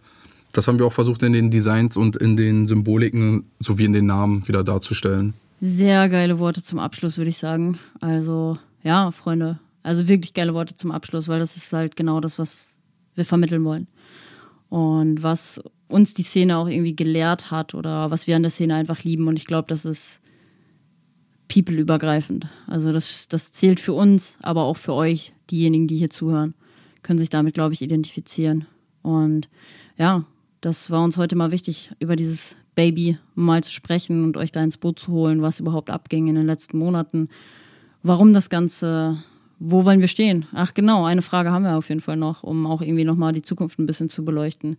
das 0.51 0.67
haben 0.67 0.79
wir 0.79 0.85
auch 0.85 0.93
versucht 0.93 1.23
in 1.23 1.33
den 1.33 1.51
Designs 1.51 1.97
und 1.97 2.15
in 2.15 2.35
den 2.37 2.67
Symboliken 2.67 3.45
sowie 3.59 3.85
in 3.85 3.93
den 3.93 4.05
Namen 4.05 4.47
wieder 4.47 4.63
darzustellen. 4.63 5.33
Sehr 5.61 6.07
geile 6.07 6.39
Worte 6.39 6.63
zum 6.63 6.79
Abschluss, 6.79 7.17
würde 7.17 7.29
ich 7.29 7.37
sagen. 7.37 7.79
Also, 7.99 8.57
ja, 8.83 9.11
Freunde. 9.11 9.59
Also 9.83 10.07
wirklich 10.07 10.33
geile 10.33 10.53
Worte 10.53 10.75
zum 10.75 10.91
Abschluss, 10.91 11.27
weil 11.27 11.39
das 11.39 11.57
ist 11.57 11.71
halt 11.73 11.95
genau 11.95 12.19
das, 12.19 12.37
was 12.39 12.77
wir 13.15 13.25
vermitteln 13.25 13.63
wollen. 13.63 13.87
Und 14.69 15.23
was 15.23 15.61
uns 15.87 16.13
die 16.13 16.23
Szene 16.23 16.57
auch 16.57 16.67
irgendwie 16.67 16.95
gelehrt 16.95 17.51
hat 17.51 17.73
oder 17.73 18.11
was 18.11 18.27
wir 18.27 18.35
an 18.35 18.43
der 18.43 18.51
Szene 18.51 18.75
einfach 18.75 19.03
lieben. 19.03 19.27
Und 19.27 19.37
ich 19.37 19.47
glaube, 19.47 19.67
das 19.67 19.85
ist 19.85 20.21
people-übergreifend. 21.47 22.47
Also 22.67 22.93
das, 22.93 23.27
das 23.27 23.51
zählt 23.51 23.79
für 23.79 23.93
uns, 23.93 24.37
aber 24.41 24.63
auch 24.63 24.77
für 24.77 24.93
euch, 24.93 25.33
diejenigen, 25.49 25.87
die 25.87 25.97
hier 25.97 26.11
zuhören, 26.11 26.53
können 27.01 27.19
sich 27.19 27.29
damit, 27.29 27.55
glaube 27.55 27.73
ich, 27.73 27.81
identifizieren. 27.81 28.65
Und 29.01 29.49
ja, 29.97 30.25
das 30.61 30.91
war 30.91 31.03
uns 31.03 31.17
heute 31.17 31.35
mal 31.35 31.51
wichtig, 31.51 31.91
über 31.99 32.15
dieses 32.15 32.55
Baby 32.75 33.17
mal 33.33 33.63
zu 33.63 33.71
sprechen 33.71 34.23
und 34.23 34.37
euch 34.37 34.51
da 34.51 34.63
ins 34.63 34.77
Boot 34.77 34.99
zu 34.99 35.11
holen, 35.11 35.41
was 35.41 35.59
überhaupt 35.59 35.89
abging 35.89 36.27
in 36.27 36.35
den 36.35 36.45
letzten 36.45 36.77
Monaten. 36.77 37.29
Warum 38.01 38.33
das 38.33 38.49
Ganze, 38.49 39.17
wo 39.59 39.85
wollen 39.85 39.99
wir 39.99 40.07
stehen? 40.07 40.45
Ach 40.53 40.73
genau, 40.73 41.05
eine 41.05 41.21
Frage 41.21 41.51
haben 41.51 41.63
wir 41.63 41.77
auf 41.77 41.89
jeden 41.89 42.01
Fall 42.01 42.17
noch, 42.17 42.43
um 42.43 42.65
auch 42.65 42.81
irgendwie 42.81 43.03
nochmal 43.03 43.33
die 43.33 43.41
Zukunft 43.41 43.79
ein 43.79 43.85
bisschen 43.85 44.09
zu 44.09 44.23
beleuchten. 44.23 44.77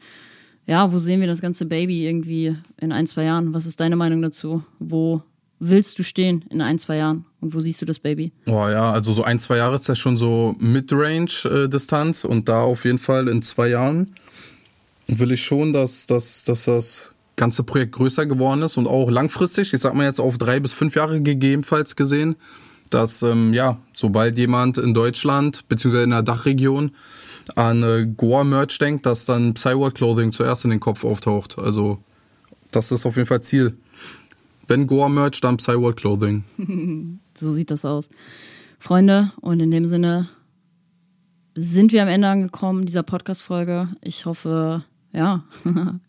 Ja, 0.66 0.92
wo 0.92 0.98
sehen 0.98 1.20
wir 1.20 1.26
das 1.26 1.40
ganze 1.40 1.66
Baby 1.66 2.06
irgendwie 2.06 2.56
in 2.78 2.92
ein, 2.92 3.06
zwei 3.06 3.24
Jahren? 3.24 3.52
Was 3.52 3.66
ist 3.66 3.80
deine 3.80 3.96
Meinung 3.96 4.22
dazu? 4.22 4.62
Wo 4.78 5.22
willst 5.58 5.98
du 5.98 6.02
stehen 6.02 6.44
in 6.48 6.62
ein, 6.62 6.78
zwei 6.78 6.96
Jahren? 6.96 7.26
Und 7.40 7.54
wo 7.54 7.60
siehst 7.60 7.80
du 7.82 7.86
das 7.86 7.98
Baby? 7.98 8.32
Oh 8.46 8.68
ja, 8.68 8.90
also 8.90 9.12
so 9.12 9.22
ein, 9.22 9.38
zwei 9.38 9.58
Jahre 9.58 9.76
ist 9.76 9.88
ja 9.88 9.94
schon 9.94 10.16
so 10.16 10.54
Mid-Range-Distanz 10.58 12.24
und 12.24 12.48
da 12.48 12.62
auf 12.62 12.84
jeden 12.84 12.98
Fall 12.98 13.28
in 13.28 13.42
zwei 13.42 13.68
Jahren 13.68 14.12
will 15.06 15.32
ich 15.32 15.42
schon, 15.42 15.72
dass, 15.72 16.06
dass, 16.06 16.44
dass 16.44 16.64
das 16.64 17.12
ganze 17.36 17.62
Projekt 17.62 17.92
größer 17.92 18.26
geworden 18.26 18.62
ist 18.62 18.76
und 18.76 18.86
auch 18.86 19.10
langfristig, 19.10 19.72
ich 19.74 19.80
sag 19.80 19.94
mal 19.94 20.04
jetzt 20.04 20.20
auf 20.20 20.38
drei 20.38 20.60
bis 20.60 20.72
fünf 20.72 20.94
Jahre 20.94 21.20
gegebenenfalls 21.20 21.96
gesehen, 21.96 22.36
dass 22.90 23.22
ähm, 23.22 23.54
ja, 23.54 23.78
sobald 23.94 24.36
jemand 24.36 24.78
in 24.78 24.94
Deutschland 24.94 25.68
beziehungsweise 25.68 26.04
in 26.04 26.10
der 26.10 26.22
Dachregion 26.22 26.92
an 27.56 27.82
äh, 27.82 28.06
Goa-Merch 28.06 28.78
denkt, 28.78 29.06
dass 29.06 29.24
dann 29.24 29.54
Psyworld 29.54 29.94
Clothing 29.94 30.32
zuerst 30.32 30.64
in 30.64 30.70
den 30.70 30.80
Kopf 30.80 31.04
auftaucht. 31.04 31.58
Also 31.58 31.98
das 32.72 32.92
ist 32.92 33.06
auf 33.06 33.16
jeden 33.16 33.28
Fall 33.28 33.42
Ziel. 33.42 33.76
Wenn 34.66 34.86
Goa-Merch, 34.86 35.40
dann 35.40 35.56
Psyworld 35.56 35.96
Clothing. 35.96 36.44
So 37.40 37.52
sieht 37.52 37.70
das 37.70 37.86
aus. 37.86 38.10
Freunde, 38.78 39.32
und 39.40 39.60
in 39.60 39.70
dem 39.70 39.86
Sinne 39.86 40.28
sind 41.54 41.90
wir 41.90 42.02
am 42.02 42.08
Ende 42.08 42.28
angekommen 42.28 42.84
dieser 42.84 43.02
Podcast-Folge. 43.02 43.88
Ich 44.02 44.26
hoffe, 44.26 44.84
ja, 45.12 45.42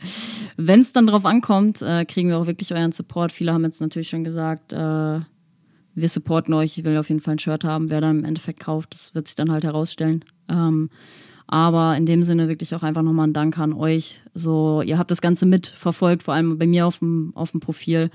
wenn 0.57 0.81
es 0.81 0.91
dann 0.91 1.07
drauf 1.07 1.25
ankommt, 1.25 1.81
äh, 1.81 2.03
kriegen 2.03 2.27
wir 2.27 2.37
auch 2.37 2.47
wirklich 2.47 2.73
euren 2.73 2.91
Support. 2.91 3.31
Viele 3.31 3.53
haben 3.53 3.63
jetzt 3.63 3.79
natürlich 3.79 4.09
schon 4.09 4.25
gesagt, 4.25 4.73
äh, 4.73 5.21
wir 5.93 6.09
supporten 6.09 6.53
euch. 6.53 6.77
Ich 6.77 6.83
will 6.83 6.97
auf 6.97 7.09
jeden 7.09 7.21
Fall 7.21 7.35
ein 7.35 7.39
Shirt 7.39 7.63
haben. 7.63 7.89
Wer 7.89 8.01
dann 8.01 8.19
im 8.19 8.25
Endeffekt 8.25 8.59
kauft, 8.59 8.93
das 8.93 9.15
wird 9.15 9.27
sich 9.27 9.35
dann 9.35 9.51
halt 9.51 9.63
herausstellen. 9.63 10.23
Ähm, 10.49 10.89
aber 11.47 11.97
in 11.97 12.05
dem 12.05 12.23
Sinne 12.23 12.47
wirklich 12.47 12.73
auch 12.75 12.83
einfach 12.83 13.01
nochmal 13.01 13.27
ein 13.27 13.33
Dank 13.33 13.57
an 13.57 13.73
euch. 13.73 14.21
So, 14.33 14.81
ihr 14.81 14.97
habt 14.97 15.11
das 15.11 15.21
Ganze 15.21 15.45
mitverfolgt, 15.45 16.23
vor 16.23 16.33
allem 16.33 16.57
bei 16.57 16.65
mir 16.65 16.87
auf 16.87 16.99
dem, 16.99 17.33
auf 17.35 17.51
dem 17.51 17.59
Profil. 17.59 18.09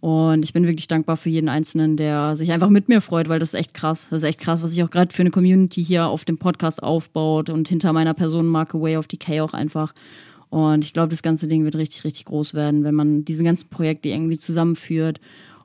Und 0.00 0.44
ich 0.44 0.52
bin 0.52 0.66
wirklich 0.66 0.88
dankbar 0.88 1.16
für 1.16 1.30
jeden 1.30 1.48
Einzelnen, 1.48 1.96
der 1.96 2.34
sich 2.34 2.50
einfach 2.50 2.70
mit 2.70 2.88
mir 2.88 3.00
freut, 3.00 3.28
weil 3.28 3.38
das 3.38 3.54
ist 3.54 3.60
echt 3.60 3.72
krass. 3.72 4.08
Das 4.10 4.24
ist 4.24 4.28
echt 4.28 4.40
krass, 4.40 4.60
was 4.60 4.70
sich 4.70 4.82
auch 4.82 4.90
gerade 4.90 5.14
für 5.14 5.22
eine 5.22 5.30
Community 5.30 5.84
hier 5.84 6.08
auf 6.08 6.24
dem 6.24 6.38
Podcast 6.38 6.82
aufbaut 6.82 7.50
und 7.50 7.68
hinter 7.68 7.92
meiner 7.92 8.12
Personenmarke 8.12 8.80
Way 8.80 8.96
of 8.96 9.06
Decay 9.06 9.40
auch 9.40 9.54
einfach. 9.54 9.94
Und 10.50 10.84
ich 10.84 10.92
glaube, 10.92 11.10
das 11.10 11.22
ganze 11.22 11.46
Ding 11.46 11.62
wird 11.62 11.76
richtig, 11.76 12.02
richtig 12.02 12.24
groß 12.24 12.52
werden, 12.52 12.82
wenn 12.82 12.96
man 12.96 13.24
diese 13.24 13.44
ganzen 13.44 13.68
Projekte 13.68 14.08
irgendwie 14.08 14.38
zusammenführt. 14.38 15.20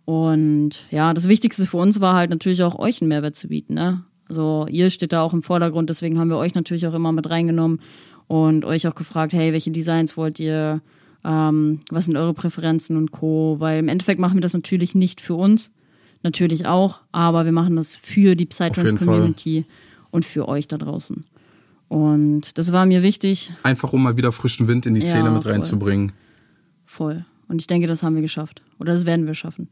Und 0.08 0.86
ja, 0.90 1.14
das 1.14 1.28
Wichtigste 1.28 1.66
für 1.66 1.76
uns 1.76 2.00
war 2.00 2.16
halt 2.16 2.30
natürlich 2.30 2.64
auch 2.64 2.80
euch 2.80 3.02
einen 3.02 3.10
Mehrwert 3.10 3.36
zu 3.36 3.50
bieten. 3.50 3.74
Ne? 3.74 4.06
Also 4.30 4.66
ihr 4.70 4.90
steht 4.90 5.12
da 5.12 5.22
auch 5.22 5.34
im 5.34 5.44
Vordergrund, 5.44 5.90
deswegen 5.90 6.18
haben 6.18 6.30
wir 6.30 6.38
euch 6.38 6.56
natürlich 6.56 6.88
auch 6.88 6.94
immer 6.94 7.12
mit 7.12 7.30
reingenommen 7.30 7.82
und 8.28 8.64
euch 8.64 8.88
auch 8.88 8.96
gefragt, 8.96 9.34
hey, 9.34 9.52
welche 9.52 9.70
Designs 9.72 10.16
wollt 10.16 10.40
ihr? 10.40 10.80
Ähm, 11.26 11.82
was 11.92 12.06
sind 12.06 12.16
eure 12.16 12.34
Präferenzen 12.34 12.96
und 12.96 13.12
Co. 13.12 13.58
Weil 13.60 13.80
im 13.80 13.90
Endeffekt 13.90 14.22
machen 14.22 14.36
wir 14.36 14.42
das 14.42 14.54
natürlich 14.54 14.96
nicht 14.96 15.20
für 15.20 15.36
uns, 15.36 15.72
natürlich 16.24 16.68
auch, 16.68 17.02
aber 17.12 17.44
wir 17.44 17.52
machen 17.52 17.76
das 17.76 17.98
für 17.98 18.36
die 18.38 18.46
Psytrance-Community 18.46 19.66
und 20.12 20.24
für 20.24 20.48
euch 20.48 20.70
da 20.70 20.78
draußen. 20.78 21.26
Und 21.90 22.58
das 22.58 22.72
war 22.72 22.86
mir 22.86 23.04
wichtig, 23.04 23.52
Einfach 23.64 23.92
um 23.92 24.04
mal 24.04 24.16
wieder 24.16 24.32
frischen 24.32 24.70
Wind 24.70 24.86
in 24.86 24.94
die 24.94 25.02
Ja, 25.02 25.08
Szene 25.08 25.32
mit 25.32 25.44
voll. 25.44 25.52
reinzubringen. 25.52 26.14
voll. 26.86 27.26
Und 27.48 27.62
ich 27.62 27.68
denke, 27.68 27.88
das 27.88 28.04
haben 28.04 28.16
wir 28.16 28.22
geschafft. 28.22 28.62
Oder 28.80 28.94
das 28.94 29.06
werden 29.06 29.26
wir 29.26 29.34
schaffen. 29.34 29.70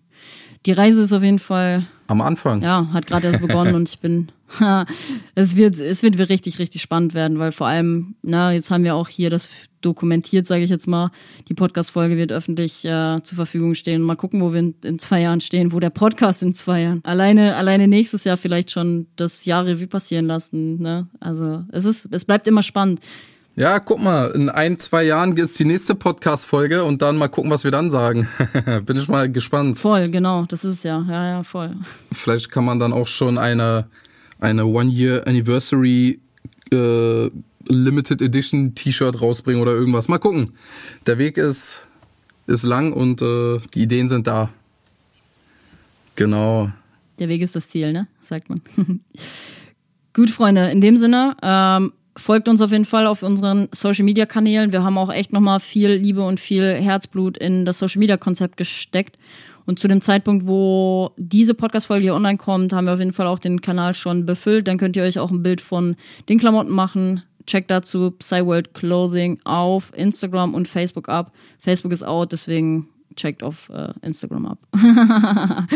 Die 0.66 0.72
Reise 0.72 1.02
ist 1.02 1.14
auf 1.14 1.24
jeden 1.24 1.40
Fall 1.40 1.86
Am 2.08 2.22
Anfang. 2.22 2.62
ja, 2.62 2.88
hat 2.94 3.06
gerade 3.06 3.28
erst 3.28 3.42
begonnen 3.42 3.76
und 3.76 3.90
ich 3.90 4.00
bin, 4.00 4.30
es 5.36 5.56
wird, 5.56 5.78
es 5.78 6.02
wird 6.02 6.18
richtig, 6.30 6.58
richtig 6.58 6.82
spannend 6.82 7.14
werden, 7.14 7.38
weil 7.38 7.52
vor 7.52 7.68
allem, 7.68 8.16
na, 8.22 8.54
jetzt 8.54 8.72
haben 8.72 8.84
wir 8.84 8.96
auch 8.96 9.10
hier 9.10 9.30
das 9.30 9.50
dokumentiert, 9.82 10.48
sage 10.48 10.64
ich 10.64 10.70
jetzt 10.70 10.88
mal. 10.88 11.12
Die 11.50 11.54
Podcast-Folge 11.54 12.18
wird 12.18 12.32
öffentlich 12.32 12.86
äh, 12.86 13.22
zur 13.22 13.36
Verfügung 13.36 13.76
stehen. 13.76 14.02
Mal 14.02 14.16
gucken, 14.16 14.42
wo 14.42 14.54
wir 14.54 14.60
in, 14.60 14.76
in 14.84 14.98
zwei 14.98 15.22
Jahren 15.22 15.42
stehen, 15.42 15.74
wo 15.74 15.80
der 15.80 15.90
Podcast 15.92 16.42
in 16.42 16.54
zwei 16.54 16.82
Jahren. 16.82 17.02
Alleine, 17.04 17.56
alleine 17.58 17.88
nächstes 17.88 18.24
Jahr 18.24 18.38
vielleicht 18.38 18.72
schon 18.72 19.08
das 19.18 19.46
Jahr 19.46 19.66
Revue 19.66 19.88
passieren 19.88 20.26
lassen. 20.26 20.82
Ne? 20.82 21.08
Also 21.20 21.64
es 21.72 21.86
ist, 21.86 22.08
es 22.12 22.26
bleibt 22.26 22.48
immer 22.48 22.64
spannend. 22.64 23.02
Ja, 23.58 23.80
guck 23.80 24.02
mal, 24.02 24.32
in 24.32 24.50
ein, 24.50 24.80
zwei 24.80 25.04
Jahren 25.04 25.38
ist 25.38 25.58
die 25.58 25.66
nächste 25.66 25.96
Podcast-Folge 25.96 26.84
und 26.84 27.02
dann 27.02 27.16
mal 27.16 27.30
gucken, 27.30 27.50
was 27.52 27.64
wir 27.64 27.72
dann 27.72 27.90
sagen. 27.90 28.28
Bin 28.86 28.98
ich 28.98 29.08
mal 29.08 29.32
gespannt. 29.32 29.80
Voll, 29.80 30.10
genau, 30.10 30.46
das 30.46 30.66
ist 30.66 30.84
ja. 30.84 31.06
Ja, 31.08 31.28
ja, 31.30 31.44
voll. 31.44 31.76
Vielleicht 32.12 32.52
kann 32.52 32.66
man 32.66 32.80
dann 32.80 32.92
auch 32.92 33.08
schon 33.08 33.38
eine, 33.38 33.88
eine 34.42 34.66
One-Year-Anniversary 34.66 36.20
äh, 36.74 37.30
Limited 37.68 38.22
Edition 38.22 38.76
T-Shirt 38.76 39.22
rausbringen 39.22 39.62
oder 39.62 39.72
irgendwas. 39.72 40.10
Mal 40.10 40.20
gucken. 40.20 40.52
Der 41.08 41.18
Weg 41.18 41.38
ist 41.38 41.88
ist 42.48 42.64
lang 42.64 42.94
und 42.94 43.22
äh, 43.22 43.58
die 43.74 43.84
Ideen 43.84 44.10
sind 44.10 44.28
da. 44.28 44.50
Genau. 46.16 46.72
Der 47.20 47.30
Weg 47.30 47.42
ist 47.42 47.56
das 47.56 47.70
Ziel, 47.70 47.92
ne? 47.92 48.08
Sagt 48.22 48.50
man. 48.50 48.62
Gut, 50.14 50.30
Freunde, 50.30 50.70
in 50.72 50.82
dem 50.82 50.98
Sinne, 50.98 51.36
ähm, 51.42 51.94
folgt 52.18 52.48
uns 52.48 52.62
auf 52.62 52.72
jeden 52.72 52.86
Fall 52.86 53.08
auf 53.08 53.24
unseren 53.24 53.68
Social 53.72 54.06
Media 54.06 54.26
Kanälen. 54.26 54.72
Wir 54.72 54.84
haben 54.84 54.98
auch 54.98 55.12
echt 55.12 55.34
nochmal 55.34 55.60
viel 55.60 55.92
Liebe 55.92 56.22
und 56.22 56.40
viel 56.40 56.74
Herzblut 56.74 57.38
in 57.38 57.66
das 57.66 57.80
Social 57.80 58.00
Media 58.00 58.18
Konzept 58.18 58.58
gesteckt. 58.58 59.18
Und 59.66 59.80
zu 59.80 59.88
dem 59.88 60.02
Zeitpunkt, 60.02 60.46
wo 60.46 61.12
diese 61.18 61.56
Podcast-Folge 61.56 62.04
hier 62.04 62.16
online 62.16 62.38
kommt, 62.38 62.72
haben 62.72 62.86
wir 62.86 62.94
auf 62.94 63.00
jeden 63.00 63.14
Fall 63.14 63.28
auch 63.28 63.40
den 63.40 63.62
Kanal 63.62 63.94
schon 63.96 64.26
befüllt. 64.26 64.68
Dann 64.68 64.78
könnt 64.78 64.96
ihr 64.96 65.04
euch 65.04 65.20
auch 65.20 65.32
ein 65.32 65.44
Bild 65.44 65.60
von 65.60 65.96
den 66.30 66.40
Klamotten 66.40 66.72
machen. 66.72 67.24
Checkt 67.48 67.70
dazu 67.72 68.12
PsyWorld 68.12 68.74
Clothing 68.74 69.40
auf 69.44 69.92
Instagram 69.96 70.54
und 70.54 70.68
Facebook 70.68 71.10
ab. 71.10 71.32
Facebook 71.60 71.92
ist 71.92 72.04
out, 72.04 72.32
deswegen 72.32 72.90
checkt 73.16 73.44
auf 73.44 73.70
äh, 73.70 73.94
Instagram 74.02 74.46
ab. 74.46 74.60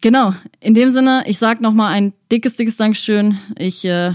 genau, 0.00 0.34
in 0.60 0.74
dem 0.74 0.90
Sinne, 0.90 1.24
ich 1.26 1.38
sag 1.38 1.60
nochmal 1.60 1.92
ein 1.92 2.12
dickes, 2.30 2.56
dickes 2.56 2.76
Dankeschön. 2.76 3.38
Ich, 3.56 3.84
äh, 3.84 4.12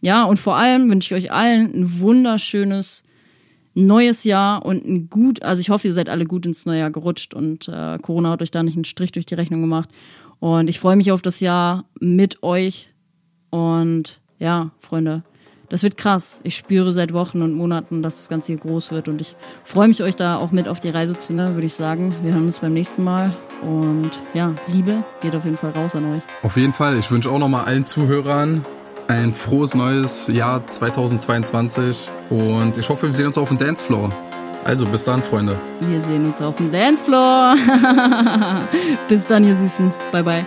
ja, 0.00 0.24
und 0.24 0.38
vor 0.38 0.56
allem 0.56 0.90
wünsche 0.90 1.16
ich 1.16 1.24
euch 1.24 1.32
allen 1.32 1.72
ein 1.74 2.00
wunderschönes 2.00 3.02
neues 3.74 4.24
Jahr 4.24 4.64
und 4.64 4.84
ein 4.86 5.10
gut, 5.10 5.42
also 5.42 5.60
ich 5.60 5.68
hoffe, 5.70 5.88
ihr 5.88 5.94
seid 5.94 6.08
alle 6.08 6.24
gut 6.24 6.46
ins 6.46 6.64
neue 6.64 6.80
Jahr 6.80 6.90
gerutscht 6.90 7.34
und 7.34 7.68
äh, 7.68 7.98
Corona 8.00 8.30
hat 8.30 8.42
euch 8.42 8.50
da 8.50 8.62
nicht 8.62 8.76
einen 8.76 8.84
Strich 8.84 9.12
durch 9.12 9.26
die 9.26 9.34
Rechnung 9.34 9.60
gemacht. 9.60 9.90
Und 10.38 10.68
ich 10.68 10.80
freue 10.80 10.96
mich 10.96 11.12
auf 11.12 11.22
das 11.22 11.40
Jahr 11.40 11.84
mit 12.00 12.42
euch. 12.42 12.90
Und 13.50 14.20
ja, 14.38 14.70
Freunde, 14.78 15.22
das 15.68 15.82
wird 15.82 15.96
krass. 15.96 16.40
Ich 16.42 16.56
spüre 16.56 16.92
seit 16.92 17.12
Wochen 17.12 17.42
und 17.42 17.52
Monaten, 17.52 18.02
dass 18.02 18.16
das 18.16 18.28
Ganze 18.28 18.48
hier 18.48 18.60
groß 18.60 18.90
wird. 18.92 19.08
Und 19.08 19.20
ich 19.20 19.34
freue 19.64 19.88
mich, 19.88 20.02
euch 20.02 20.16
da 20.16 20.36
auch 20.36 20.52
mit 20.52 20.68
auf 20.68 20.80
die 20.80 20.90
Reise 20.90 21.18
zu 21.18 21.32
nehmen, 21.32 21.54
würde 21.54 21.66
ich 21.66 21.74
sagen. 21.74 22.14
Wir 22.22 22.32
hören 22.32 22.46
uns 22.46 22.58
beim 22.58 22.72
nächsten 22.72 23.02
Mal. 23.02 23.34
Und 23.62 24.10
ja, 24.34 24.54
Liebe 24.68 25.02
geht 25.20 25.34
auf 25.34 25.44
jeden 25.44 25.56
Fall 25.56 25.70
raus 25.70 25.94
an 25.94 26.16
euch. 26.16 26.22
Auf 26.42 26.56
jeden 26.56 26.72
Fall. 26.72 26.98
Ich 26.98 27.10
wünsche 27.10 27.30
auch 27.30 27.38
nochmal 27.38 27.64
allen 27.64 27.84
Zuhörern 27.84 28.64
ein 29.08 29.34
frohes 29.34 29.74
neues 29.74 30.28
Jahr 30.28 30.66
2022. 30.66 32.10
Und 32.30 32.76
ich 32.78 32.88
hoffe, 32.88 33.06
wir 33.06 33.12
sehen 33.12 33.26
uns 33.26 33.38
auf 33.38 33.48
dem 33.48 33.58
Dancefloor. 33.58 34.10
Also 34.64 34.86
bis 34.86 35.04
dann, 35.04 35.22
Freunde. 35.22 35.56
Wir 35.80 36.02
sehen 36.02 36.26
uns 36.26 36.42
auf 36.42 36.56
dem 36.56 36.72
Dancefloor. 36.72 37.54
bis 39.08 39.26
dann, 39.26 39.44
ihr 39.44 39.54
Süßen. 39.54 39.92
Bye, 40.10 40.24
bye. 40.24 40.46